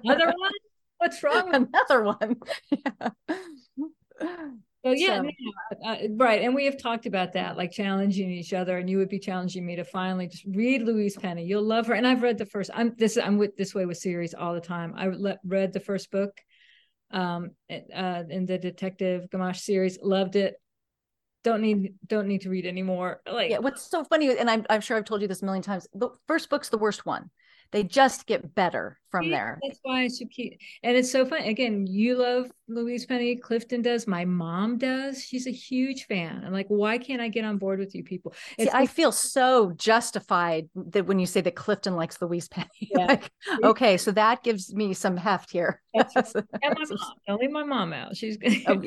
Another 0.04 0.26
one. 0.26 0.52
What's 0.98 1.24
wrong? 1.24 1.56
Another 1.74 2.04
one. 2.04 2.36
Yeah. 4.22 4.50
So 4.86 4.92
yeah, 4.92 5.18
so. 5.18 5.24
No, 5.24 5.90
uh, 5.90 5.98
right. 6.16 6.42
And 6.42 6.56
we 6.56 6.66
have 6.66 6.82
talked 6.82 7.06
about 7.06 7.34
that, 7.34 7.58
like 7.58 7.72
challenging 7.72 8.32
each 8.32 8.54
other. 8.54 8.78
And 8.78 8.90
you 8.90 8.98
would 8.98 9.10
be 9.10 9.20
challenging 9.20 9.66
me 9.66 9.76
to 9.76 9.84
finally 9.84 10.28
just 10.28 10.46
read 10.46 10.84
Louise 10.84 11.18
Penny. 11.18 11.44
You'll 11.44 11.64
love 11.64 11.88
her. 11.88 11.94
And 11.94 12.08
I've 12.08 12.22
read 12.22 12.38
the 12.38 12.46
first. 12.46 12.72
I'm 12.74 12.96
this. 12.98 13.18
I'm 13.18 13.38
with 13.38 13.58
this 13.58 13.76
way 13.76 13.86
with 13.86 13.98
series 13.98 14.34
all 14.34 14.54
the 14.54 14.62
time. 14.62 14.94
I 14.96 15.08
read 15.44 15.74
the 15.74 15.82
first 15.82 16.12
book, 16.12 16.32
um, 17.12 17.52
uh, 17.70 18.24
in 18.30 18.46
the 18.46 18.58
Detective 18.58 19.28
Gamache 19.30 19.60
series. 19.60 20.00
Loved 20.02 20.38
it. 20.38 20.56
Don't 21.44 21.62
need 21.62 21.96
don't 22.08 22.28
need 22.28 22.42
to 22.42 22.50
read 22.50 22.66
anymore. 22.66 23.22
Like 23.30 23.52
yeah. 23.52 23.60
What's 23.60 23.90
so 23.90 24.06
funny, 24.06 24.38
and 24.38 24.50
I'm 24.50 24.66
I'm 24.70 24.82
sure 24.82 24.96
I've 24.96 25.06
told 25.06 25.22
you 25.22 25.28
this 25.28 25.42
a 25.42 25.46
million 25.46 25.64
times. 25.64 25.88
The 25.94 26.10
first 26.28 26.50
book's 26.50 26.70
the 26.70 26.78
worst 26.78 27.06
one 27.06 27.30
they 27.72 27.84
just 27.84 28.26
get 28.26 28.56
better 28.56 29.00
from 29.10 29.26
yeah, 29.26 29.38
there. 29.38 29.60
That's 29.64 29.80
why 29.84 30.04
I 30.04 30.08
should 30.08 30.32
keep. 30.32 30.60
And 30.84 30.98
it's 30.98 31.12
so 31.12 31.26
fun. 31.26 31.42
Again, 31.42 31.86
you 31.88 32.16
love 32.16 32.52
Louise 32.68 33.06
Penny. 33.06 33.36
Clifton 33.36 33.82
does. 33.82 34.08
My 34.08 34.26
mom 34.26 34.78
does. 34.78 35.24
She's 35.24 35.48
a 35.48 35.52
huge 35.52 36.06
fan. 36.06 36.44
I'm 36.46 36.54
like, 36.54 36.68
why 36.68 36.98
can't 36.98 37.22
I 37.22 37.28
get 37.28 37.46
on 37.46 37.58
board 37.58 37.80
with 37.80 37.94
you 37.94 38.04
people? 38.04 38.34
See, 38.60 38.70
I 38.72 38.86
feel 38.86 39.12
so 39.12 39.72
justified 39.76 40.70
that 40.76 41.06
when 41.06 41.20
you 41.20 41.26
say 41.26 41.42
that 41.42 41.56
Clifton 41.56 41.96
likes 41.96 42.22
Louise 42.22 42.48
Penny. 42.48 42.68
Yeah. 42.92 43.06
like, 43.06 43.30
okay, 43.64 43.98
so 43.98 44.12
that 44.12 44.42
gives 44.42 44.74
me 44.74 44.94
some 44.94 45.16
heft 45.16 45.52
here. 45.52 45.82
That's 45.94 46.16
right. 46.16 46.26
and 46.64 46.76
my 46.78 46.86
mom. 46.90 47.14
Don't 47.28 47.42
leave 47.42 47.52
my 47.52 47.64
mom 47.64 47.94
out. 47.94 48.18
She's 48.18 48.38
good. 48.38 48.64
Oh, 48.66 48.82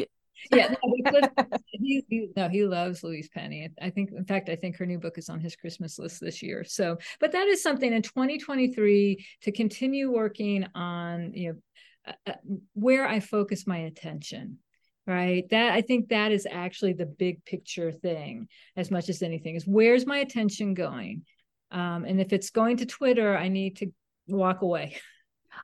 yeah, 0.50 0.74
no, 0.85 1.20
he, 1.66 2.05
he, 2.09 2.28
no, 2.37 2.48
he 2.48 2.64
loves 2.64 3.02
Louise 3.02 3.28
Penny. 3.28 3.70
I 3.81 3.90
think, 3.90 4.11
in 4.16 4.24
fact, 4.24 4.48
I 4.48 4.57
think 4.57 4.76
her 4.76 4.87
new 4.87 4.98
book 4.98 5.18
is 5.18 5.28
on 5.28 5.40
his 5.40 5.57
Christmas 5.57 5.98
list 5.98 6.20
this 6.20 6.42
year. 6.42 6.64
So, 6.64 6.98
but 7.20 7.33
that 7.33 7.46
is 7.46 7.62
something 7.62 7.92
in 7.92 8.02
2023 8.02 9.24
to 9.42 9.52
continue 9.52 10.11
working 10.11 10.66
on, 10.74 11.33
you 11.35 11.48
know, 11.52 11.59
uh, 12.07 12.31
uh, 12.31 12.55
where 12.74 13.07
I 13.07 13.20
focus 13.20 13.66
my 13.66 13.78
attention. 13.78 14.59
Right. 15.05 15.48
That 15.50 15.72
I 15.72 15.81
think 15.81 16.11
that 16.11 16.31
is 16.31 16.46
actually 16.48 16.93
the 16.93 17.07
big 17.07 17.45
picture 17.45 17.90
thing, 17.90 18.47
as 18.76 18.88
much 18.88 19.09
as 19.09 19.20
anything, 19.20 19.57
is 19.57 19.66
where's 19.66 20.07
my 20.07 20.18
attention 20.18 20.74
going? 20.74 21.24
Um, 21.72 22.05
and 22.05 22.20
if 22.20 22.32
it's 22.32 22.51
going 22.51 22.76
to 22.76 22.86
Twitter, 22.86 23.36
I 23.36 23.49
need 23.49 23.78
to 23.78 23.93
walk 24.28 24.62
away. 24.62 24.97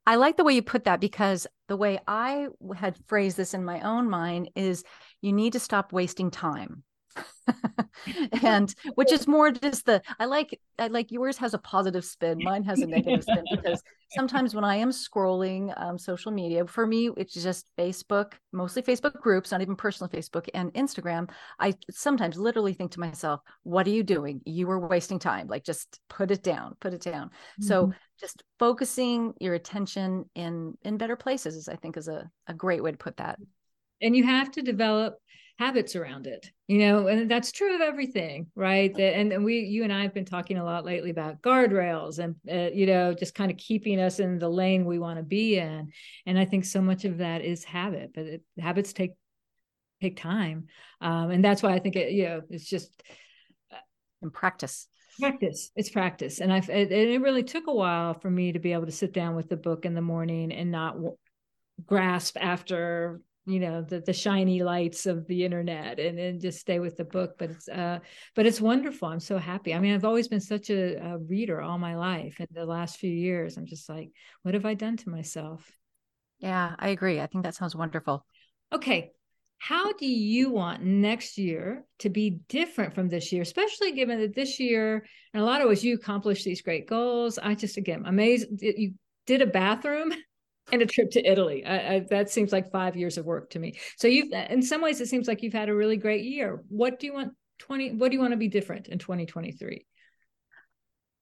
I 0.06 0.16
like 0.16 0.36
the 0.36 0.44
way 0.44 0.54
you 0.54 0.62
put 0.62 0.84
that 0.84 1.00
because 1.00 1.46
the 1.68 1.76
way 1.76 1.98
I 2.06 2.48
had 2.76 2.98
phrased 3.06 3.36
this 3.36 3.54
in 3.54 3.64
my 3.64 3.80
own 3.82 4.10
mind 4.10 4.50
is 4.56 4.84
you 5.20 5.32
need 5.32 5.52
to 5.52 5.60
stop 5.60 5.92
wasting 5.92 6.30
time. 6.30 6.82
and 8.42 8.74
which 8.94 9.12
is 9.12 9.26
more 9.26 9.50
just 9.50 9.86
the 9.86 10.02
i 10.18 10.24
like 10.24 10.60
i 10.78 10.86
like 10.86 11.10
yours 11.10 11.36
has 11.36 11.54
a 11.54 11.58
positive 11.58 12.04
spin 12.04 12.38
mine 12.42 12.62
has 12.62 12.80
a 12.80 12.86
negative 12.86 13.22
spin 13.22 13.44
because 13.50 13.82
sometimes 14.12 14.54
when 14.54 14.64
i 14.64 14.76
am 14.76 14.90
scrolling 14.90 15.72
um, 15.80 15.98
social 15.98 16.30
media 16.30 16.66
for 16.66 16.86
me 16.86 17.10
it's 17.16 17.34
just 17.34 17.70
facebook 17.78 18.34
mostly 18.52 18.82
facebook 18.82 19.20
groups 19.20 19.50
not 19.50 19.60
even 19.60 19.76
personal 19.76 20.10
facebook 20.10 20.48
and 20.54 20.72
instagram. 20.74 21.28
I 21.58 21.74
sometimes 21.90 22.36
literally 22.36 22.74
think 22.74 22.92
to 22.92 23.00
myself 23.00 23.40
what 23.62 23.86
are 23.86 23.90
you 23.90 24.02
doing? 24.02 24.40
You 24.44 24.70
are 24.70 24.78
wasting 24.78 25.18
time. 25.18 25.48
Like 25.48 25.64
just 25.64 26.00
put 26.08 26.30
it 26.30 26.42
down 26.42 26.76
put 26.80 26.94
it 26.94 27.02
down. 27.02 27.28
Mm-hmm. 27.28 27.64
so 27.64 27.92
just 28.20 28.42
focusing 28.58 29.34
your 29.40 29.54
attention 29.54 30.24
in 30.34 30.76
in 30.82 30.96
better 30.96 31.16
places 31.16 31.68
i 31.68 31.76
think 31.76 31.96
is 31.96 32.08
a, 32.08 32.28
a 32.46 32.54
great 32.54 32.82
way 32.82 32.90
to 32.90 32.96
put 32.96 33.16
that. 33.18 33.38
And 34.00 34.14
you 34.14 34.24
have 34.24 34.50
to 34.52 34.62
develop 34.62 35.18
habits 35.58 35.96
around 35.96 36.28
it 36.28 36.50
you 36.68 36.78
know 36.78 37.08
and 37.08 37.28
that's 37.28 37.50
true 37.50 37.74
of 37.74 37.80
everything 37.80 38.46
right? 38.54 38.94
That 38.94 39.16
and, 39.16 39.32
and 39.32 39.44
we 39.44 39.58
you 39.60 39.82
and 39.82 39.92
i 39.92 40.02
have 40.02 40.14
been 40.14 40.24
talking 40.24 40.56
a 40.56 40.64
lot 40.64 40.84
lately 40.84 41.10
about 41.10 41.42
guardrails 41.42 42.20
and 42.20 42.36
uh, 42.50 42.72
you 42.72 42.86
know 42.86 43.12
just 43.12 43.34
kind 43.34 43.50
of 43.50 43.56
keeping 43.56 44.00
us 44.00 44.20
in 44.20 44.38
the 44.38 44.48
lane 44.48 44.84
we 44.84 44.98
want 44.98 45.18
to 45.18 45.24
be 45.24 45.58
in. 45.58 45.90
And 46.26 46.38
i 46.38 46.44
think 46.44 46.64
so 46.64 46.80
much 46.80 47.04
of 47.04 47.18
that 47.18 47.44
is 47.44 47.64
habit 47.64 48.12
but 48.14 48.24
it, 48.24 48.42
habits 48.58 48.92
take 48.92 49.12
take 50.00 50.16
time. 50.16 50.68
Um, 51.00 51.30
and 51.30 51.44
that's 51.44 51.62
why 51.62 51.72
i 51.72 51.80
think 51.80 51.96
it 51.96 52.12
you 52.12 52.24
know 52.24 52.42
it's 52.50 52.68
just 52.68 53.02
in 54.22 54.30
practice. 54.30 54.86
practice. 55.18 55.70
It's 55.74 55.90
practice. 55.90 56.40
And 56.40 56.52
i 56.52 56.58
it, 56.58 56.92
it 56.92 57.20
really 57.20 57.42
took 57.42 57.66
a 57.66 57.74
while 57.74 58.14
for 58.14 58.30
me 58.30 58.52
to 58.52 58.58
be 58.58 58.72
able 58.72 58.86
to 58.86 58.92
sit 58.92 59.12
down 59.12 59.34
with 59.34 59.48
the 59.48 59.56
book 59.56 59.84
in 59.84 59.94
the 59.94 60.00
morning 60.00 60.52
and 60.52 60.70
not 60.70 60.96
grasp 61.84 62.36
after 62.40 63.20
you 63.48 63.60
know 63.60 63.80
the 63.82 64.00
the 64.00 64.12
shiny 64.12 64.62
lights 64.62 65.06
of 65.06 65.26
the 65.26 65.44
internet 65.44 65.98
and, 65.98 66.18
and 66.18 66.40
just 66.40 66.60
stay 66.60 66.80
with 66.80 66.96
the 66.96 67.04
book 67.04 67.36
but 67.38 67.50
it's 67.50 67.68
uh 67.68 67.98
but 68.34 68.44
it's 68.46 68.60
wonderful. 68.60 69.08
I'm 69.08 69.20
so 69.20 69.38
happy. 69.38 69.74
I 69.74 69.80
mean 69.80 69.94
i've 69.94 70.04
always 70.04 70.28
been 70.28 70.40
such 70.40 70.70
a, 70.70 70.96
a 70.96 71.18
reader 71.18 71.60
all 71.60 71.78
my 71.78 71.96
life. 71.96 72.36
And 72.38 72.48
the 72.52 72.66
last 72.66 72.98
few 72.98 73.10
years 73.10 73.56
i'm 73.56 73.66
just 73.66 73.88
like 73.88 74.10
what 74.42 74.54
have 74.54 74.66
i 74.66 74.74
done 74.74 74.96
to 74.98 75.08
myself? 75.10 75.70
Yeah 76.38 76.74
i 76.78 76.88
agree. 76.88 77.20
I 77.20 77.26
think 77.26 77.44
that 77.44 77.54
sounds 77.54 77.74
wonderful. 77.74 78.24
Okay. 78.72 79.12
How 79.60 79.92
do 79.94 80.06
you 80.06 80.50
want 80.50 80.84
next 80.84 81.36
year 81.36 81.84
to 82.00 82.10
be 82.10 82.38
different 82.48 82.94
from 82.94 83.08
this 83.08 83.32
year 83.32 83.42
especially 83.42 83.92
given 83.92 84.20
that 84.20 84.34
this 84.34 84.60
year 84.60 85.06
and 85.32 85.42
a 85.42 85.46
lot 85.46 85.62
of 85.62 85.68
ways 85.68 85.82
you 85.82 85.94
accomplished 85.94 86.44
these 86.44 86.62
great 86.62 86.86
goals. 86.86 87.38
I 87.38 87.54
just 87.54 87.78
again 87.78 88.04
amazed 88.06 88.46
you 88.60 88.92
did 89.26 89.42
a 89.42 89.46
bathroom 89.46 90.12
and 90.72 90.82
a 90.82 90.86
trip 90.86 91.10
to 91.12 91.24
Italy. 91.24 91.64
I, 91.64 91.94
I, 91.94 92.06
that 92.10 92.30
seems 92.30 92.52
like 92.52 92.70
five 92.70 92.96
years 92.96 93.18
of 93.18 93.24
work 93.24 93.50
to 93.50 93.58
me. 93.58 93.78
So 93.96 94.08
you've, 94.08 94.32
in 94.32 94.62
some 94.62 94.82
ways, 94.82 95.00
it 95.00 95.08
seems 95.08 95.28
like 95.28 95.42
you've 95.42 95.52
had 95.52 95.68
a 95.68 95.74
really 95.74 95.96
great 95.96 96.24
year. 96.24 96.62
What 96.68 97.00
do 97.00 97.06
you 97.06 97.14
want 97.14 97.32
twenty? 97.58 97.92
What 97.92 98.10
do 98.10 98.16
you 98.16 98.20
want 98.20 98.32
to 98.32 98.38
be 98.38 98.48
different 98.48 98.88
in 98.88 98.98
twenty 98.98 99.26
twenty 99.26 99.52
three? 99.52 99.86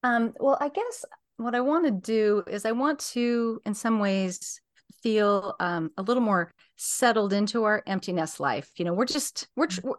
Um, 0.03 0.35
well, 0.39 0.59
I 0.61 0.69
guess 0.69 1.05
what 1.37 1.55
I 1.55 1.61
want 1.61 1.85
to 1.87 1.91
do 1.91 2.43
is 2.47 2.65
I 2.65 2.73
want 2.73 3.01
to, 3.13 3.61
in 3.67 3.75
some 3.75 3.99
ways, 3.99 4.61
feel 5.03 5.55
um, 5.61 5.91
a 5.97 6.03
little 6.03 6.23
more 6.23 6.53
settled 6.77 7.33
into 7.33 7.65
our 7.65 7.83
empty 7.87 8.13
nest 8.13 8.41
life. 8.41 8.71
You 8.77 8.85
know, 8.85 8.95
we're 8.95 9.07
just 9.07 9.49
we're, 9.57 9.67
mm-hmm. 9.67 9.89
we're 9.89 9.97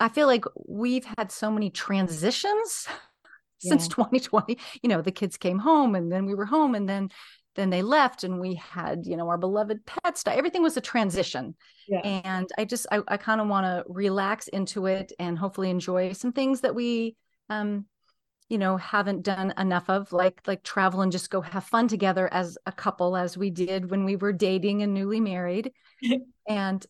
I 0.00 0.08
feel 0.08 0.26
like 0.26 0.44
we've 0.66 1.06
had 1.16 1.30
so 1.30 1.50
many 1.50 1.70
transitions 1.70 2.88
since 3.58 3.84
yeah. 3.84 3.94
2020 3.94 4.58
you 4.82 4.88
know 4.88 5.00
the 5.00 5.12
kids 5.12 5.36
came 5.36 5.60
home 5.60 5.94
and 5.94 6.10
then 6.10 6.26
we 6.26 6.34
were 6.34 6.44
home 6.44 6.74
and 6.74 6.88
then 6.88 7.08
then 7.54 7.70
they 7.70 7.82
left 7.82 8.24
and 8.24 8.40
we 8.40 8.54
had 8.54 9.06
you 9.06 9.16
know 9.16 9.28
our 9.28 9.38
beloved 9.38 9.84
pets 9.84 10.22
everything 10.26 10.62
was 10.62 10.76
a 10.76 10.80
transition 10.80 11.54
yeah. 11.88 12.00
and 12.00 12.50
i 12.58 12.64
just 12.64 12.86
i, 12.90 13.00
I 13.08 13.16
kind 13.16 13.40
of 13.40 13.48
want 13.48 13.66
to 13.66 13.84
relax 13.92 14.48
into 14.48 14.86
it 14.86 15.12
and 15.18 15.38
hopefully 15.38 15.70
enjoy 15.70 16.12
some 16.12 16.32
things 16.32 16.60
that 16.62 16.74
we 16.74 17.16
um 17.50 17.86
you 18.48 18.58
know 18.58 18.76
haven't 18.76 19.22
done 19.22 19.52
enough 19.58 19.88
of 19.88 20.12
like 20.12 20.40
like 20.46 20.62
travel 20.62 21.00
and 21.00 21.12
just 21.12 21.30
go 21.30 21.40
have 21.40 21.64
fun 21.64 21.88
together 21.88 22.28
as 22.32 22.58
a 22.66 22.72
couple 22.72 23.16
as 23.16 23.36
we 23.36 23.50
did 23.50 23.90
when 23.90 24.04
we 24.04 24.16
were 24.16 24.32
dating 24.32 24.82
and 24.82 24.94
newly 24.94 25.20
married 25.20 25.72
and 26.48 26.86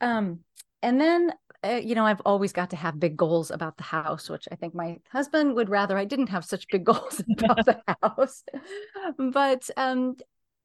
um 0.00 0.40
and 0.82 1.00
then 1.00 1.32
you 1.64 1.94
know, 1.94 2.06
I've 2.06 2.20
always 2.20 2.52
got 2.52 2.70
to 2.70 2.76
have 2.76 3.00
big 3.00 3.16
goals 3.16 3.50
about 3.50 3.76
the 3.76 3.82
house, 3.82 4.30
which 4.30 4.46
I 4.52 4.54
think 4.54 4.74
my 4.74 4.98
husband 5.10 5.54
would 5.54 5.68
rather 5.68 5.98
I 5.98 6.04
didn't 6.04 6.28
have 6.28 6.44
such 6.44 6.68
big 6.68 6.84
goals 6.84 7.22
about 7.30 7.64
the 7.64 7.80
house. 8.02 8.44
But 9.18 9.68
um, 9.76 10.16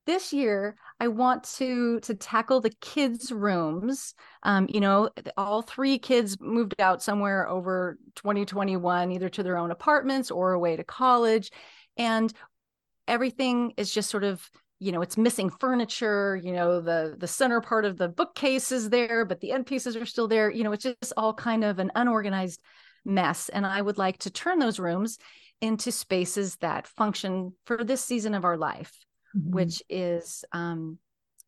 this 0.06 0.34
year, 0.34 0.76
I 1.00 1.08
want 1.08 1.44
to 1.56 2.00
to 2.02 2.14
tackle 2.14 2.62
the 2.62 2.74
kids' 2.82 3.32
rooms. 3.32 4.14
Um, 4.44 4.68
you 4.70 4.80
know, 4.80 5.10
all 5.38 5.62
three 5.62 5.98
kids 5.98 6.38
moved 6.40 6.76
out 6.80 7.02
somewhere 7.02 7.48
over 7.48 7.98
2021, 8.16 9.12
either 9.12 9.30
to 9.30 9.44
their 9.44 9.58
own 9.58 9.72
apartments 9.72 10.30
or 10.30 10.54
away 10.54 10.76
to 10.76 10.84
college, 10.84 11.52
and 11.98 12.32
everything 13.08 13.74
is 13.78 13.94
just 13.94 14.10
sort 14.10 14.24
of 14.24 14.48
you 14.84 14.92
know 14.92 15.02
it's 15.02 15.18
missing 15.18 15.50
furniture 15.50 16.40
you 16.44 16.52
know 16.52 16.82
the 16.82 17.16
the 17.18 17.28
center 17.28 17.62
part 17.62 17.86
of 17.86 17.98
the 17.98 18.10
bookcase 18.10 18.72
is 18.72 18.90
there 18.90 19.24
but 19.24 19.40
the 19.40 19.52
end 19.52 19.66
pieces 19.66 19.96
are 19.96 20.06
still 20.06 20.28
there 20.28 20.52
you 20.52 20.64
know 20.64 20.74
it's 20.74 20.84
just 20.84 21.14
all 21.16 21.34
kind 21.34 21.64
of 21.64 21.80
an 21.80 21.92
unorganized 21.96 22.62
mess 23.06 23.50
and 23.50 23.66
i 23.66 23.82
would 23.82 23.98
like 23.98 24.18
to 24.18 24.30
turn 24.30 24.60
those 24.60 24.80
rooms 24.80 25.18
into 25.62 25.92
spaces 25.92 26.58
that 26.58 26.88
function 26.88 27.54
for 27.66 27.84
this 27.84 28.04
season 28.04 28.34
of 28.34 28.44
our 28.44 28.58
life 28.58 28.92
mm-hmm. 29.36 29.56
which 29.56 29.82
is 29.90 30.44
um, 30.52 30.98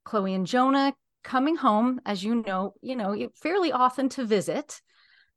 chloe 0.05 0.33
and 0.33 0.47
jonah 0.47 0.93
coming 1.23 1.57
home 1.57 1.99
as 2.05 2.23
you 2.23 2.35
know 2.35 2.73
you 2.81 2.95
know 2.95 3.15
fairly 3.41 3.71
often 3.71 4.07
to 4.09 4.23
visit 4.23 4.81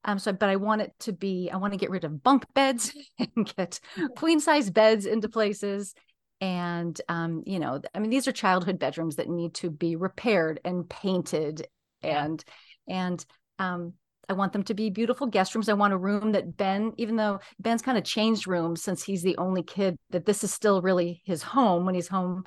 um, 0.05 0.21
so, 0.21 0.33
but 0.33 0.49
I 0.49 0.57
want 0.57 0.81
it 0.81 0.93
to 1.01 1.13
be, 1.13 1.51
I 1.53 1.57
want 1.57 1.73
to 1.73 1.79
get 1.79 1.91
rid 1.91 2.05
of 2.05 2.23
bunk 2.23 2.45
beds 2.55 2.93
and 3.19 3.53
get 3.57 3.81
queen 4.17 4.39
size 4.39 4.71
beds 4.71 5.07
into 5.07 5.29
places 5.29 5.93
and 6.41 7.01
um, 7.09 7.43
you 7.47 7.59
know 7.59 7.81
i 7.95 7.99
mean 7.99 8.11
these 8.11 8.29
are 8.29 8.33
childhood 8.33 8.79
bedrooms 8.79 9.17
that 9.17 9.29
need 9.29 9.55
to 9.55 9.71
be 9.71 9.97
repaired 9.97 10.61
and 10.65 10.89
painted 10.89 11.67
and 12.03 12.45
and 12.89 13.25
um, 13.59 13.95
I 14.29 14.35
want 14.35 14.53
them 14.53 14.63
to 14.65 14.75
be 14.75 14.91
beautiful 14.91 15.27
guest 15.27 15.55
rooms. 15.55 15.69
I 15.69 15.75
want 15.75 15.95
a 15.95 15.99
room 15.99 16.33
that 16.33 16.57
Ben, 16.57 16.93
even 16.99 17.17
though 17.17 17.41
Ben's 17.59 17.83
kind 17.83 17.97
of 17.97 18.05
changed 18.05 18.47
rooms 18.47 18.83
since 18.83 19.03
he's 19.03 19.23
the 19.23 19.37
only 19.39 19.63
kid, 19.63 19.97
that 20.11 20.27
this 20.27 20.45
is 20.45 20.53
still 20.53 20.83
really 20.83 21.23
his 21.25 21.43
home 21.43 21.87
when 21.87 21.95
he's 21.95 22.09
home 22.09 22.45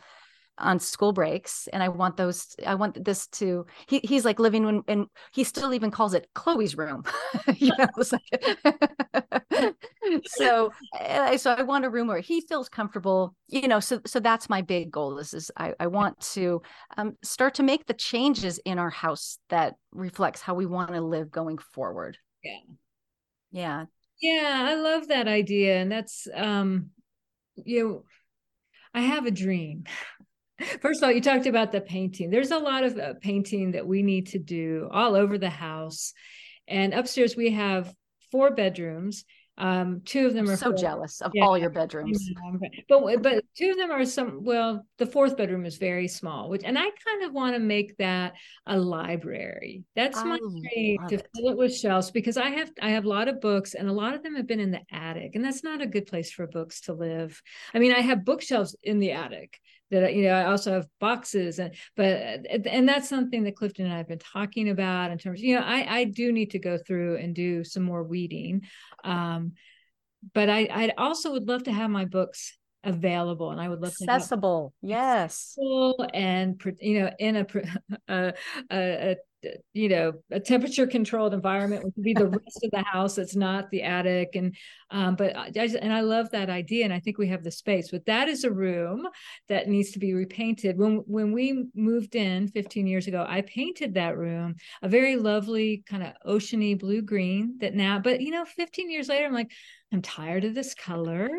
on 0.62 0.80
school 0.80 1.12
breaks 1.12 1.68
and 1.74 1.84
i 1.84 1.89
want 1.89 2.18
those 2.18 2.55
i 2.66 2.76
want 2.76 3.03
this 3.03 3.28
to 3.28 3.66
he, 3.88 3.99
he's 4.03 4.26
like 4.26 4.39
living 4.39 4.66
when 4.66 4.84
and 4.88 5.07
he 5.34 5.43
still 5.43 5.74
even 5.74 5.91
calls 5.91 6.14
it 6.14 6.28
chloe's 6.34 6.78
room 6.78 7.03
you 7.55 7.72
know 7.78 7.88
like, 8.12 9.76
so 10.26 10.72
so 11.38 11.51
i 11.53 11.62
want 11.62 11.86
a 11.86 11.89
room 11.89 12.07
where 12.07 12.20
he 12.20 12.41
feels 12.41 12.70
comfortable 12.70 13.36
you 13.47 13.68
know 13.68 13.80
so 13.80 13.99
so 14.05 14.20
that's 14.20 14.49
my 14.49 14.62
big 14.62 14.91
goal 14.91 15.16
this 15.16 15.34
is 15.34 15.51
i, 15.57 15.74
I 15.80 15.88
want 15.88 16.20
to 16.34 16.62
um, 16.97 17.18
start 17.24 17.55
to 17.55 17.64
make 17.64 17.86
the 17.86 17.93
changes 17.93 18.59
in 18.66 18.80
our 18.80 18.89
house 18.89 19.39
that 19.49 19.76
reflects 19.91 20.41
how 20.41 20.53
we 20.53 20.66
want 20.66 20.93
to 20.93 21.01
live 21.01 21.32
going 21.32 21.57
forward 21.57 22.18
yeah 22.43 22.59
yeah 23.51 23.86
yeah 24.22 24.66
i 24.70 24.76
love 24.76 25.07
that 25.09 25.28
idea 25.28 25.78
and 25.78 25.91
that's 25.91 26.28
um 26.36 26.91
you 27.55 27.84
know 27.84 28.03
I 28.93 29.01
have 29.01 29.26
a 29.26 29.32
dream. 29.32 29.86
First 30.82 31.01
of 31.01 31.07
all, 31.07 31.12
you 31.12 31.22
talked 31.22 31.47
about 31.47 31.72
the 31.72 31.82
painting. 31.82 32.30
There's 32.30 32.51
a 32.51 32.59
lot 32.59 32.84
of 32.84 32.97
uh, 32.97 33.14
painting 33.22 33.72
that 33.72 33.88
we 33.88 34.03
need 34.03 34.28
to 34.28 34.39
do 34.39 34.89
all 34.91 35.16
over 35.16 35.38
the 35.38 35.49
house. 35.49 36.14
And 36.68 36.93
upstairs, 36.93 37.36
we 37.36 37.51
have 37.51 37.93
four 38.32 38.51
bedrooms. 38.51 39.26
Um, 39.57 40.01
two 40.05 40.26
of 40.26 40.34
them 40.34 40.47
I'm 40.47 40.53
are 40.53 40.57
so 40.57 40.72
full. 40.72 40.78
jealous 40.78 41.22
of 41.22 41.34
yeah. 41.36 41.43
all 41.43 41.57
your 41.57 41.70
bedrooms. 41.70 42.28
But 42.89 43.22
but 43.22 43.43
two 43.55 43.72
of 43.72 43.78
them 43.78 43.91
are 43.91 44.05
some. 44.05 44.43
Well, 44.43 44.88
the 44.97 45.05
fourth 45.05 45.38
bedroom 45.38 45.66
is 45.66 45.78
very 45.78 46.07
small, 46.07 46.49
which 46.49 46.64
and 46.64 46.80
I 46.80 46.84
kind 47.05 47.24
of 47.24 47.34
want 47.34 47.53
to 47.53 47.59
make 47.59 47.95
that 47.97 48.34
a 48.66 48.78
library. 48.78 49.84
That's 49.95 50.18
I 50.18 50.24
my 50.24 50.38
dream 50.39 51.07
to 51.09 51.16
it. 51.16 51.28
fill 51.36 51.49
it 51.49 51.57
with 51.57 51.76
shelves 51.76 52.09
because 52.09 52.38
I 52.38 52.49
have 52.49 52.72
I 52.82 52.91
have 52.91 53.05
a 53.05 53.09
lot 53.09 53.28
of 53.28 53.41
books 53.41 53.76
and 53.76 53.88
a 53.88 53.93
lot 53.93 54.16
of 54.16 54.24
them 54.24 54.36
have 54.36 54.47
been 54.47 54.62
in 54.62 54.72
the 54.72 54.82
attic, 54.91 55.36
and 55.36 55.43
that's 55.45 55.64
not 55.64 55.82
a 55.82 55.88
good 55.88 56.07
place 56.07 56.32
for 56.32 56.47
books 56.47 56.82
to 56.82 56.93
live. 56.93 57.39
I 57.74 57.80
mean, 57.80 57.93
I 57.93 57.99
have 57.99 58.26
bookshelves 58.26 58.76
in 58.82 58.99
the 58.99 59.12
attic 59.12 59.59
that 59.91 60.13
you 60.13 60.23
know 60.23 60.33
i 60.33 60.45
also 60.45 60.71
have 60.71 60.87
boxes 60.99 61.59
and 61.59 61.75
but 61.95 62.45
and 62.65 62.87
that's 62.87 63.09
something 63.09 63.43
that 63.43 63.55
clifton 63.55 63.85
and 63.85 63.93
i've 63.93 64.07
been 64.07 64.17
talking 64.19 64.69
about 64.69 65.11
in 65.11 65.17
terms 65.17 65.41
you 65.41 65.55
know 65.55 65.61
i 65.61 65.99
i 65.99 66.03
do 66.05 66.31
need 66.31 66.51
to 66.51 66.59
go 66.59 66.77
through 66.77 67.17
and 67.17 67.35
do 67.35 67.63
some 67.63 67.83
more 67.83 68.03
weeding 68.03 68.61
um 69.03 69.51
but 70.33 70.49
i 70.49 70.67
i 70.71 70.91
also 70.97 71.31
would 71.31 71.47
love 71.47 71.63
to 71.63 71.71
have 71.71 71.89
my 71.89 72.05
books 72.05 72.57
available 72.83 73.51
and 73.51 73.61
i 73.61 73.69
would 73.69 73.79
love 73.81 73.93
accessible. 74.01 74.73
Yes. 74.81 75.55
And 76.13 76.59
you 76.79 76.99
know 76.99 77.11
in 77.19 77.35
a, 77.35 77.45
a, 78.07 78.33
a, 78.71 79.15
you 79.73 79.89
know 79.89 80.13
a 80.31 80.39
temperature 80.39 80.85
controlled 80.85 81.33
environment 81.33 81.83
which 81.83 81.93
would 81.95 82.03
be 82.03 82.13
the 82.13 82.27
rest 82.27 82.63
of 82.63 82.71
the 82.71 82.83
house 82.83 83.15
that's 83.15 83.35
not 83.35 83.69
the 83.71 83.83
attic. 83.83 84.29
And 84.35 84.55
um, 84.89 85.15
but 85.15 85.35
I, 85.35 85.51
and 85.81 85.93
I 85.93 86.01
love 86.01 86.29
that 86.31 86.49
idea 86.49 86.83
and 86.83 86.93
I 86.93 86.99
think 86.99 87.17
we 87.17 87.27
have 87.29 87.43
the 87.43 87.51
space 87.51 87.89
but 87.91 88.05
that 88.05 88.27
is 88.27 88.43
a 88.43 88.51
room 88.51 89.07
that 89.49 89.67
needs 89.67 89.91
to 89.91 89.99
be 89.99 90.13
repainted. 90.13 90.77
When 90.77 90.97
when 91.07 91.31
we 91.31 91.65
moved 91.75 92.15
in 92.15 92.47
15 92.47 92.87
years 92.87 93.07
ago 93.07 93.25
I 93.27 93.41
painted 93.41 93.95
that 93.95 94.17
room 94.17 94.55
a 94.81 94.89
very 94.89 95.15
lovely 95.15 95.83
kind 95.87 96.03
of 96.03 96.13
oceany 96.25 96.77
blue 96.77 97.01
green 97.01 97.57
that 97.59 97.73
now 97.73 97.99
but 97.99 98.21
you 98.21 98.31
know 98.31 98.45
15 98.45 98.89
years 98.89 99.09
later 99.09 99.25
I'm 99.25 99.33
like 99.33 99.51
I'm 99.91 100.01
tired 100.01 100.43
of 100.43 100.55
this 100.55 100.73
color. 100.73 101.29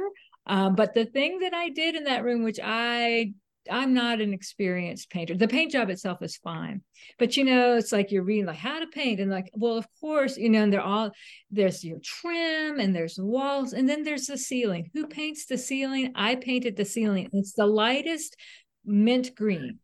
Um, 0.46 0.74
but 0.74 0.92
the 0.94 1.04
thing 1.04 1.40
that 1.40 1.54
I 1.54 1.68
did 1.68 1.94
in 1.94 2.04
that 2.04 2.24
room, 2.24 2.42
which 2.42 2.58
I 2.62 3.34
I'm 3.70 3.94
not 3.94 4.20
an 4.20 4.32
experienced 4.32 5.10
painter. 5.10 5.34
The 5.34 5.48
paint 5.48 5.72
job 5.72 5.90
itself 5.90 6.22
is 6.22 6.36
fine, 6.36 6.82
but 7.18 7.36
you 7.36 7.44
know, 7.44 7.76
it's 7.76 7.92
like 7.92 8.10
you're 8.10 8.24
reading 8.24 8.46
like 8.46 8.56
how 8.56 8.80
to 8.80 8.86
paint, 8.86 9.20
and 9.20 9.30
like, 9.30 9.50
well, 9.54 9.76
of 9.76 9.86
course, 10.00 10.36
you 10.36 10.48
know, 10.48 10.62
and 10.62 10.72
they're 10.72 10.80
all 10.80 11.12
there's 11.50 11.84
your 11.84 11.98
trim 12.02 12.80
and 12.80 12.94
there's 12.94 13.18
walls, 13.18 13.72
and 13.72 13.88
then 13.88 14.02
there's 14.02 14.26
the 14.26 14.38
ceiling. 14.38 14.90
Who 14.94 15.06
paints 15.06 15.46
the 15.46 15.58
ceiling? 15.58 16.12
I 16.14 16.36
painted 16.36 16.76
the 16.76 16.84
ceiling. 16.84 17.28
It's 17.32 17.52
the 17.52 17.66
lightest 17.66 18.36
mint 18.84 19.34
green. 19.34 19.78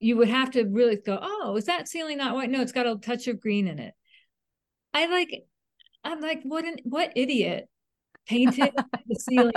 You 0.00 0.16
would 0.18 0.28
have 0.28 0.52
to 0.52 0.64
really 0.64 0.96
go, 0.96 1.18
oh, 1.20 1.56
is 1.56 1.64
that 1.64 1.88
ceiling 1.88 2.18
not 2.18 2.34
white? 2.34 2.50
No, 2.50 2.60
it's 2.60 2.72
got 2.72 2.86
a 2.86 2.96
touch 2.96 3.26
of 3.26 3.40
green 3.40 3.66
in 3.66 3.80
it. 3.80 3.94
I 4.94 5.06
like, 5.06 5.42
I'm 6.04 6.20
like, 6.20 6.42
what 6.44 6.64
an 6.64 6.76
what 6.84 7.12
idiot 7.16 7.68
painted 8.26 8.72
the 9.08 9.14
ceiling. 9.16 9.52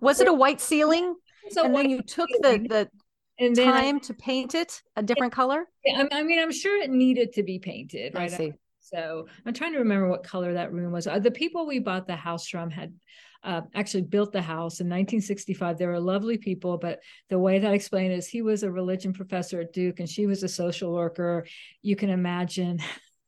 Was 0.00 0.20
it 0.20 0.28
a 0.28 0.32
white 0.32 0.60
ceiling? 0.60 1.16
And 1.56 1.74
then 1.74 1.90
you 1.90 2.02
took 2.02 2.28
the 2.40 2.66
the 2.68 2.90
and 3.38 3.56
time 3.56 3.96
I, 3.96 3.98
to 4.00 4.14
paint 4.14 4.54
it 4.54 4.82
a 4.96 5.02
different 5.02 5.32
it, 5.32 5.36
color. 5.36 5.66
Yeah, 5.84 6.06
I 6.12 6.22
mean, 6.22 6.38
I'm 6.38 6.52
sure 6.52 6.80
it 6.80 6.90
needed 6.90 7.32
to 7.34 7.42
be 7.42 7.58
painted, 7.58 8.14
right? 8.14 8.32
I 8.32 8.36
see. 8.36 8.52
So 8.80 9.26
I'm 9.44 9.54
trying 9.54 9.72
to 9.72 9.78
remember 9.78 10.08
what 10.08 10.22
color 10.22 10.54
that 10.54 10.72
room 10.72 10.92
was. 10.92 11.06
Uh, 11.06 11.18
the 11.18 11.30
people 11.30 11.66
we 11.66 11.78
bought 11.78 12.06
the 12.06 12.16
house 12.16 12.46
from 12.46 12.70
had 12.70 12.92
uh, 13.42 13.62
actually 13.74 14.02
built 14.02 14.32
the 14.32 14.42
house 14.42 14.80
in 14.80 14.86
1965. 14.86 15.78
They 15.78 15.86
were 15.86 16.00
lovely 16.00 16.38
people, 16.38 16.78
but 16.78 17.00
the 17.28 17.38
way 17.38 17.58
that 17.58 17.70
I 17.70 17.74
explained 17.74 18.12
is 18.12 18.26
he 18.26 18.42
was 18.42 18.62
a 18.62 18.70
religion 18.70 19.12
professor 19.12 19.60
at 19.60 19.72
Duke 19.72 20.00
and 20.00 20.08
she 20.08 20.26
was 20.26 20.42
a 20.42 20.48
social 20.48 20.92
worker. 20.92 21.46
You 21.82 21.96
can 21.96 22.10
imagine 22.10 22.78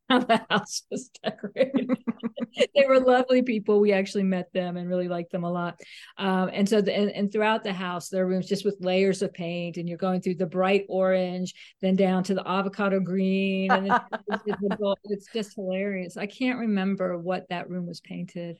how 0.10 0.20
the 0.20 0.40
house 0.48 0.82
was 0.90 1.10
decorated. 1.22 1.90
they 2.56 2.86
were 2.86 3.00
lovely 3.00 3.42
people. 3.42 3.80
We 3.80 3.92
actually 3.92 4.22
met 4.22 4.52
them 4.52 4.76
and 4.76 4.88
really 4.88 5.08
liked 5.08 5.32
them 5.32 5.44
a 5.44 5.50
lot. 5.50 5.80
Um, 6.16 6.50
and 6.52 6.68
so, 6.68 6.80
the, 6.80 6.96
and, 6.96 7.10
and, 7.10 7.32
throughout 7.32 7.64
the 7.64 7.72
house, 7.72 8.08
there 8.08 8.24
are 8.24 8.28
rooms 8.28 8.46
just 8.46 8.64
with 8.64 8.76
layers 8.80 9.22
of 9.22 9.32
paint, 9.32 9.78
and 9.78 9.88
you're 9.88 9.98
going 9.98 10.20
through 10.20 10.36
the 10.36 10.46
bright 10.46 10.84
orange, 10.88 11.54
then 11.80 11.96
down 11.96 12.22
to 12.24 12.34
the 12.34 12.48
avocado 12.48 13.00
green, 13.00 13.72
and 13.72 13.90
it's, 14.28 14.44
it's 15.04 15.32
just 15.32 15.56
hilarious. 15.56 16.16
I 16.16 16.26
can't 16.26 16.60
remember 16.60 17.18
what 17.18 17.48
that 17.48 17.68
room 17.68 17.86
was 17.86 18.00
painted. 18.00 18.58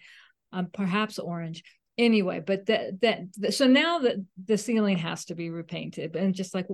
Um, 0.53 0.69
perhaps 0.73 1.19
orange 1.19 1.65
anyway 1.99 2.41
but 2.41 2.67
that 2.67 3.01
that 3.01 3.55
so 3.55 3.67
now 3.67 4.01
that 4.01 4.17
the 4.45 4.59
ceiling 4.59 4.99
has 4.99 5.25
to 5.25 5.35
be 5.35 5.49
repainted 5.49 6.15
and 6.15 6.35
just 6.35 6.55
like 6.55 6.67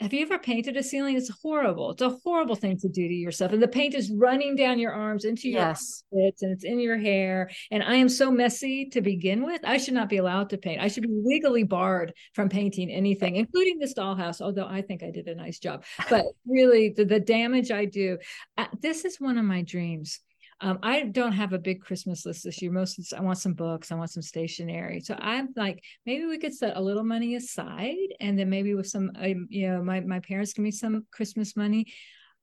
have 0.00 0.12
you 0.12 0.22
ever 0.22 0.38
painted 0.38 0.76
a 0.76 0.82
ceiling? 0.82 1.16
It's 1.16 1.30
horrible. 1.40 1.92
It's 1.92 2.02
a 2.02 2.18
horrible 2.24 2.56
thing 2.56 2.76
to 2.78 2.88
do 2.88 3.06
to 3.06 3.14
yourself. 3.14 3.52
And 3.52 3.62
the 3.62 3.68
paint 3.68 3.94
is 3.94 4.10
running 4.10 4.56
down 4.56 4.80
your 4.80 4.92
arms 4.92 5.24
into 5.24 5.48
your 5.48 5.60
yes. 5.60 6.02
and 6.10 6.32
it's 6.52 6.64
in 6.64 6.80
your 6.80 6.98
hair. 6.98 7.48
And 7.70 7.82
I 7.82 7.94
am 7.94 8.08
so 8.08 8.30
messy 8.30 8.86
to 8.86 9.00
begin 9.00 9.44
with. 9.44 9.60
I 9.62 9.78
should 9.78 9.94
not 9.94 10.08
be 10.08 10.16
allowed 10.16 10.50
to 10.50 10.58
paint. 10.58 10.80
I 10.80 10.88
should 10.88 11.04
be 11.04 11.22
legally 11.24 11.62
barred 11.62 12.12
from 12.34 12.48
painting 12.48 12.90
anything, 12.90 13.36
including 13.36 13.78
this 13.78 13.94
dollhouse, 13.94 14.40
although 14.40 14.66
I 14.66 14.82
think 14.82 15.04
I 15.04 15.10
did 15.10 15.28
a 15.28 15.34
nice 15.34 15.60
job. 15.60 15.84
But 16.10 16.24
really, 16.46 16.90
the, 16.90 17.04
the 17.04 17.20
damage 17.20 17.70
I 17.70 17.84
do, 17.84 18.18
uh, 18.58 18.66
this 18.82 19.04
is 19.04 19.20
one 19.20 19.38
of 19.38 19.44
my 19.44 19.62
dreams 19.62 20.20
um, 20.60 20.78
I 20.82 21.04
don't 21.04 21.32
have 21.32 21.52
a 21.52 21.58
big 21.58 21.82
Christmas 21.82 22.24
list 22.24 22.44
this 22.44 22.62
year. 22.62 22.70
Most 22.70 23.12
I 23.12 23.20
want 23.20 23.38
some 23.38 23.54
books, 23.54 23.90
I 23.90 23.96
want 23.96 24.10
some 24.10 24.22
stationery. 24.22 25.00
So 25.00 25.14
I'm 25.18 25.48
like, 25.56 25.82
maybe 26.06 26.26
we 26.26 26.38
could 26.38 26.54
set 26.54 26.76
a 26.76 26.80
little 26.80 27.04
money 27.04 27.34
aside, 27.34 28.14
and 28.20 28.38
then 28.38 28.50
maybe 28.50 28.74
with 28.74 28.86
some, 28.86 29.10
um, 29.16 29.46
you 29.50 29.68
know, 29.68 29.82
my 29.82 30.00
my 30.00 30.20
parents 30.20 30.52
give 30.52 30.62
me 30.62 30.70
some 30.70 31.06
Christmas 31.10 31.56
money. 31.56 31.86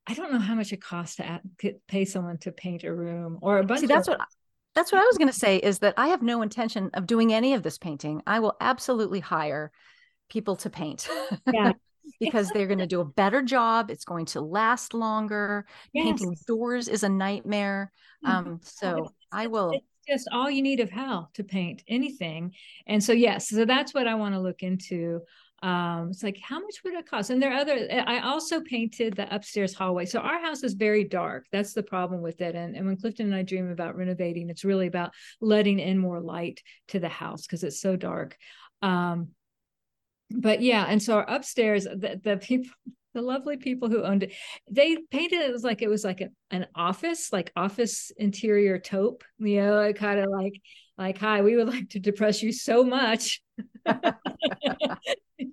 I 0.06 0.14
don't 0.14 0.32
know 0.32 0.38
how 0.38 0.54
much 0.54 0.72
it 0.72 0.82
costs 0.82 1.16
to 1.16 1.40
pay 1.88 2.04
someone 2.04 2.38
to 2.38 2.52
paint 2.52 2.84
a 2.84 2.92
room 2.92 3.38
or 3.40 3.58
a 3.58 3.64
bunch. 3.64 3.80
See, 3.80 3.86
that's 3.86 4.08
of- 4.08 4.18
what 4.18 4.28
that's 4.74 4.90
what 4.90 5.02
I 5.02 5.04
was 5.04 5.18
going 5.18 5.28
to 5.28 5.38
say. 5.38 5.58
Is 5.58 5.80
that 5.80 5.94
I 5.96 6.08
have 6.08 6.22
no 6.22 6.42
intention 6.42 6.90
of 6.94 7.06
doing 7.06 7.32
any 7.32 7.54
of 7.54 7.62
this 7.62 7.78
painting. 7.78 8.22
I 8.26 8.40
will 8.40 8.56
absolutely 8.60 9.20
hire 9.20 9.70
people 10.28 10.56
to 10.56 10.70
paint. 10.70 11.08
Yeah. 11.52 11.72
because 12.20 12.50
they're 12.50 12.66
going 12.66 12.78
to 12.78 12.86
do 12.86 13.00
a 13.00 13.04
better 13.04 13.42
job. 13.42 13.90
It's 13.90 14.04
going 14.04 14.26
to 14.26 14.40
last 14.40 14.94
longer. 14.94 15.66
Yes. 15.92 16.04
Painting 16.04 16.36
doors 16.46 16.88
is 16.88 17.02
a 17.02 17.08
nightmare. 17.08 17.90
Mm-hmm. 18.24 18.48
Um, 18.48 18.60
so 18.62 19.12
I 19.30 19.46
will. 19.46 19.70
It's 19.72 19.86
just 20.08 20.28
all 20.32 20.50
you 20.50 20.62
need 20.62 20.80
of 20.80 20.90
hell 20.90 21.30
to 21.34 21.44
paint 21.44 21.82
anything. 21.88 22.52
And 22.86 23.02
so, 23.02 23.12
yes, 23.12 23.48
so 23.48 23.64
that's 23.64 23.94
what 23.94 24.08
I 24.08 24.14
want 24.14 24.34
to 24.34 24.40
look 24.40 24.62
into. 24.62 25.20
Um, 25.62 26.08
it's 26.10 26.24
like, 26.24 26.40
how 26.42 26.58
much 26.58 26.82
would 26.82 26.94
it 26.94 27.06
cost? 27.06 27.30
And 27.30 27.40
there 27.40 27.52
are 27.52 27.60
other, 27.60 27.86
I 28.04 28.18
also 28.18 28.60
painted 28.62 29.14
the 29.14 29.32
upstairs 29.32 29.74
hallway. 29.74 30.06
So 30.06 30.18
our 30.18 30.40
house 30.42 30.64
is 30.64 30.74
very 30.74 31.04
dark. 31.04 31.46
That's 31.52 31.72
the 31.72 31.84
problem 31.84 32.20
with 32.20 32.40
it. 32.40 32.56
And, 32.56 32.74
and 32.74 32.84
when 32.84 32.96
Clifton 32.96 33.26
and 33.26 33.34
I 33.36 33.42
dream 33.42 33.70
about 33.70 33.96
renovating, 33.96 34.50
it's 34.50 34.64
really 34.64 34.88
about 34.88 35.12
letting 35.40 35.78
in 35.78 35.98
more 35.98 36.20
light 36.20 36.60
to 36.88 36.98
the 36.98 37.08
house 37.08 37.42
because 37.42 37.62
it's 37.62 37.80
so 37.80 37.94
dark. 37.94 38.36
Um, 38.82 39.28
but 40.36 40.62
yeah, 40.62 40.86
and 40.88 41.02
so 41.02 41.14
our 41.14 41.28
upstairs, 41.28 41.84
the, 41.84 42.20
the 42.22 42.36
people, 42.36 42.70
the 43.14 43.22
lovely 43.22 43.58
people 43.58 43.90
who 43.90 44.02
owned 44.02 44.22
it, 44.22 44.32
they 44.70 44.96
painted 45.10 45.40
it 45.40 45.54
as 45.54 45.62
like 45.62 45.82
it 45.82 45.88
was 45.88 46.04
like 46.04 46.20
a, 46.20 46.28
an 46.50 46.66
office, 46.74 47.32
like 47.32 47.52
office 47.56 48.10
interior 48.16 48.78
taupe, 48.78 49.22
you 49.38 49.60
know, 49.60 49.92
kind 49.92 50.18
of 50.18 50.30
like 50.30 50.54
like, 50.98 51.18
hi, 51.18 51.42
we 51.42 51.56
would 51.56 51.68
like 51.74 51.90
to 51.90 51.98
depress 51.98 52.42
you 52.42 52.52
so 52.52 52.84
much. 52.84 53.40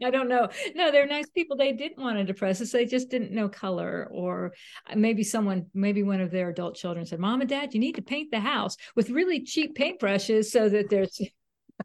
I 0.04 0.12
don't 0.12 0.30
know. 0.30 0.50
No, 0.76 0.92
they're 0.92 1.08
nice 1.08 1.30
people. 1.30 1.58
They 1.58 1.74
didn't 1.74 2.02
want 2.02 2.18
to 2.18 2.24
depress 2.24 2.62
us. 2.62 2.72
They 2.72 2.86
just 2.86 3.10
didn't 3.10 3.32
know 3.32 3.50
color, 3.50 4.08
or 4.12 4.54
uh, 4.88 4.96
maybe 4.96 5.24
someone, 5.24 5.66
maybe 5.74 6.04
one 6.04 6.22
of 6.22 6.32
their 6.32 6.50
adult 6.50 6.76
children 6.76 7.06
said, 7.06 7.20
"Mom 7.20 7.42
and 7.42 7.50
Dad, 7.50 7.74
you 7.74 7.80
need 7.80 7.96
to 7.96 8.02
paint 8.02 8.32
the 8.32 8.40
house 8.40 8.78
with 8.96 9.10
really 9.10 9.44
cheap 9.44 9.76
paintbrushes 9.76 10.46
so 10.46 10.70
that 10.70 10.90
there's 10.90 11.20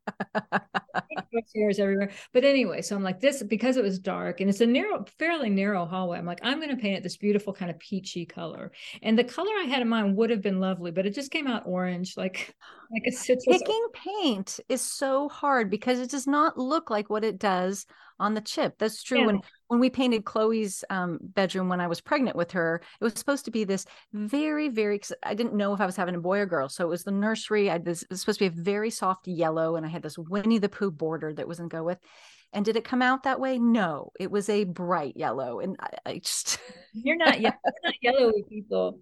chairs 1.54 1.78
everywhere. 1.78 2.10
But 2.32 2.44
anyway, 2.44 2.82
so 2.82 2.96
I'm 2.96 3.02
like 3.02 3.20
this 3.20 3.42
because 3.42 3.76
it 3.76 3.82
was 3.82 3.98
dark 3.98 4.40
and 4.40 4.48
it's 4.48 4.60
a 4.60 4.66
narrow, 4.66 5.04
fairly 5.18 5.50
narrow 5.50 5.86
hallway. 5.86 6.18
I'm 6.18 6.26
like, 6.26 6.40
I'm 6.42 6.58
going 6.58 6.70
to 6.70 6.80
paint 6.80 6.98
it 6.98 7.02
this 7.02 7.16
beautiful 7.16 7.52
kind 7.52 7.70
of 7.70 7.78
peachy 7.78 8.26
color. 8.26 8.72
And 9.02 9.18
the 9.18 9.24
color 9.24 9.50
I 9.60 9.64
had 9.64 9.82
in 9.82 9.88
mind 9.88 10.16
would 10.16 10.30
have 10.30 10.42
been 10.42 10.60
lovely, 10.60 10.90
but 10.90 11.06
it 11.06 11.14
just 11.14 11.30
came 11.30 11.46
out 11.46 11.64
orange, 11.66 12.16
like 12.16 12.54
like 12.92 13.02
a 13.06 13.12
citrus. 13.12 13.44
Picking 13.48 13.86
paint 13.92 14.60
is 14.68 14.80
so 14.80 15.28
hard 15.28 15.70
because 15.70 15.98
it 16.00 16.10
does 16.10 16.26
not 16.26 16.58
look 16.58 16.90
like 16.90 17.10
what 17.10 17.24
it 17.24 17.38
does 17.38 17.86
on 18.20 18.34
the 18.34 18.40
chip. 18.40 18.74
That's 18.78 19.02
true. 19.02 19.20
Yeah. 19.20 19.26
When 19.26 19.40
when 19.68 19.80
we 19.80 19.90
painted 19.90 20.24
Chloe's 20.24 20.84
um, 20.90 21.18
bedroom 21.20 21.68
when 21.68 21.80
I 21.80 21.86
was 21.86 22.00
pregnant 22.00 22.36
with 22.36 22.52
her, 22.52 22.80
it 23.00 23.04
was 23.04 23.14
supposed 23.14 23.44
to 23.46 23.50
be 23.50 23.64
this 23.64 23.86
very, 24.12 24.68
very. 24.68 25.00
I 25.22 25.34
didn't 25.34 25.54
know 25.54 25.74
if 25.74 25.80
I 25.80 25.86
was 25.86 25.96
having 25.96 26.14
a 26.14 26.20
boy 26.20 26.38
or 26.38 26.46
girl, 26.46 26.68
so 26.68 26.84
it 26.84 26.90
was 26.90 27.04
the 27.04 27.10
nursery. 27.10 27.70
I 27.70 27.78
this 27.78 28.02
it 28.02 28.10
was 28.10 28.20
supposed 28.20 28.38
to 28.38 28.50
be 28.50 28.58
a 28.58 28.62
very 28.62 28.90
soft 28.90 29.26
yellow, 29.26 29.76
and 29.76 29.84
I 29.84 29.88
had 29.88 30.02
this 30.02 30.18
Winnie 30.18 30.58
the 30.58 30.68
Pooh 30.68 30.90
border 30.90 31.32
that 31.34 31.48
was 31.48 31.58
not 31.58 31.70
go 31.70 31.82
with. 31.82 31.98
And 32.52 32.64
did 32.64 32.76
it 32.76 32.84
come 32.84 33.02
out 33.02 33.24
that 33.24 33.40
way? 33.40 33.58
No, 33.58 34.12
it 34.20 34.30
was 34.30 34.48
a 34.48 34.62
bright 34.62 35.16
yellow, 35.16 35.58
and 35.58 35.76
I, 35.80 35.88
I 36.06 36.18
just 36.18 36.60
you're 36.92 37.16
not 37.16 37.40
you're 37.40 37.52
not 37.82 37.94
yellowy 38.00 38.44
people. 38.48 39.00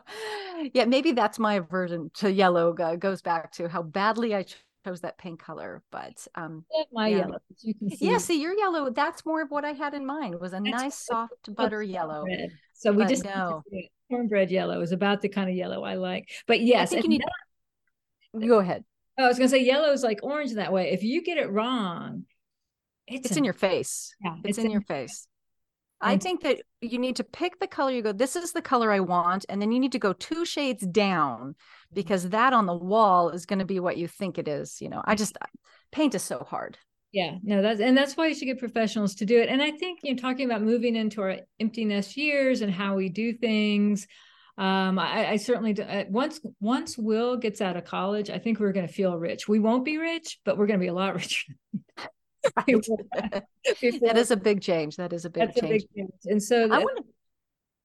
yeah, 0.74 0.84
maybe 0.84 1.12
that's 1.12 1.38
my 1.38 1.54
aversion 1.54 2.10
to 2.16 2.30
yellow. 2.30 2.74
Goes 2.74 3.22
back 3.22 3.52
to 3.52 3.68
how 3.68 3.82
badly 3.82 4.34
I 4.34 4.44
chose 4.84 5.00
that 5.00 5.18
pink 5.18 5.40
color, 5.40 5.82
but 5.90 6.26
um 6.34 6.64
my 6.92 7.08
yeah. 7.08 7.18
yellow. 7.18 7.38
You 7.60 7.74
can 7.74 7.90
see. 7.90 8.10
Yeah, 8.10 8.18
see 8.18 8.40
your 8.40 8.54
yellow. 8.54 8.90
That's 8.90 9.24
more 9.24 9.42
of 9.42 9.50
what 9.50 9.64
I 9.64 9.72
had 9.72 9.94
in 9.94 10.06
mind. 10.06 10.40
Was 10.40 10.52
a 10.52 10.60
that's 10.64 10.82
nice 10.82 11.06
soft 11.06 11.54
butter 11.54 11.82
yellow. 11.82 12.24
Red. 12.26 12.50
So 12.74 12.92
we 12.92 13.04
but 13.04 13.08
just 13.08 13.24
no 13.24 13.62
cornbread 14.10 14.50
yellow 14.50 14.80
is 14.80 14.92
about 14.92 15.22
the 15.22 15.28
kind 15.28 15.48
of 15.48 15.56
yellow 15.56 15.82
I 15.82 15.94
like. 15.94 16.30
But 16.46 16.60
yes, 16.60 16.92
you 16.92 17.08
need. 17.08 17.22
go 18.38 18.58
ahead. 18.58 18.84
Oh, 19.18 19.24
I 19.24 19.28
was 19.28 19.38
gonna 19.38 19.48
say 19.48 19.62
yellow 19.62 19.92
is 19.92 20.02
like 20.02 20.20
orange 20.22 20.50
in 20.50 20.56
that 20.56 20.72
way. 20.72 20.90
If 20.90 21.02
you 21.02 21.22
get 21.22 21.38
it 21.38 21.50
wrong, 21.50 22.24
it's, 23.06 23.26
it's 23.26 23.36
in 23.36 23.44
your 23.44 23.54
face. 23.54 24.14
Yeah, 24.20 24.34
it's, 24.38 24.50
it's 24.50 24.58
in, 24.58 24.66
in, 24.66 24.70
your 24.70 24.80
face. 24.82 25.26
I 26.04 26.16
think 26.18 26.42
that 26.42 26.62
you 26.80 26.98
need 26.98 27.16
to 27.16 27.24
pick 27.24 27.58
the 27.60 27.66
color 27.66 27.90
you 27.90 28.02
go, 28.02 28.12
this 28.12 28.36
is 28.36 28.52
the 28.52 28.62
color 28.62 28.92
I 28.92 29.00
want. 29.00 29.44
And 29.48 29.60
then 29.60 29.72
you 29.72 29.80
need 29.80 29.92
to 29.92 29.98
go 29.98 30.12
two 30.12 30.44
shades 30.44 30.86
down 30.86 31.54
because 31.92 32.28
that 32.30 32.52
on 32.52 32.66
the 32.66 32.76
wall 32.76 33.30
is 33.30 33.46
going 33.46 33.58
to 33.58 33.64
be 33.64 33.80
what 33.80 33.96
you 33.96 34.06
think 34.06 34.38
it 34.38 34.48
is. 34.48 34.80
You 34.80 34.88
know, 34.90 35.02
I 35.04 35.14
just 35.14 35.36
paint 35.92 36.14
is 36.14 36.22
so 36.22 36.46
hard. 36.48 36.78
Yeah, 37.12 37.36
no, 37.44 37.62
that's 37.62 37.80
and 37.80 37.96
that's 37.96 38.16
why 38.16 38.26
you 38.26 38.34
should 38.34 38.46
get 38.46 38.58
professionals 38.58 39.14
to 39.16 39.24
do 39.24 39.40
it. 39.40 39.48
And 39.48 39.62
I 39.62 39.70
think 39.70 40.00
you 40.02 40.12
know, 40.12 40.20
talking 40.20 40.50
about 40.50 40.62
moving 40.62 40.96
into 40.96 41.22
our 41.22 41.36
empty 41.60 41.84
nest 41.84 42.16
years 42.16 42.60
and 42.60 42.72
how 42.72 42.96
we 42.96 43.08
do 43.08 43.32
things. 43.32 44.08
um, 44.58 44.98
I, 44.98 45.30
I, 45.30 45.36
certainly 45.36 45.72
do. 45.74 45.84
Uh, 45.84 46.04
once 46.10 46.40
once 46.60 46.98
Will 46.98 47.36
gets 47.36 47.60
out 47.60 47.76
of 47.76 47.84
college, 47.84 48.30
I 48.30 48.40
think 48.40 48.58
we're 48.58 48.72
going 48.72 48.86
to 48.86 48.92
feel 48.92 49.16
rich. 49.16 49.46
We 49.46 49.60
won't 49.60 49.84
be 49.84 49.96
rich, 49.96 50.40
but 50.44 50.58
we're 50.58 50.66
going 50.66 50.80
to 50.80 50.84
be 50.84 50.88
a 50.88 50.94
lot 50.94 51.14
richer. 51.20 51.54
That 52.66 54.16
is 54.16 54.30
a 54.30 54.36
big 54.36 54.60
change. 54.60 54.96
That 54.96 55.12
is 55.12 55.24
a 55.24 55.30
big, 55.30 55.54
change. 55.54 55.64
A 55.64 55.68
big 55.68 55.94
change. 55.96 56.10
And 56.26 56.42
so 56.42 56.64
I 56.64 56.78
want 56.78 56.98
to 56.98 57.04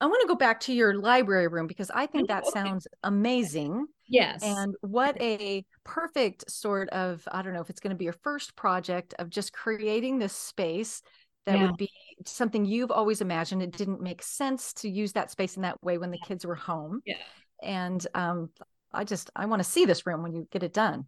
I 0.01 0.05
want 0.05 0.22
to 0.22 0.28
go 0.28 0.36
back 0.36 0.62
to 0.62 0.74
your 0.74 0.95
library 0.95 1.47
room 1.47 1.68
because 1.68 1.91
I 1.91 2.05
think 2.05 2.30
that 2.30 2.45
sounds 2.53 2.88
amazing. 3.03 3.86
Yes. 4.07 4.41
And 4.43 4.76
what 4.82 5.22
a 5.22 5.66
perfect 5.84 6.49
sort 6.49 6.89
of, 6.89 7.28
I 7.32 7.41
don't 7.41 7.53
know 7.53 7.62
if 7.62 7.70
it's 7.70 7.82
going 7.82 7.91
to 7.91 7.97
be 7.97 8.05
your 8.05 8.16
first 8.24 8.55
project 8.55 9.14
of 9.20 9.30
just 9.30 9.51
creating 9.51 10.18
this 10.18 10.34
space 10.34 11.01
that 11.45 11.57
yeah. 11.57 11.66
would 11.66 11.78
be 11.78 11.89
something 12.26 12.66
you've 12.66 12.91
always 12.91 13.22
imagined. 13.22 13.62
It 13.62 13.72
didn't 13.72 14.01
make 14.01 14.24
sense 14.24 14.74
to 14.76 14.89
use 14.89 15.14
that 15.14 15.32
space 15.32 15.57
in 15.57 15.64
that 15.64 15.82
way 15.84 15.97
when 15.97 16.12
the 16.12 16.20
kids 16.26 16.45
were 16.45 16.55
home. 16.55 17.01
Yeah. 17.05 17.16
And 17.62 18.05
um, 18.14 18.49
I 18.93 19.03
just, 19.03 19.30
I 19.36 19.47
want 19.47 19.62
to 19.62 19.70
see 19.70 19.86
this 19.86 20.05
room 20.05 20.24
when 20.24 20.34
you 20.34 20.47
get 20.49 20.64
it 20.64 20.74
done. 20.74 21.05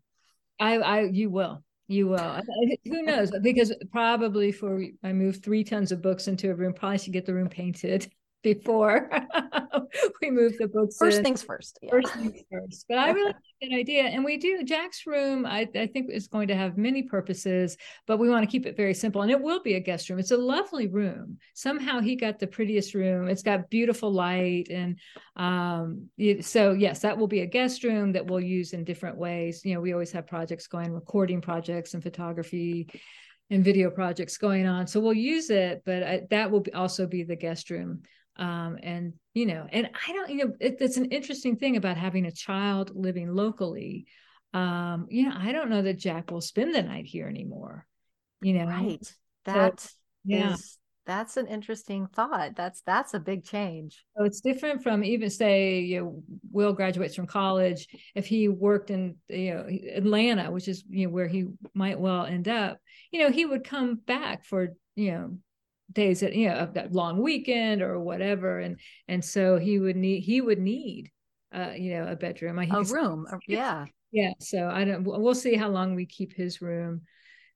I, 0.60 0.78
I, 0.78 1.02
you 1.04 1.30
will. 1.30 1.64
You 1.92 2.08
will. 2.08 2.42
Who 2.86 3.04
knows? 3.04 3.32
Because 3.42 3.74
probably 3.92 4.54
for 4.54 4.82
I 5.04 5.12
moved 5.12 5.44
three 5.44 5.64
tons 5.64 5.92
of 5.92 6.02
books 6.02 6.28
into 6.30 6.50
a 6.50 6.56
room, 6.56 6.74
probably 6.74 6.98
should 6.98 7.12
get 7.12 7.26
the 7.26 7.34
room 7.34 7.50
painted 7.50 8.10
before 8.44 9.10
we 10.22 10.32
move 10.32 10.54
the 10.58 10.68
books. 10.68 10.98
First 10.98 11.20
in. 11.20 11.24
things 11.24 11.44
first. 11.44 11.80
Yeah. 11.82 11.92
First 11.92 12.14
things 12.14 12.40
first. 12.52 12.86
But 12.88 12.98
I 12.98 13.12
really 13.12 13.26
like 13.34 13.36
that 13.62 13.76
idea. 13.76 14.04
And 14.04 14.24
we 14.24 14.38
do 14.38 14.64
Jack's 14.64 15.06
room, 15.06 15.46
I, 15.46 15.68
I 15.76 15.88
think 15.88 16.10
is 16.12 16.28
going 16.28 16.48
to 16.48 16.56
have 16.56 16.78
many 16.78 17.04
purposes, 17.04 17.78
but 18.08 18.18
we 18.18 18.30
want 18.30 18.44
to 18.44 18.52
keep 18.52 18.66
it 18.66 18.76
very 18.76 18.94
simple. 18.94 19.22
And 19.22 19.32
it 19.32 19.42
will 19.42 19.62
be 19.62 19.76
a 19.76 19.80
guest 19.80 20.10
room. 20.10 20.20
It's 20.20 20.32
a 20.32 20.38
lovely 20.38 20.88
room. 20.88 21.38
Somehow 21.54 22.00
he 22.00 22.16
got 22.16 22.40
the 22.40 22.48
prettiest 22.48 22.94
room. 22.94 23.28
It's 23.28 23.44
got 23.44 23.70
beautiful 23.70 24.12
light. 24.12 24.68
And 24.70 25.00
um, 25.36 26.10
so 26.42 26.74
yes, 26.74 27.00
that 27.00 27.18
will 27.18 27.28
be 27.28 27.42
a 27.42 27.48
guest 27.48 27.84
room 27.84 28.14
that 28.14 28.26
we'll 28.26 28.42
use 28.42 28.74
in 28.74 28.84
different 28.84 29.18
ways. 29.18 29.62
You 29.64 29.76
know, 29.76 29.82
we 29.82 29.94
always 29.94 30.12
have 30.12 30.28
projects 30.28 30.68
going, 30.68 30.92
recording 30.92 31.42
projects 31.42 31.94
and 31.94 32.04
photography 32.04 32.88
and 33.52 33.64
video 33.66 33.92
projects 33.92 34.38
going 34.38 34.66
on. 34.66 34.88
So 34.88 35.02
we'll 35.02 35.14
use 35.14 35.50
it, 35.50 35.84
but 35.86 36.04
I, 36.04 36.22
that 36.30 36.50
will 36.50 36.62
be, 36.62 36.74
also 36.74 37.06
be 37.06 37.24
the 37.24 37.36
guest 37.36 37.70
room 37.70 38.02
um, 38.42 38.78
and 38.84 39.14
you 39.34 39.46
know 39.46 39.66
and 39.72 39.90
i 40.08 40.12
don't 40.12 40.30
you 40.30 40.46
know 40.46 40.54
it, 40.60 40.78
it's 40.82 40.98
an 40.98 41.06
interesting 41.06 41.56
thing 41.56 41.78
about 41.78 41.96
having 41.96 42.26
a 42.26 42.32
child 42.32 42.92
living 42.94 43.34
locally. 43.34 44.06
Um 44.54 45.08
you 45.10 45.30
know 45.30 45.36
i 45.38 45.54
don't 45.54 45.70
know 45.70 45.82
that 45.82 45.98
jack 45.98 46.30
will 46.30 46.42
spend 46.42 46.76
the 46.76 46.84
night 46.84 47.06
here 47.06 47.28
anymore 47.28 47.88
you 48.42 48.54
know? 48.54 48.66
Right. 48.66 49.14
That 49.46 49.80
so, 49.80 49.90
yeah. 50.26 50.54
is, 50.54 50.78
that's 51.06 51.38
an 51.38 51.48
interesting 51.48 52.08
thought. 52.08 52.56
That's 52.56 52.82
that's 52.82 53.14
a 53.14 53.20
big 53.20 53.44
change. 53.44 54.04
So 54.18 54.24
it's 54.24 54.42
different 54.42 54.84
from 54.84 55.04
even 55.04 55.30
say 55.30 55.80
you 55.80 56.00
know 56.00 56.24
will 56.52 56.74
graduates 56.74 57.16
from 57.16 57.28
college. 57.28 57.88
If 58.16 58.28
he 58.28 58.48
worked 58.50 58.92
in 58.92 59.16
you 59.30 59.54
know 59.54 59.68
atlanta 59.96 60.52
which 60.52 60.68
is 60.68 60.84
you 60.90 61.08
know 61.08 61.14
where 61.14 61.28
he 61.28 61.48
might 61.74 62.00
well 62.00 62.26
end 62.26 62.48
up 62.48 62.78
you 63.12 63.20
know 63.20 63.32
he 63.32 63.46
would 63.46 63.64
come 63.64 63.96
back 63.96 64.44
for 64.44 64.70
you 64.96 65.12
know 65.12 65.38
days 65.92 66.22
that 66.22 66.34
you 66.34 66.50
know 66.50 66.56
of 66.56 66.74
that 66.74 66.92
long 66.92 67.22
weekend 67.22 67.82
or 67.82 68.00
whatever. 68.00 68.60
And 68.60 68.80
and 69.08 69.24
so 69.24 69.58
he 69.58 69.80
would 69.80 69.96
need 69.96 70.22
he 70.22 70.42
would 70.42 70.60
need 70.60 71.12
uh 71.54 71.72
you 71.76 71.94
know 71.94 72.08
a 72.08 72.16
bedroom. 72.16 72.60
A 72.60 72.66
room 72.94 73.28
yeah. 73.48 73.86
yeah. 74.12 74.34
So 74.40 74.70
i 74.70 74.84
don't 74.84 75.04
we'll 75.04 75.36
see 75.36 75.56
how 75.56 75.70
long 75.70 75.96
we 75.96 76.06
keep 76.06 76.34
his 76.34 76.62
room 76.62 77.02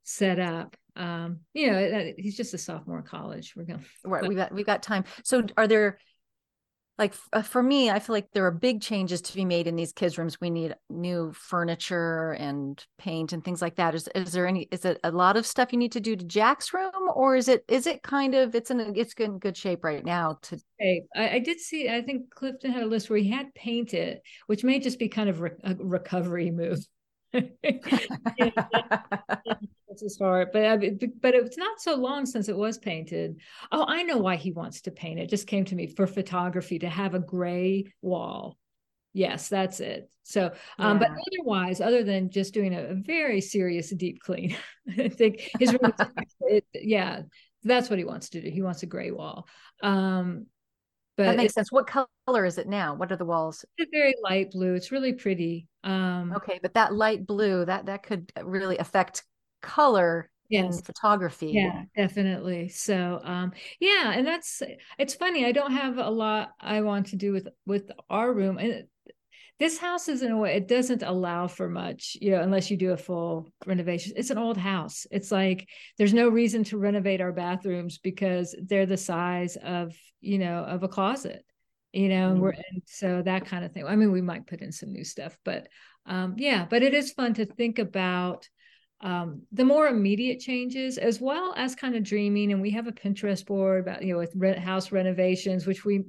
set 0.03 0.39
up. 0.39 0.75
Um 0.95 1.39
you 1.53 1.71
know 1.71 2.13
he's 2.17 2.37
just 2.37 2.53
a 2.53 2.57
sophomore 2.57 2.99
in 2.99 3.05
college. 3.05 3.53
We're 3.55 3.63
going 3.63 3.85
right. 4.03 4.27
We've 4.27 4.37
got 4.37 4.53
we've 4.53 4.65
got 4.65 4.83
time. 4.83 5.05
So 5.23 5.43
are 5.57 5.67
there 5.67 5.99
like 6.97 7.13
uh, 7.33 7.41
for 7.41 7.61
me 7.61 7.89
i 7.89 7.99
feel 7.99 8.15
like 8.15 8.31
there 8.31 8.45
are 8.45 8.51
big 8.51 8.81
changes 8.81 9.21
to 9.21 9.35
be 9.35 9.45
made 9.45 9.67
in 9.67 9.75
these 9.75 9.91
kids 9.91 10.17
rooms. 10.17 10.39
We 10.39 10.49
need 10.49 10.75
new 10.89 11.31
furniture 11.33 12.31
and 12.33 12.83
paint 12.97 13.33
and 13.33 13.43
things 13.43 13.61
like 13.61 13.75
that. 13.75 13.95
Is, 13.95 14.09
is 14.15 14.31
there 14.31 14.47
any 14.47 14.67
is 14.71 14.85
it 14.85 14.99
a 15.03 15.11
lot 15.11 15.37
of 15.37 15.45
stuff 15.45 15.71
you 15.71 15.79
need 15.79 15.91
to 15.93 15.99
do 15.99 16.15
to 16.15 16.25
jack's 16.25 16.73
room 16.73 16.91
or 17.13 17.35
is 17.35 17.47
it 17.47 17.63
is 17.67 17.87
it 17.87 18.03
kind 18.03 18.35
of 18.35 18.55
it's 18.55 18.71
in 18.71 18.95
it's 18.95 19.13
in 19.13 19.39
good 19.39 19.57
shape 19.57 19.83
right 19.83 20.05
now 20.05 20.37
to 20.43 20.59
I, 20.81 21.01
I, 21.15 21.39
did 21.39 21.59
see 21.59 21.89
i 21.89 22.01
think 22.01 22.29
clifton 22.33 22.71
had 22.71 22.83
a 22.83 22.87
list 22.87 23.09
where 23.09 23.19
he 23.19 23.29
had 23.29 23.53
painted 23.53 24.19
which 24.47 24.63
may 24.63 24.79
just 24.79 24.99
be 24.99 25.07
kind 25.07 25.29
of 25.29 25.41
re- 25.41 25.51
a 25.63 25.75
recovery 25.75 26.51
move 26.51 26.85
his 30.01 30.17
heart, 30.17 30.51
but 30.53 30.81
but 31.21 31.35
it's 31.35 31.57
not 31.57 31.79
so 31.79 31.95
long 31.95 32.25
since 32.25 32.49
it 32.49 32.55
was 32.55 32.77
painted. 32.77 33.39
Oh, 33.71 33.85
I 33.87 34.03
know 34.03 34.17
why 34.17 34.35
he 34.35 34.51
wants 34.51 34.81
to 34.81 34.91
paint 34.91 35.19
it. 35.19 35.23
it. 35.23 35.29
Just 35.29 35.47
came 35.47 35.65
to 35.65 35.75
me 35.75 35.87
for 35.87 36.07
photography 36.07 36.79
to 36.79 36.89
have 36.89 37.15
a 37.15 37.19
gray 37.19 37.85
wall. 38.01 38.57
Yes, 39.13 39.47
that's 39.47 39.79
it. 39.79 40.09
So, 40.23 40.51
um, 40.77 40.99
yeah. 40.99 41.07
but 41.07 41.09
otherwise, 41.09 41.79
other 41.79 42.03
than 42.03 42.29
just 42.29 42.53
doing 42.53 42.73
a, 42.73 42.87
a 42.87 42.95
very 42.95 43.39
serious 43.39 43.89
deep 43.91 44.19
clean, 44.19 44.57
I 44.97 45.07
think 45.07 45.49
his 45.59 45.71
room, 45.71 45.93
it, 46.41 46.65
yeah, 46.73 47.21
that's 47.63 47.89
what 47.89 47.99
he 47.99 48.05
wants 48.05 48.29
to 48.29 48.41
do. 48.41 48.49
He 48.49 48.61
wants 48.61 48.83
a 48.83 48.87
gray 48.87 49.11
wall. 49.11 49.47
Um, 49.81 50.47
but 51.17 51.25
that 51.25 51.37
makes 51.37 51.53
sense. 51.53 51.71
What 51.71 51.87
color 51.87 52.45
is 52.45 52.57
it 52.57 52.67
now? 52.67 52.93
What 52.95 53.11
are 53.11 53.15
the 53.15 53.25
walls? 53.25 53.63
It's 53.77 53.89
very 53.91 54.15
light 54.23 54.51
blue. 54.51 54.73
It's 54.73 54.91
really 54.91 55.13
pretty. 55.13 55.67
Um, 55.83 56.33
okay, 56.35 56.59
but 56.61 56.73
that 56.73 56.93
light 56.93 57.25
blue 57.25 57.65
that 57.65 57.85
that 57.85 58.03
could 58.03 58.31
really 58.43 58.77
affect 58.77 59.23
color 59.61 60.29
yes. 60.49 60.77
in 60.77 60.83
photography. 60.83 61.51
Yeah, 61.51 61.83
definitely. 61.95 62.69
So 62.69 63.21
um 63.23 63.51
yeah, 63.79 64.11
and 64.11 64.25
that's 64.25 64.61
it's 64.97 65.13
funny. 65.13 65.45
I 65.45 65.51
don't 65.51 65.71
have 65.71 65.97
a 65.97 66.09
lot 66.09 66.51
I 66.59 66.81
want 66.81 67.07
to 67.07 67.15
do 67.15 67.31
with 67.31 67.47
with 67.65 67.91
our 68.09 68.33
room. 68.33 68.57
And 68.57 68.85
this 69.59 69.77
house 69.77 70.09
is 70.09 70.21
in 70.21 70.31
a 70.31 70.37
way 70.37 70.55
it 70.55 70.67
doesn't 70.67 71.03
allow 71.03 71.47
for 71.47 71.69
much 71.69 72.17
you 72.19 72.31
know 72.31 72.41
unless 72.41 72.69
you 72.69 72.77
do 72.77 72.91
a 72.91 72.97
full 72.97 73.51
renovation. 73.65 74.13
It's 74.15 74.29
an 74.29 74.37
old 74.37 74.57
house. 74.57 75.05
It's 75.11 75.31
like 75.31 75.67
there's 75.97 76.13
no 76.13 76.29
reason 76.29 76.63
to 76.65 76.77
renovate 76.77 77.21
our 77.21 77.31
bathrooms 77.31 77.97
because 77.97 78.55
they're 78.61 78.85
the 78.85 78.97
size 78.97 79.55
of 79.57 79.93
you 80.21 80.39
know 80.39 80.59
of 80.63 80.83
a 80.83 80.87
closet 80.87 81.45
you 81.93 82.09
know 82.09 82.33
mm-hmm. 82.35 82.47
and 82.47 82.81
so 82.85 83.21
that 83.21 83.45
kind 83.45 83.63
of 83.63 83.71
thing. 83.71 83.85
I 83.85 83.95
mean 83.95 84.11
we 84.11 84.21
might 84.21 84.47
put 84.47 84.61
in 84.61 84.71
some 84.71 84.91
new 84.91 85.03
stuff 85.03 85.37
but 85.45 85.67
um 86.05 86.35
yeah 86.37 86.65
but 86.69 86.83
it 86.83 86.93
is 86.93 87.11
fun 87.11 87.33
to 87.35 87.45
think 87.45 87.79
about 87.79 88.47
um, 89.01 89.41
the 89.51 89.65
more 89.65 89.87
immediate 89.87 90.39
changes, 90.39 90.97
as 90.97 91.19
well 91.19 91.53
as 91.57 91.75
kind 91.75 91.95
of 91.95 92.03
dreaming. 92.03 92.51
And 92.51 92.61
we 92.61 92.71
have 92.71 92.87
a 92.87 92.91
Pinterest 92.91 93.45
board 93.45 93.81
about 93.81 94.03
you 94.03 94.13
know 94.13 94.19
with 94.19 94.33
rent, 94.35 94.57
house 94.57 94.91
renovations, 94.91 95.67
which 95.67 95.85
we 95.85 96.03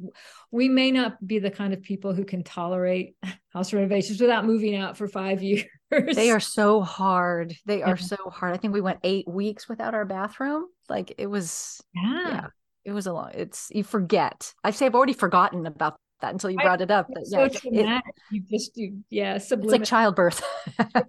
we 0.51 0.69
may 0.69 0.91
not 0.91 1.25
be 1.27 1.39
the 1.39 1.51
kind 1.51 1.73
of 1.73 1.83
people 1.83 2.15
who 2.15 2.25
can 2.25 2.45
tolerate 2.45 3.17
house 3.53 3.73
renovations 3.73 4.21
without 4.21 4.47
moving 4.47 4.77
out 4.77 4.97
for 4.97 5.09
five 5.09 5.43
years. 5.43 5.65
They 5.91 6.31
are 6.31 6.41
so 6.41 6.81
hard. 6.81 7.55
They 7.67 7.83
are 7.83 7.91
yeah. 7.91 7.95
so 7.97 8.17
hard. 8.31 8.55
I 8.55 8.57
think 8.57 8.73
we 8.73 8.81
went 8.81 9.01
eight 9.05 9.29
weeks 9.29 9.69
without 9.69 9.95
our 9.95 10.05
bathroom. 10.05 10.67
Like 10.89 11.15
it 11.19 11.27
was. 11.27 11.81
Yeah. 11.95 12.29
yeah 12.29 12.47
it 12.87 12.93
was 12.93 13.07
a 13.07 13.13
lot. 13.13 13.35
It's 13.35 13.69
you 13.73 13.83
forget. 13.83 14.55
I 14.63 14.71
say 14.71 14.87
I've 14.87 14.95
already 14.95 15.13
forgotten 15.13 15.67
about 15.67 15.97
that 16.21 16.33
until 16.33 16.51
you 16.51 16.57
brought 16.57 16.81
I, 16.81 16.85
it 16.85 16.91
up. 16.91 17.09
But 17.13 17.25
yeah, 17.27 17.49
so 17.49 17.59
it, 17.65 18.03
you 18.31 18.43
just 18.51 18.77
you 18.77 19.03
yeah, 19.11 19.39
subliminal. 19.39 19.83
It's 19.83 19.93
like 19.93 19.99
childbirth. 19.99 20.43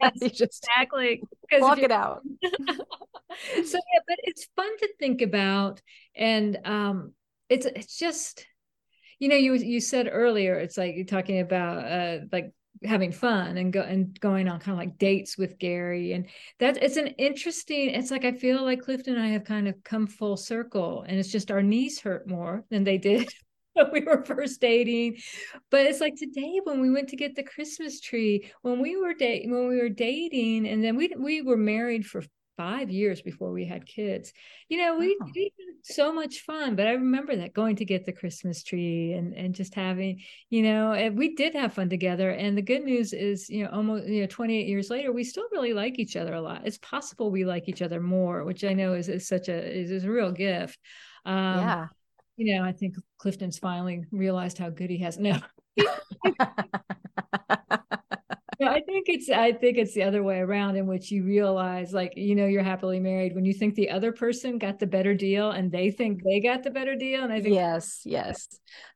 Yes, 0.02 0.14
you 0.22 0.30
just 0.30 0.66
exactly 0.66 1.24
block 1.58 1.80
it 1.80 1.92
out. 1.92 2.22
so 2.44 2.54
yeah, 3.56 4.00
but 4.08 4.18
it's 4.24 4.48
fun 4.56 4.78
to 4.78 4.90
think 5.00 5.22
about, 5.22 5.82
and 6.16 6.58
um, 6.66 7.14
it's 7.50 7.66
it's 7.66 7.98
just 7.98 8.46
you 9.20 9.30
know 9.30 9.36
you 9.36 9.54
you 9.56 9.82
said 9.82 10.10
earlier 10.12 10.56
it's 10.56 10.78
like 10.78 10.96
you're 10.96 11.06
talking 11.06 11.40
about 11.40 11.86
uh 11.86 12.20
like 12.32 12.54
having 12.84 13.12
fun 13.12 13.58
and 13.58 13.74
go 13.74 13.82
and 13.82 14.20
going 14.20 14.48
on 14.48 14.60
kind 14.60 14.74
of 14.74 14.78
like 14.78 15.00
dates 15.00 15.38
with 15.38 15.58
Gary 15.58 16.14
and 16.14 16.28
that 16.60 16.78
it's 16.78 16.98
an 16.98 17.08
interesting 17.08 17.90
it's 17.90 18.12
like 18.12 18.24
I 18.24 18.34
feel 18.34 18.64
like 18.64 18.82
Clifton 18.82 19.16
and 19.16 19.24
I 19.24 19.30
have 19.30 19.46
kind 19.46 19.68
of 19.68 19.84
come 19.84 20.06
full 20.06 20.38
circle 20.38 21.04
and 21.08 21.18
it's 21.18 21.32
just 21.32 21.50
our 21.50 21.64
knees 21.64 22.00
hurt 22.00 22.28
more 22.28 22.64
than 22.70 22.84
they 22.84 23.00
did 23.00 23.28
we 23.94 24.02
were 24.02 24.24
first 24.24 24.62
dating. 24.62 25.18
But 25.70 25.86
it's 25.86 26.02
like 26.02 26.16
today 26.16 26.60
when 26.64 26.82
we 26.82 26.90
went 26.90 27.10
to 27.10 27.16
get 27.16 27.36
the 27.36 27.44
christmas 27.44 28.00
tree 28.00 28.52
when 28.62 28.80
we 28.80 28.98
were 28.98 29.14
dating 29.14 29.52
when 29.52 29.68
we 29.68 29.78
were 29.78 29.90
dating 29.90 30.68
and 30.68 30.84
then 30.84 30.96
we 30.96 31.14
we 31.18 31.42
were 31.42 31.58
married 31.58 32.06
for 32.06 32.24
five 32.58 32.90
years 32.90 33.22
before 33.22 33.52
we 33.52 33.66
had 33.66 33.86
kids. 33.86 34.34
You 34.68 34.80
know 34.80 34.98
we, 34.98 35.16
oh. 35.22 35.28
we 35.34 35.54
had 35.58 35.76
so 35.84 36.12
much 36.12 36.40
fun 36.42 36.76
but 36.76 36.88
i 36.88 36.92
remember 36.92 37.36
that 37.36 37.54
going 37.54 37.78
to 37.78 37.86
get 37.86 38.06
the 38.06 38.12
christmas 38.12 38.62
tree 38.62 39.14
and 39.14 39.34
and 39.34 39.56
just 39.56 39.74
having 39.74 40.20
you 40.50 40.64
know 40.64 40.92
and 40.92 41.18
we 41.18 41.36
did 41.36 41.54
have 41.54 41.74
fun 41.74 41.90
together. 41.90 42.32
And 42.32 42.58
the 42.58 42.62
good 42.62 42.84
news 42.84 43.14
is 43.14 43.50
you 43.50 43.64
know 43.64 43.70
almost 43.72 44.08
you 44.08 44.22
know 44.22 44.28
28 44.28 44.68
years 44.68 44.90
later 44.90 45.12
we 45.12 45.24
still 45.24 45.48
really 45.52 45.74
like 45.74 46.00
each 46.00 46.16
other 46.16 46.34
a 46.34 46.42
lot. 46.42 46.64
It's 46.66 46.80
possible 46.80 47.32
we 47.32 47.46
like 47.46 47.70
each 47.70 47.82
other 47.82 48.02
more 48.02 48.44
which 48.44 48.64
i 48.64 48.74
know 48.74 48.94
is, 48.94 49.08
is 49.08 49.28
such 49.28 49.48
a 49.48 49.80
is, 49.80 49.92
is 49.92 50.04
a 50.04 50.12
real 50.12 50.32
gift. 50.32 50.80
Um, 51.26 51.60
yeah 51.60 51.88
you 52.38 52.56
know, 52.56 52.64
I 52.64 52.72
think 52.72 52.96
Clifton's 53.18 53.60
finally 53.60 54.06
realized 54.12 54.58
how 54.58 54.70
good 54.70 54.90
he 54.90 55.00
has. 55.00 55.18
No. 55.18 55.40
no, 58.60 58.68
I 58.68 58.78
I 58.78 58.82
think 58.82 59.10
it's 59.10 59.30
I 59.30 59.54
think 59.54 59.78
it's 59.80 59.94
the 59.94 60.04
other 60.04 60.22
way 60.22 60.38
around 60.38 60.76
in 60.76 60.86
which 60.86 61.10
you 61.10 61.24
realize 61.24 61.94
like 61.94 62.14
you 62.16 62.36
know 62.36 62.46
you're 62.46 62.62
happily 62.62 63.00
married 63.00 63.34
when 63.34 63.44
you 63.44 63.54
think 63.54 63.74
the 63.74 63.90
other 63.90 64.12
person 64.12 64.60
got 64.60 64.78
the 64.78 64.86
better 64.86 65.16
deal 65.16 65.50
and 65.50 65.72
they 65.72 65.90
think 65.90 66.22
they 66.24 66.40
got 66.40 66.62
the 66.62 66.70
better 66.70 66.96
deal 66.96 67.24
and 67.24 67.34
I 67.34 67.42
think 67.42 67.56
yes 67.56 68.02
yes 68.06 68.48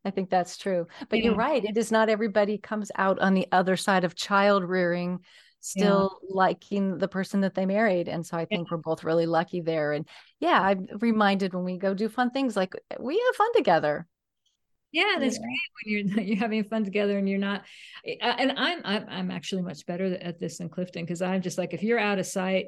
I 0.05 0.11
think 0.11 0.29
that's 0.29 0.55
true 0.57 0.85
but 1.09 1.17
yeah. 1.17 1.25
you're 1.25 1.35
right 1.35 1.65
it 1.65 1.77
is 1.77 1.91
not 1.91 2.09
everybody 2.09 2.59
comes 2.59 2.91
out 2.95 3.17
on 3.19 3.33
the 3.33 3.47
other 3.51 3.75
side 3.75 4.03
of 4.03 4.13
child 4.13 4.63
rearing 4.63 5.19
still 5.61 6.19
yeah. 6.23 6.35
liking 6.35 6.97
the 6.97 7.07
person 7.07 7.41
that 7.41 7.55
they 7.55 7.65
married 7.65 8.07
and 8.07 8.25
so 8.25 8.37
I 8.37 8.45
think 8.45 8.67
yeah. 8.67 8.75
we're 8.75 8.81
both 8.81 9.03
really 9.03 9.25
lucky 9.25 9.61
there 9.61 9.93
and 9.93 10.07
yeah 10.39 10.59
I'm 10.61 10.87
reminded 10.99 11.53
when 11.53 11.63
we 11.63 11.77
go 11.77 11.93
do 11.93 12.09
fun 12.09 12.31
things 12.31 12.55
like 12.55 12.73
we 12.99 13.17
have 13.17 13.35
fun 13.35 13.53
together 13.53 14.07
yeah 14.91 15.15
that's 15.19 15.35
yeah. 15.35 15.41
great 15.41 15.59
when 15.83 16.15
you're 16.15 16.23
you're 16.25 16.37
having 16.37 16.63
fun 16.63 16.83
together 16.83 17.17
and 17.17 17.27
you're 17.29 17.39
not 17.39 17.63
eh, 18.05 18.15
and 18.21 18.53
i'm 18.57 18.81
i'm, 18.83 19.05
I'm 19.09 19.31
actually 19.31 19.61
much 19.61 19.85
better 19.85 20.17
at 20.21 20.39
this 20.39 20.57
than 20.57 20.69
clifton 20.69 21.03
because 21.03 21.21
i'm 21.21 21.41
just 21.41 21.57
like 21.57 21.73
if 21.73 21.83
you're 21.83 21.99
out 21.99 22.19
of 22.19 22.25
sight 22.25 22.67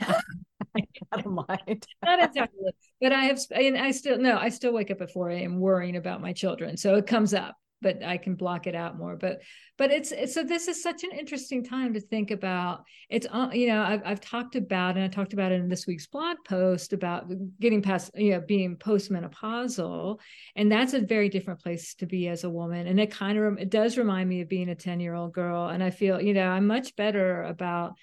I 0.02 0.82
don't 1.16 1.46
mind. 1.48 1.86
not 2.04 2.20
entirely 2.20 2.72
but 3.00 3.12
i 3.12 3.24
have 3.24 3.40
and 3.50 3.76
i 3.76 3.90
still 3.90 4.18
no 4.18 4.38
i 4.38 4.48
still 4.48 4.72
wake 4.72 4.90
up 4.90 5.00
at 5.00 5.10
4 5.10 5.30
a.m 5.30 5.58
worrying 5.58 5.96
about 5.96 6.20
my 6.20 6.32
children 6.32 6.76
so 6.76 6.94
it 6.94 7.06
comes 7.06 7.34
up 7.34 7.56
but 7.82 8.02
I 8.02 8.16
can 8.16 8.34
block 8.34 8.66
it 8.66 8.74
out 8.74 8.98
more. 8.98 9.16
But 9.16 9.42
but 9.78 9.90
it's, 9.90 10.12
it's 10.12 10.34
so 10.34 10.42
this 10.42 10.68
is 10.68 10.82
such 10.82 11.04
an 11.04 11.10
interesting 11.12 11.64
time 11.64 11.94
to 11.94 12.00
think 12.00 12.30
about. 12.30 12.84
It's 13.08 13.26
uh, 13.30 13.50
you 13.52 13.66
know 13.68 13.82
I've 13.82 14.02
I've 14.04 14.20
talked 14.20 14.56
about 14.56 14.96
and 14.96 15.04
I 15.04 15.08
talked 15.08 15.32
about 15.32 15.52
it 15.52 15.60
in 15.60 15.68
this 15.68 15.86
week's 15.86 16.06
blog 16.06 16.36
post 16.46 16.92
about 16.92 17.26
getting 17.60 17.82
past 17.82 18.10
you 18.14 18.32
know 18.32 18.40
being 18.40 18.76
postmenopausal, 18.76 20.18
and 20.56 20.70
that's 20.70 20.94
a 20.94 21.00
very 21.00 21.28
different 21.28 21.60
place 21.60 21.94
to 21.96 22.06
be 22.06 22.28
as 22.28 22.44
a 22.44 22.50
woman. 22.50 22.86
And 22.86 23.00
it 23.00 23.10
kind 23.10 23.38
of 23.38 23.58
it 23.58 23.70
does 23.70 23.98
remind 23.98 24.28
me 24.28 24.42
of 24.42 24.48
being 24.48 24.68
a 24.68 24.74
ten 24.74 25.00
year 25.00 25.14
old 25.14 25.32
girl, 25.32 25.68
and 25.68 25.82
I 25.82 25.90
feel 25.90 26.20
you 26.20 26.34
know 26.34 26.48
I'm 26.48 26.66
much 26.66 26.96
better 26.96 27.42
about 27.44 27.94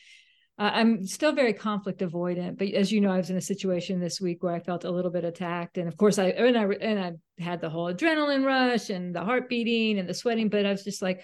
I'm 0.60 1.05
still 1.05 1.34
very 1.34 1.53
conflict 1.53 2.01
avoidant, 2.01 2.58
but 2.58 2.70
as 2.70 2.91
you 2.91 2.99
know, 2.99 3.12
I 3.12 3.18
was 3.18 3.30
in 3.30 3.38
a 3.38 3.41
situation 3.41 3.99
this 3.99 4.20
week 4.20 4.41
where 4.41 4.55
I 4.55 4.60
felt 4.60 4.86
a 4.86 4.91
little 4.91 5.12
bit 5.12 5.24
attacked, 5.24 5.78
and 5.78 5.88
of 5.88 5.97
course, 5.97 6.18
I 6.18 6.30
and 6.30 6.58
I 6.58 6.64
and 6.64 6.99
I 6.99 7.43
had 7.43 7.62
the 7.62 7.70
whole 7.70 7.93
adrenaline 7.93 8.43
rush 8.43 8.89
and 8.89 9.14
the 9.14 9.24
heart 9.24 9.49
beating 9.49 9.99
and 9.99 10.10
the 10.10 10.16
sweating, 10.16 10.49
but 10.49 10.66
I 10.66 10.72
was 10.72 10.84
just 10.84 11.01
like, 11.01 11.24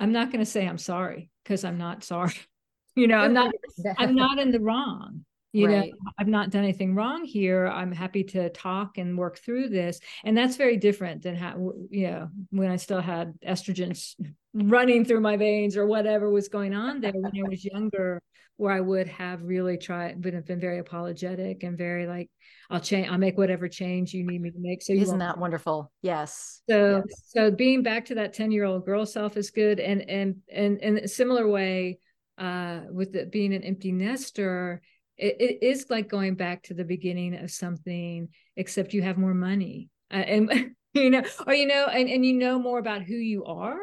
I'm 0.00 0.12
not 0.12 0.32
going 0.32 0.42
to 0.42 0.50
say 0.50 0.66
I'm 0.66 0.78
sorry 0.78 1.30
because 1.42 1.62
I'm 1.64 1.76
not 1.76 2.04
sorry. 2.04 2.34
you 2.96 3.06
know, 3.06 3.18
I'm 3.18 3.34
not 3.34 3.52
I'm 3.98 4.14
not 4.14 4.38
in 4.38 4.50
the 4.50 4.60
wrong. 4.60 5.26
You 5.52 5.68
right. 5.68 5.90
know, 5.90 6.10
I've 6.18 6.26
not 6.26 6.50
done 6.50 6.64
anything 6.64 6.96
wrong 6.96 7.24
here. 7.24 7.68
I'm 7.68 7.92
happy 7.92 8.24
to 8.24 8.48
talk 8.48 8.98
and 8.98 9.16
work 9.16 9.38
through 9.38 9.68
this, 9.68 10.00
and 10.24 10.36
that's 10.36 10.56
very 10.56 10.78
different 10.78 11.22
than 11.22 11.36
how 11.36 11.72
you 11.90 12.08
know 12.08 12.28
when 12.50 12.70
I 12.70 12.76
still 12.76 13.02
had 13.02 13.34
estrogens 13.46 14.14
running 14.54 15.04
through 15.04 15.20
my 15.20 15.36
veins 15.36 15.76
or 15.76 15.86
whatever 15.86 16.30
was 16.30 16.48
going 16.48 16.74
on 16.74 17.00
there 17.00 17.12
when 17.12 17.26
I 17.26 17.48
was 17.48 17.62
younger 17.72 18.22
where 18.56 18.72
I 18.72 18.80
would 18.80 19.08
have 19.08 19.42
really 19.42 19.76
tried, 19.76 20.24
would 20.24 20.34
have 20.34 20.46
been 20.46 20.60
very 20.60 20.78
apologetic 20.78 21.62
and 21.64 21.76
very 21.76 22.06
like, 22.06 22.30
I'll 22.70 22.80
change, 22.80 23.08
I'll 23.08 23.18
make 23.18 23.36
whatever 23.36 23.68
change 23.68 24.14
you 24.14 24.24
need 24.24 24.40
me 24.40 24.50
to 24.50 24.58
make. 24.58 24.82
So 24.82 24.92
isn't 24.92 25.18
that 25.18 25.38
wonderful? 25.38 25.90
Yes. 26.02 26.62
So, 26.68 27.02
yes. 27.06 27.22
so 27.26 27.50
being 27.50 27.82
back 27.82 28.06
to 28.06 28.16
that 28.16 28.32
10 28.32 28.52
year 28.52 28.64
old 28.64 28.86
girl 28.86 29.06
self 29.06 29.36
is 29.36 29.50
good. 29.50 29.80
And, 29.80 30.08
and, 30.08 30.36
and, 30.52 30.78
in 30.78 30.98
a 30.98 31.08
similar 31.08 31.48
way, 31.48 31.98
uh, 32.38 32.80
with 32.90 33.14
it 33.16 33.32
being 33.32 33.54
an 33.54 33.62
empty 33.64 33.92
nester, 33.92 34.82
it, 35.16 35.36
it 35.40 35.66
is 35.66 35.86
like 35.90 36.08
going 36.08 36.34
back 36.34 36.62
to 36.64 36.74
the 36.74 36.84
beginning 36.84 37.34
of 37.34 37.50
something, 37.50 38.28
except 38.56 38.94
you 38.94 39.02
have 39.02 39.18
more 39.18 39.34
money. 39.34 39.88
Uh, 40.12 40.16
and, 40.16 40.74
you 40.94 41.10
know, 41.10 41.22
or, 41.46 41.54
you 41.54 41.66
know, 41.66 41.86
and, 41.86 42.08
and 42.08 42.24
you 42.24 42.34
know 42.34 42.58
more 42.58 42.78
about 42.78 43.02
who 43.02 43.14
you 43.14 43.44
are 43.44 43.78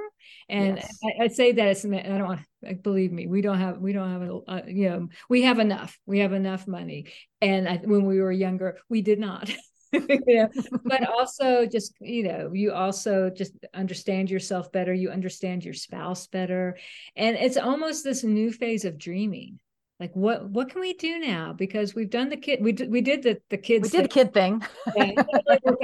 and 0.49 0.78
yes. 0.78 0.99
I, 1.03 1.24
would 1.24 1.34
say 1.34 1.51
that 1.51 1.67
it's, 1.67 1.86
I 1.86 1.89
don't 1.89 2.26
want, 2.26 2.41
like, 2.61 2.84
believe 2.84 3.11
me, 3.11 3.28
we 3.28 3.41
don't 3.41 3.59
have, 3.59 3.78
we 3.80 3.93
don't 3.93 4.11
have, 4.11 4.22
a, 4.22 4.36
uh, 4.47 4.61
you 4.67 4.89
know, 4.89 5.09
we 5.30 5.43
have 5.43 5.59
enough, 5.59 5.97
we 6.05 6.19
have 6.19 6.34
enough 6.34 6.67
money. 6.67 7.07
And 7.41 7.67
I, 7.67 7.78
when 7.78 8.05
we 8.05 8.22
were 8.22 8.32
younger, 8.32 8.78
we 8.89 9.01
did 9.01 9.19
not. 9.19 9.51
you 9.93 10.19
know, 10.28 10.49
but 10.86 11.07
also 11.09 11.65
just, 11.65 11.93
you 11.99 12.24
know, 12.24 12.51
you 12.53 12.72
also 12.72 13.30
just 13.30 13.53
understand 13.74 14.30
yourself 14.30 14.72
better. 14.72 14.93
You 14.93 15.09
understand 15.09 15.65
your 15.65 15.74
spouse 15.74 16.28
better. 16.28 16.78
And 17.15 17.36
it's 17.36 17.57
almost 17.57 18.03
this 18.03 18.24
new 18.24 18.51
phase 18.51 18.86
of 18.86 18.97
dreaming 18.97 19.59
like 20.02 20.14
what 20.16 20.49
what 20.49 20.68
can 20.68 20.82
we 20.82 20.93
do 20.93 21.20
now 21.20 21.54
because 21.54 21.93
we've 21.93 22.10
done 22.10 22.28
the 22.28 22.36
kid 22.36 22.60
we 22.60 22.72
did 22.72 22.91
we 22.91 23.02
did 23.02 23.22
the 23.22 23.39
the 23.52 23.58
kids 23.58 23.84
we 23.84 23.99
did 23.99 24.12
thing. 24.12 24.26
kid 24.26 24.34
thing 24.34 24.62
yeah, 24.95 25.14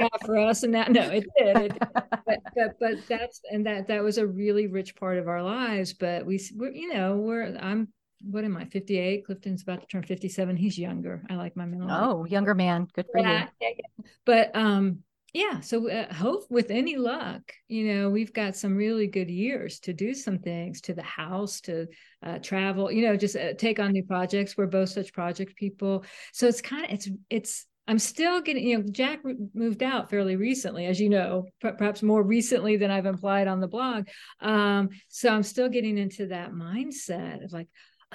out 0.02 0.26
for 0.26 0.36
us 0.36 0.64
and 0.64 0.74
that 0.74 0.90
no 0.90 1.02
it 1.02 1.24
did, 1.38 1.56
it 1.56 1.72
did. 1.72 1.88
But, 2.26 2.40
but 2.54 2.76
but 2.78 2.94
that's 3.08 3.40
and 3.50 3.64
that 3.64 3.86
that 3.86 4.02
was 4.02 4.18
a 4.18 4.26
really 4.26 4.66
rich 4.66 4.96
part 4.96 5.16
of 5.18 5.28
our 5.28 5.42
lives 5.42 5.94
but 5.94 6.26
we 6.26 6.40
we're, 6.56 6.72
you 6.72 6.92
know 6.92 7.16
we're 7.16 7.56
i'm 7.58 7.88
what 8.20 8.42
am 8.44 8.56
I, 8.56 8.64
58? 8.64 9.26
Clifton's 9.26 9.62
about 9.62 9.80
to 9.80 9.86
turn 9.86 10.02
57. 10.02 10.56
He's 10.56 10.76
younger. 10.76 11.22
I 11.30 11.36
like 11.36 11.54
my 11.56 11.64
middle. 11.64 11.88
Oh, 11.88 12.24
younger 12.24 12.52
man. 12.52 12.88
Good 12.92 13.06
for 13.12 13.20
yeah, 13.20 13.42
you. 13.42 13.48
Yeah, 13.60 13.68
yeah. 13.78 14.10
But 14.26 14.56
um, 14.56 15.04
yeah 15.38 15.60
so 15.60 15.88
uh, 15.88 16.12
hope 16.12 16.44
with 16.50 16.70
any 16.70 16.96
luck 16.96 17.52
you 17.68 17.92
know 17.92 18.10
we've 18.10 18.32
got 18.32 18.56
some 18.56 18.76
really 18.76 19.06
good 19.06 19.30
years 19.30 19.78
to 19.78 19.92
do 19.92 20.12
some 20.14 20.38
things 20.38 20.80
to 20.80 20.94
the 20.94 21.02
house 21.02 21.60
to 21.60 21.86
uh, 22.24 22.38
travel 22.38 22.90
you 22.90 23.02
know 23.02 23.16
just 23.16 23.36
uh, 23.36 23.54
take 23.54 23.78
on 23.78 23.92
new 23.92 24.04
projects. 24.04 24.56
We're 24.56 24.66
both 24.66 24.90
such 24.90 25.12
project 25.12 25.56
people. 25.56 26.04
So 26.32 26.46
it's 26.46 26.60
kind 26.60 26.84
of 26.84 26.90
it's 26.90 27.08
it's 27.30 27.66
i'm 27.86 27.98
still 27.98 28.42
getting 28.42 28.68
you 28.68 28.78
know 28.78 28.84
jack 28.90 29.20
moved 29.54 29.82
out 29.82 30.10
fairly 30.10 30.36
recently 30.36 30.84
as 30.84 31.00
you 31.00 31.08
know 31.08 31.46
perhaps 31.60 32.02
more 32.02 32.22
recently 32.22 32.76
than 32.76 32.90
i've 32.90 33.06
implied 33.06 33.48
on 33.48 33.60
the 33.60 33.68
blog. 33.68 34.08
Um, 34.40 34.90
so 35.08 35.30
i'm 35.30 35.42
still 35.42 35.68
getting 35.68 35.98
into 35.98 36.26
that 36.26 36.52
mindset 36.52 37.44
of 37.44 37.52
like 37.52 37.68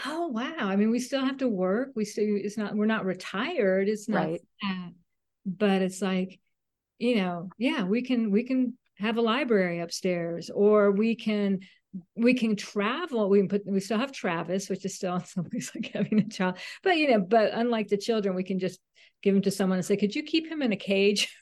oh 0.05 0.27
wow 0.27 0.55
i 0.59 0.75
mean 0.75 0.91
we 0.91 0.99
still 0.99 1.23
have 1.23 1.37
to 1.37 1.47
work. 1.47 1.89
We 1.95 2.05
still 2.05 2.25
it's 2.27 2.57
not 2.57 2.75
we're 2.75 2.85
not 2.85 3.05
retired 3.05 3.87
it's 3.87 4.09
not 4.09 4.25
right. 4.25 4.41
that 4.61 4.91
but 5.45 5.81
it's 5.81 6.01
like 6.01 6.39
you 6.99 7.15
know 7.15 7.49
yeah 7.57 7.83
we 7.83 8.01
can 8.01 8.31
we 8.31 8.43
can 8.43 8.77
have 8.97 9.17
a 9.17 9.21
library 9.21 9.79
upstairs 9.79 10.49
or 10.49 10.91
we 10.91 11.15
can 11.15 11.59
we 12.15 12.33
can 12.33 12.55
travel 12.55 13.29
we 13.29 13.39
can 13.39 13.47
put 13.47 13.65
we 13.65 13.79
still 13.79 13.97
have 13.97 14.11
travis 14.11 14.69
which 14.69 14.85
is 14.85 14.95
still 14.95 15.15
in 15.15 15.25
some 15.25 15.47
ways 15.51 15.71
like 15.75 15.91
having 15.93 16.19
a 16.19 16.29
child 16.29 16.57
but 16.81 16.97
you 16.97 17.09
know 17.09 17.19
but 17.19 17.51
unlike 17.53 17.87
the 17.87 17.97
children 17.97 18.35
we 18.35 18.43
can 18.43 18.59
just 18.59 18.79
give 19.21 19.35
him 19.35 19.41
to 19.41 19.51
someone 19.51 19.77
and 19.77 19.85
say 19.85 19.97
could 19.97 20.15
you 20.15 20.23
keep 20.23 20.47
him 20.47 20.61
in 20.61 20.71
a 20.71 20.77
cage 20.77 21.33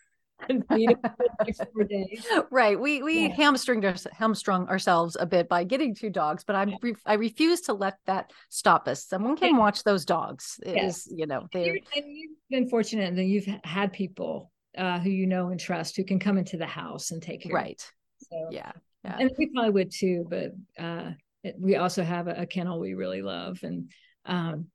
right 2.52 2.80
we 2.80 3.04
we 3.04 3.28
yeah. 3.28 3.36
hamstringed 3.36 3.86
our, 3.86 3.96
hamstrung 4.12 4.68
ourselves 4.70 5.16
a 5.20 5.26
bit 5.26 5.48
by 5.48 5.64
getting 5.64 5.94
two 5.94 6.10
dogs 6.10 6.44
but 6.44 6.68
yeah. 6.68 6.92
i 7.06 7.14
refuse 7.14 7.62
to 7.62 7.74
let 7.74 7.98
that 8.08 8.32
stop 8.50 8.88
us 8.88 9.06
someone 9.06 9.38
can 9.38 9.56
watch 9.56 9.84
those 9.84 10.04
dogs 10.04 10.60
it 10.66 10.84
is 10.84 11.08
you 11.16 11.28
know 11.28 11.48
they're 11.54 11.78
and 11.96 12.06
you've 12.08 12.32
been 12.50 12.68
fortunate 12.68 13.16
that 13.16 13.26
you've 13.26 13.48
had 13.64 13.94
people 13.94 14.51
uh, 14.78 15.00
who 15.00 15.10
you 15.10 15.28
know 15.28 15.50
and 15.50 15.60
trust 15.60 15.98
who 15.98 16.04
can 16.04 16.20
come 16.20 16.38
into 16.38 16.58
the 16.58 16.66
house 16.66 17.12
and 17.12 17.22
take 17.22 17.44
care. 17.44 17.54
Right. 17.54 17.84
So, 18.30 18.50
yeah. 18.52 18.72
Yeah. 19.04 19.18
And 19.20 19.32
we 19.38 19.50
probably 19.50 19.72
would 19.72 19.92
too, 19.92 20.26
but 20.30 20.52
uh, 20.80 21.12
it, 21.44 21.56
we 21.60 21.76
also 21.76 22.04
have 22.04 22.28
a, 22.28 22.42
a, 22.42 22.46
kennel 22.46 22.80
we 22.80 22.94
really 22.94 23.24
love, 23.24 23.60
and 23.64 23.92
um, 24.26 24.68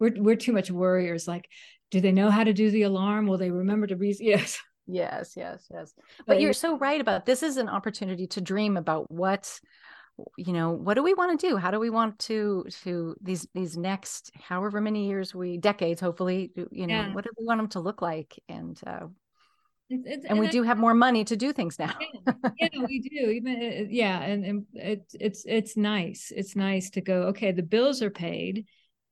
we're 0.00 0.14
we're 0.16 0.36
too 0.36 0.52
much 0.52 0.70
worriers. 0.70 1.28
Like, 1.28 1.46
do 1.90 2.00
they 2.00 2.12
know 2.12 2.30
how 2.30 2.42
to 2.42 2.54
do 2.54 2.70
the 2.70 2.82
alarm? 2.82 3.26
Will 3.26 3.36
they 3.36 3.50
remember 3.50 3.86
to 3.86 3.96
read? 3.96 4.16
Yes. 4.20 4.58
Yes, 4.88 5.32
yes, 5.36 5.66
yes. 5.68 5.92
But, 6.18 6.26
but 6.26 6.40
you're 6.40 6.52
so 6.52 6.78
right 6.78 7.00
about 7.00 7.26
this 7.26 7.42
is 7.42 7.56
an 7.56 7.68
opportunity 7.68 8.28
to 8.28 8.40
dream 8.40 8.76
about 8.76 9.10
what 9.10 9.60
you 10.38 10.52
know 10.52 10.70
what 10.70 10.94
do 10.94 11.02
we 11.02 11.12
want 11.12 11.38
to 11.38 11.48
do 11.48 11.56
how 11.58 11.70
do 11.70 11.78
we 11.78 11.90
want 11.90 12.18
to 12.18 12.64
to 12.70 13.14
these 13.20 13.46
these 13.52 13.76
next 13.76 14.30
however 14.34 14.80
many 14.80 15.08
years 15.08 15.34
we 15.34 15.58
decades 15.58 16.00
hopefully 16.00 16.52
you 16.70 16.86
know 16.86 16.94
yeah. 16.94 17.12
what 17.12 17.22
do 17.22 17.30
we 17.38 17.44
want 17.44 17.58
them 17.58 17.68
to 17.68 17.80
look 17.80 18.00
like 18.00 18.34
and 18.48 18.80
uh, 18.86 19.06
it's, 19.88 20.02
it's, 20.06 20.24
and, 20.24 20.32
and, 20.32 20.40
we 20.40 20.48
I, 20.48 20.50
do 20.50 20.62
have 20.62 20.78
more 20.78 20.94
money 20.94 21.24
to 21.24 21.36
do 21.36 21.52
things 21.52 21.78
now. 21.78 21.94
yeah, 22.58 22.68
yeah, 22.72 22.84
we 22.86 23.00
do. 23.00 23.30
Even 23.30 23.56
uh, 23.56 23.82
uh, 23.82 23.86
yeah, 23.88 24.20
and, 24.20 24.44
and 24.44 24.66
it's 24.74 25.14
it's 25.20 25.44
it's 25.46 25.76
nice. 25.76 26.32
It's 26.34 26.56
nice 26.56 26.90
to 26.90 27.00
go. 27.00 27.22
Okay, 27.28 27.52
the 27.52 27.62
bills 27.62 28.02
are 28.02 28.10
paid, 28.10 28.66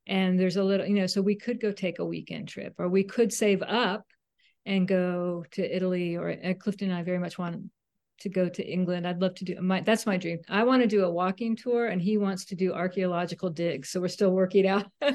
and 0.06 0.38
there's 0.38 0.56
a 0.56 0.64
little, 0.64 0.86
you 0.86 0.94
know, 0.94 1.06
so 1.06 1.22
we 1.22 1.36
could 1.36 1.60
go 1.60 1.70
take 1.70 2.00
a 2.00 2.04
weekend 2.04 2.48
trip, 2.48 2.74
or 2.78 2.88
we 2.88 3.04
could 3.04 3.32
save 3.32 3.62
up 3.62 4.04
and 4.66 4.88
go 4.88 5.44
to 5.52 5.76
Italy. 5.76 6.16
Or 6.16 6.30
uh, 6.30 6.54
Clifton 6.54 6.90
and 6.90 6.98
I 6.98 7.04
very 7.04 7.20
much 7.20 7.38
want 7.38 7.70
to 8.20 8.28
go 8.28 8.48
to 8.48 8.66
England. 8.66 9.06
I'd 9.06 9.20
love 9.20 9.36
to 9.36 9.44
do 9.44 9.60
my. 9.60 9.80
That's 9.80 10.06
my 10.06 10.16
dream. 10.16 10.40
I 10.48 10.64
want 10.64 10.82
to 10.82 10.88
do 10.88 11.04
a 11.04 11.10
walking 11.10 11.54
tour, 11.54 11.86
and 11.86 12.02
he 12.02 12.18
wants 12.18 12.46
to 12.46 12.56
do 12.56 12.72
archaeological 12.72 13.50
digs. 13.50 13.90
So 13.90 14.00
we're 14.00 14.08
still 14.08 14.32
working 14.32 14.66
out. 14.66 14.86
Dude, 15.00 15.12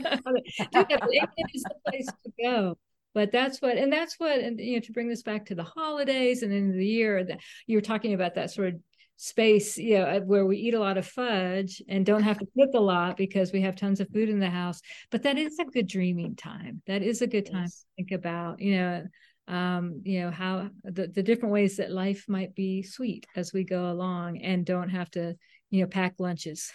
England 0.72 1.50
is 1.54 1.64
the 1.64 1.76
place 1.86 2.06
to 2.06 2.32
go 2.42 2.78
but 3.14 3.32
that's 3.32 3.62
what 3.62 3.78
and 3.78 3.92
that's 3.92 4.20
what 4.20 4.40
and 4.40 4.60
you 4.60 4.74
know 4.74 4.80
to 4.80 4.92
bring 4.92 5.08
this 5.08 5.24
back 5.24 5.46
to 5.46 5.56
the 5.56 5.64
holidays 5.64 6.44
and 6.44 6.54
end 6.54 6.72
of 6.72 6.78
the 6.78 6.86
year 6.86 7.24
that 7.24 7.40
you 7.68 7.78
were 7.78 7.82
talking 7.82 8.14
about 8.14 8.36
that 8.36 8.52
sort 8.52 8.70
of 8.70 8.76
space 9.16 9.78
you 9.78 9.98
know 9.98 10.22
where 10.22 10.46
we 10.46 10.58
eat 10.58 10.74
a 10.74 10.80
lot 10.80 10.98
of 10.98 11.06
fudge 11.06 11.82
and 11.90 12.06
don't 12.06 12.24
have 12.24 12.38
to 12.40 12.48
cook 12.58 12.70
a 12.74 12.80
lot 12.80 13.18
because 13.18 13.52
we 13.52 13.62
have 13.62 13.76
tons 13.76 14.00
of 14.00 14.08
food 14.14 14.30
in 14.30 14.40
the 14.40 14.50
house 14.50 14.80
but 15.12 15.24
that 15.24 15.38
is 15.38 15.60
a 15.60 15.66
good 15.66 15.88
dreaming 15.88 16.36
time 16.36 16.82
that 16.88 17.04
is 17.04 17.22
a 17.22 17.28
good 17.28 17.46
time 17.46 17.64
yes. 17.64 17.80
to 17.82 17.86
think 17.98 18.12
about 18.12 18.62
you 18.62 18.78
know 18.78 19.04
um, 19.50 20.02
you 20.06 20.22
know 20.22 20.32
how 20.32 20.70
the, 20.84 21.08
the 21.08 21.24
different 21.24 21.52
ways 21.52 21.78
that 21.78 21.92
life 21.92 22.24
might 22.30 22.54
be 22.56 22.84
sweet 22.84 23.26
as 23.36 23.52
we 23.52 23.64
go 23.64 23.92
along 23.92 24.38
and 24.38 24.66
don't 24.66 24.90
have 24.90 25.10
to 25.12 25.36
you 25.70 25.82
know 25.82 25.88
pack 25.88 26.14
lunches 26.20 26.72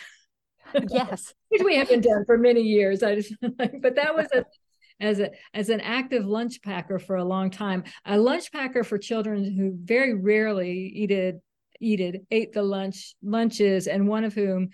Yes. 0.91 1.35
Which 1.49 1.62
we 1.62 1.76
haven't 1.76 2.03
done 2.03 2.24
for 2.24 2.39
many 2.39 2.62
years. 2.62 3.03
I 3.03 3.16
just 3.16 3.35
but 3.41 3.97
that 3.97 4.14
was 4.14 4.26
a 4.32 4.45
as 5.01 5.20
a 5.20 5.30
as 5.53 5.68
an 5.68 5.80
active 5.80 6.24
lunch 6.24 6.62
packer 6.62 6.99
for 6.99 7.16
a 7.16 7.24
long 7.24 7.51
time. 7.51 7.84
A 8.05 8.18
lunch 8.18 8.53
packer 8.53 8.84
for 8.84 8.99
children 8.99 9.45
who 9.57 9.76
very 9.82 10.14
rarely 10.14 10.72
eat 10.72 11.11
it, 11.11 11.40
eat 11.80 12.01
it, 12.01 12.22
ate 12.30 12.53
the 12.53 12.62
lunch 12.62 13.14
lunches, 13.22 13.86
and 13.86 14.09
one 14.09 14.24
of 14.24 14.34
whom 14.34 14.70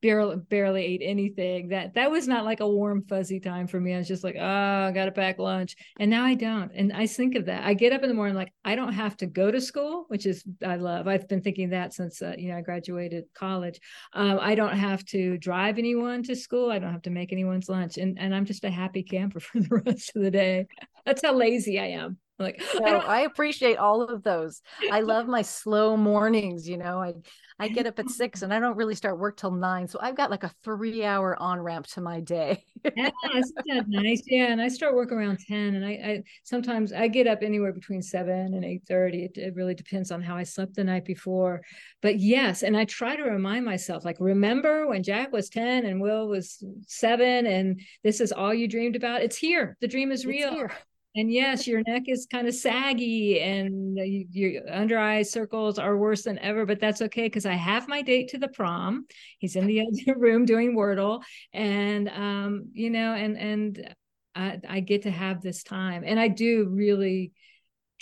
barely 0.00 0.36
barely 0.36 0.84
ate 0.84 1.00
anything. 1.02 1.68
That 1.68 1.94
that 1.94 2.10
was 2.10 2.28
not 2.28 2.44
like 2.44 2.60
a 2.60 2.68
warm 2.68 3.04
fuzzy 3.08 3.40
time 3.40 3.66
for 3.66 3.80
me. 3.80 3.94
I 3.94 3.98
was 3.98 4.08
just 4.08 4.22
like 4.22 4.36
oh 4.38 4.86
i 4.88 4.92
gotta 4.92 5.12
pack 5.12 5.38
lunch. 5.38 5.76
And 5.98 6.10
now 6.10 6.24
i 6.24 6.34
don't. 6.34 6.70
And 6.74 6.92
i 6.92 7.06
think 7.06 7.34
of 7.34 7.46
that. 7.46 7.64
I 7.64 7.74
get 7.74 7.92
up 7.92 8.02
in 8.02 8.08
the 8.08 8.14
morning 8.14 8.36
like 8.36 8.52
i 8.64 8.74
don't 8.74 8.92
have 8.92 9.16
to 9.18 9.26
go 9.26 9.50
to 9.50 9.60
school 9.60 10.04
which 10.08 10.26
is 10.26 10.44
i 10.64 10.76
love. 10.76 11.08
I've 11.08 11.28
been 11.28 11.42
thinking 11.42 11.70
that 11.70 11.92
since 11.94 12.22
uh, 12.22 12.34
you 12.38 12.50
know 12.50 12.58
i 12.58 12.60
graduated 12.60 13.24
college. 13.34 13.80
Um, 14.12 14.38
i 14.40 14.54
don't 14.54 14.76
have 14.76 15.04
to 15.06 15.36
drive 15.38 15.78
anyone 15.78 16.22
to 16.24 16.36
school. 16.36 16.70
I 16.70 16.78
don't 16.78 16.92
have 16.92 17.02
to 17.02 17.10
make 17.10 17.32
anyone's 17.32 17.68
lunch. 17.68 17.98
And, 17.98 18.18
and 18.18 18.34
i'm 18.34 18.44
just 18.44 18.64
a 18.64 18.70
happy 18.70 19.02
camper 19.02 19.40
for 19.40 19.60
the 19.60 19.82
rest 19.84 20.12
of 20.14 20.22
the 20.22 20.30
day. 20.30 20.66
That's 21.04 21.22
how 21.22 21.34
lazy 21.34 21.80
i 21.80 21.86
am. 21.86 22.18
Like 22.38 22.62
no, 22.80 22.98
I, 22.98 23.18
I, 23.18 23.20
appreciate 23.20 23.76
all 23.76 24.02
of 24.02 24.22
those. 24.24 24.62
I 24.90 25.00
love 25.00 25.28
my 25.28 25.42
slow 25.42 25.96
mornings 25.96 26.68
you 26.68 26.76
know? 26.76 26.98
I 27.00 27.14
I 27.62 27.68
get 27.68 27.86
up 27.86 28.00
at 28.00 28.10
six 28.10 28.42
and 28.42 28.52
I 28.52 28.58
don't 28.58 28.76
really 28.76 28.96
start 28.96 29.20
work 29.20 29.36
till 29.36 29.52
nine. 29.52 29.86
So 29.86 29.96
I've 30.02 30.16
got 30.16 30.32
like 30.32 30.42
a 30.42 30.52
three 30.64 31.04
hour 31.04 31.40
on 31.40 31.60
ramp 31.60 31.86
to 31.88 32.00
my 32.00 32.18
day. 32.18 32.64
yeah, 32.96 33.10
isn't 33.36 33.54
that 33.66 33.84
nice? 33.86 34.20
Yeah. 34.26 34.46
And 34.46 34.60
I 34.60 34.66
start 34.66 34.96
work 34.96 35.12
around 35.12 35.38
10 35.46 35.76
and 35.76 35.84
I, 35.84 35.90
I 35.90 36.22
sometimes 36.42 36.92
I 36.92 37.06
get 37.06 37.28
up 37.28 37.38
anywhere 37.40 37.72
between 37.72 38.02
seven 38.02 38.54
and 38.54 38.64
8 38.64 38.82
30. 38.88 39.24
It, 39.24 39.38
it 39.38 39.54
really 39.54 39.74
depends 39.74 40.10
on 40.10 40.20
how 40.20 40.36
I 40.36 40.42
slept 40.42 40.74
the 40.74 40.82
night 40.82 41.04
before. 41.04 41.62
But 42.00 42.18
yes, 42.18 42.64
and 42.64 42.76
I 42.76 42.84
try 42.84 43.14
to 43.14 43.22
remind 43.22 43.64
myself, 43.64 44.04
like, 44.04 44.16
remember 44.18 44.88
when 44.88 45.04
Jack 45.04 45.32
was 45.32 45.48
10 45.48 45.86
and 45.86 46.00
Will 46.00 46.26
was 46.26 46.64
seven 46.88 47.46
and 47.46 47.80
this 48.02 48.20
is 48.20 48.32
all 48.32 48.52
you 48.52 48.66
dreamed 48.66 48.96
about? 48.96 49.22
It's 49.22 49.36
here. 49.36 49.76
The 49.80 49.86
dream 49.86 50.10
is 50.10 50.26
real 50.26 50.68
and 51.14 51.30
yes, 51.30 51.66
your 51.66 51.82
neck 51.86 52.04
is 52.06 52.26
kind 52.30 52.48
of 52.48 52.54
saggy 52.54 53.38
and 53.40 53.98
your 54.32 54.62
under 54.70 54.98
eye 54.98 55.22
circles 55.22 55.78
are 55.78 55.96
worse 55.96 56.22
than 56.22 56.38
ever, 56.38 56.64
but 56.64 56.80
that's 56.80 57.02
okay 57.02 57.24
because 57.24 57.44
I 57.44 57.54
have 57.54 57.86
my 57.86 58.00
date 58.00 58.28
to 58.28 58.38
the 58.38 58.48
prom. 58.48 59.06
He's 59.38 59.56
in 59.56 59.66
the 59.66 59.82
other 59.82 60.16
room 60.18 60.46
doing 60.46 60.74
Wordle, 60.74 61.22
and 61.52 62.08
um, 62.08 62.68
you 62.72 62.90
know, 62.90 63.12
and 63.14 63.36
and 63.36 63.94
I, 64.34 64.58
I 64.66 64.80
get 64.80 65.02
to 65.02 65.10
have 65.10 65.42
this 65.42 65.62
time, 65.62 66.02
and 66.06 66.18
I 66.18 66.28
do 66.28 66.68
really 66.70 67.32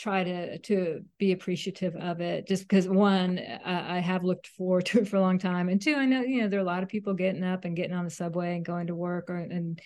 try 0.01 0.25
to 0.25 0.59
to 0.61 1.05
be 1.19 1.33
appreciative 1.33 1.95
of 1.97 2.23
it 2.23 2.49
just 2.49 2.63
because 2.63 2.89
one 2.89 3.39
uh, 3.39 3.85
i 3.87 3.99
have 3.99 4.25
looked 4.25 4.47
forward 4.47 4.83
to 4.87 5.01
it 5.01 5.09
for 5.09 5.17
a 5.17 5.21
long 5.21 5.39
time 5.39 5.69
and 5.69 5.83
two 5.83 5.95
i 5.95 6.07
know 6.07 6.23
you 6.23 6.41
know 6.41 6.49
there 6.49 6.59
are 6.59 6.63
a 6.63 6.67
lot 6.67 6.83
of 6.83 6.89
people 6.89 7.13
getting 7.13 7.45
up 7.45 7.67
and 7.67 7.77
getting 7.77 7.95
on 7.95 8.07
the 8.07 8.11
subway 8.11 8.57
and 8.57 8.65
going 8.65 8.87
to 8.87 8.95
work 8.95 9.29
or 9.29 9.37
and 9.37 9.79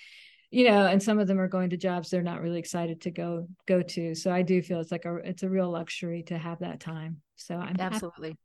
you 0.54 0.70
know 0.70 0.86
and 0.86 1.02
some 1.02 1.18
of 1.18 1.26
them 1.26 1.40
are 1.40 1.48
going 1.48 1.70
to 1.70 1.76
jobs 1.76 2.10
they're 2.10 2.22
not 2.22 2.40
really 2.40 2.60
excited 2.60 3.00
to 3.00 3.10
go 3.10 3.48
go 3.66 3.82
to. 3.82 4.14
So 4.14 4.30
i 4.30 4.42
do 4.42 4.62
feel 4.62 4.78
it's 4.80 4.92
like 4.92 5.04
a 5.04 5.16
it's 5.16 5.42
a 5.42 5.48
real 5.48 5.68
luxury 5.68 6.22
to 6.24 6.38
have 6.38 6.60
that 6.60 6.78
time. 6.78 7.20
So 7.34 7.56
i'm 7.56 7.76
absolutely. 7.78 8.30
Happy. 8.30 8.38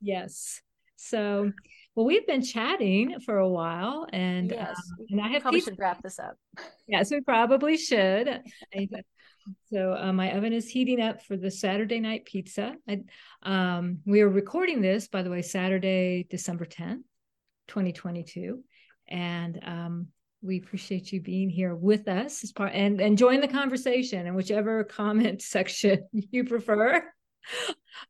yes. 0.00 0.62
So 0.94 1.50
well 1.96 2.06
we've 2.06 2.26
been 2.26 2.42
chatting 2.42 3.18
for 3.20 3.38
a 3.38 3.48
while 3.48 4.06
and 4.12 4.50
yes. 4.50 4.76
um, 4.76 5.06
and 5.10 5.20
i 5.20 5.28
have 5.28 5.42
probably 5.42 5.60
should 5.60 5.78
wrap 5.78 6.00
this 6.02 6.20
up. 6.20 6.36
Yes 6.86 7.10
we 7.10 7.20
probably 7.20 7.76
should. 7.76 8.42
So 9.72 9.92
uh, 9.92 10.12
my 10.12 10.32
oven 10.32 10.52
is 10.52 10.68
heating 10.68 11.00
up 11.00 11.24
for 11.24 11.36
the 11.36 11.50
saturday 11.50 11.98
night 11.98 12.26
pizza. 12.26 12.76
I, 12.88 13.00
um, 13.42 13.98
we 14.06 14.20
are 14.20 14.28
recording 14.28 14.82
this 14.82 15.08
by 15.08 15.22
the 15.22 15.30
way 15.30 15.42
saturday 15.42 16.26
december 16.30 16.64
10th 16.64 17.02
2022 17.66 18.62
and 19.08 19.60
um, 19.64 20.08
we 20.46 20.58
appreciate 20.58 21.12
you 21.12 21.20
being 21.20 21.50
here 21.50 21.74
with 21.74 22.08
us 22.08 22.44
as 22.44 22.52
part 22.52 22.72
and, 22.72 23.00
and 23.00 23.18
join 23.18 23.40
the 23.40 23.48
conversation 23.48 24.26
in 24.26 24.34
whichever 24.34 24.84
comment 24.84 25.42
section 25.56 26.06
you 26.12 26.44
prefer. 26.44 27.02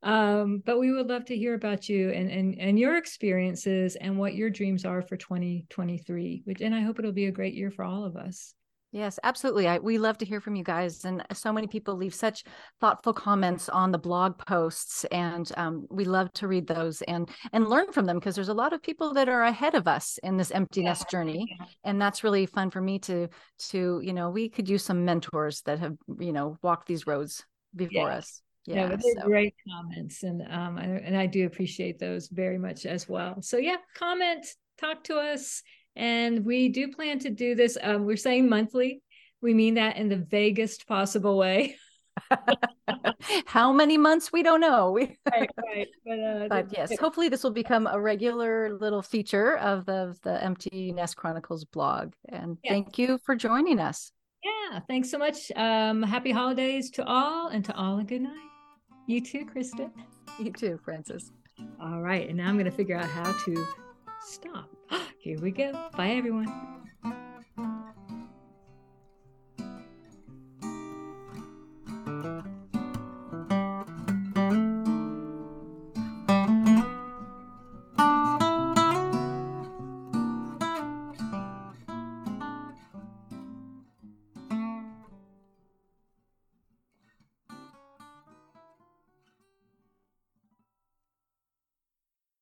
Um, 0.03 0.63
but 0.65 0.79
we 0.79 0.91
would 0.91 1.09
love 1.09 1.27
to 1.27 1.37
hear 1.37 1.55
about 1.55 1.89
you 1.89 2.11
and, 2.11 2.31
and 2.31 2.59
and 2.59 2.79
your 2.79 2.97
experiences 2.97 3.95
and 3.97 4.19
what 4.19 4.35
your 4.35 4.51
dreams 4.51 4.85
are 4.85 5.03
for 5.03 5.17
2023. 5.17 6.43
Which 6.45 6.61
and 6.61 6.75
I 6.75 6.81
hope 6.81 6.99
it'll 6.99 7.13
be 7.13 7.27
a 7.27 7.33
great 7.33 7.55
year 7.55 7.71
for 7.71 7.85
all 7.85 8.05
of 8.05 8.17
us. 8.17 8.56
Yes, 8.93 9.19
absolutely. 9.25 9.69
I, 9.69 9.79
we 9.79 9.99
love 9.99 10.17
to 10.19 10.25
hear 10.25 10.41
from 10.41 10.57
you 10.57 10.65
guys. 10.65 11.05
And 11.05 11.23
so 11.33 11.53
many 11.53 11.67
people 11.67 11.97
leave 11.97 12.15
such 12.15 12.45
thoughtful 12.81 13.13
comments 13.13 13.69
on 13.69 13.91
the 13.91 13.99
blog 13.99 14.39
posts. 14.39 15.05
And 15.07 15.51
um, 15.57 15.87
we 15.91 16.05
love 16.05 16.33
to 16.35 16.49
read 16.49 16.67
those 16.67 17.03
and, 17.03 17.29
and 17.53 17.69
learn 17.69 17.93
from 17.93 18.07
them 18.07 18.19
because 18.19 18.35
there's 18.35 18.49
a 18.49 18.55
lot 18.55 18.73
of 18.73 18.83
people 18.83 19.13
that 19.15 19.29
are 19.29 19.43
ahead 19.43 19.75
of 19.75 19.87
us 19.87 20.19
in 20.23 20.37
this 20.37 20.51
empty 20.51 20.83
nest 20.83 21.07
yeah. 21.07 21.11
journey. 21.11 21.59
And 21.85 22.01
that's 22.01 22.25
really 22.25 22.47
fun 22.47 22.71
for 22.71 22.81
me 22.81 22.99
to, 23.01 23.29
to, 23.71 24.01
you 24.03 24.15
know, 24.15 24.31
we 24.31 24.49
could 24.49 24.69
use 24.69 24.85
some 24.85 25.05
mentors 25.05 25.61
that 25.63 25.79
have, 25.81 25.97
you 26.19 26.33
know, 26.33 26.57
walked 26.63 26.87
these 26.87 27.07
roads 27.07 27.45
before 27.75 28.09
yeah. 28.09 28.17
us. 28.17 28.41
Yeah, 28.65 28.75
yeah 28.75 28.89
they're 28.89 29.21
so. 29.21 29.27
great 29.27 29.55
comments. 29.69 30.23
And, 30.23 30.43
um, 30.49 30.79
I, 30.79 30.85
and 30.85 31.17
I 31.17 31.27
do 31.27 31.45
appreciate 31.45 31.99
those 31.99 32.29
very 32.29 32.57
much 32.57 32.87
as 32.87 33.09
well. 33.09 33.43
So 33.43 33.59
yeah, 33.59 33.77
comment, 33.95 34.47
talk 34.79 35.05
to 35.05 35.17
us 35.19 35.63
and 35.97 36.45
we 36.45 36.69
do 36.69 36.93
plan 36.93 37.19
to 37.21 37.31
do 37.31 37.55
this. 37.55 37.77
Um, 37.83 38.05
we're 38.05 38.17
saying 38.17 38.49
monthly. 38.49 39.03
We 39.41 39.55
mean 39.55 39.75
that 39.75 39.97
in 39.97 40.09
the 40.09 40.17
vaguest 40.17 40.87
possible 40.87 41.37
way. 41.37 41.77
How 43.47 43.73
many 43.73 43.99
months? 43.99 44.33
We 44.33 44.43
don't 44.43 44.61
know. 44.61 44.93
We... 44.93 45.17
right, 45.31 45.51
right. 45.57 45.89
But, 46.05 46.19
uh, 46.19 46.49
but 46.51 46.73
yes, 46.73 46.99
hopefully 46.99 47.29
this 47.29 47.43
will 47.43 47.51
become 47.51 47.87
a 47.87 48.01
regular 48.01 48.77
little 48.79 49.03
feature 49.03 49.57
of 49.59 49.87
the, 49.87 50.17
the 50.23 50.43
Empty 50.43 50.93
Nest 50.93 51.17
Chronicles 51.17 51.65
blog. 51.65 52.13
And 52.29 52.59
yeah. 52.63 52.73
thank 52.73 52.99
you 52.99 53.19
for 53.25 53.37
joining 53.37 53.79
us. 53.79 54.13
Yeah, 54.45 54.81
thanks 54.87 55.11
so 55.11 55.19
much. 55.19 55.51
Um, 55.57 56.03
happy 56.03 56.31
holidays 56.31 56.91
to 56.91 57.05
all 57.05 57.49
and 57.49 57.65
to 57.65 57.75
all 57.77 57.99
a 57.99 58.05
good 58.05 58.23
night. 58.23 58.51
You 59.07 59.21
too, 59.21 59.45
Kristen. 59.47 59.91
You 60.39 60.53
too, 60.53 60.79
Frances. 60.85 61.33
All 61.81 62.01
right. 62.01 62.29
And 62.29 62.37
now 62.37 62.49
I'm 62.49 62.57
going 62.57 62.71
to 62.71 62.77
figure 62.77 62.97
out 62.97 63.09
how 63.09 63.33
to 63.45 63.67
stop. 64.21 64.76
Here 65.27 65.41
we 65.41 65.51
go. 65.51 65.73
Bye, 65.97 66.11
everyone. 66.11 66.76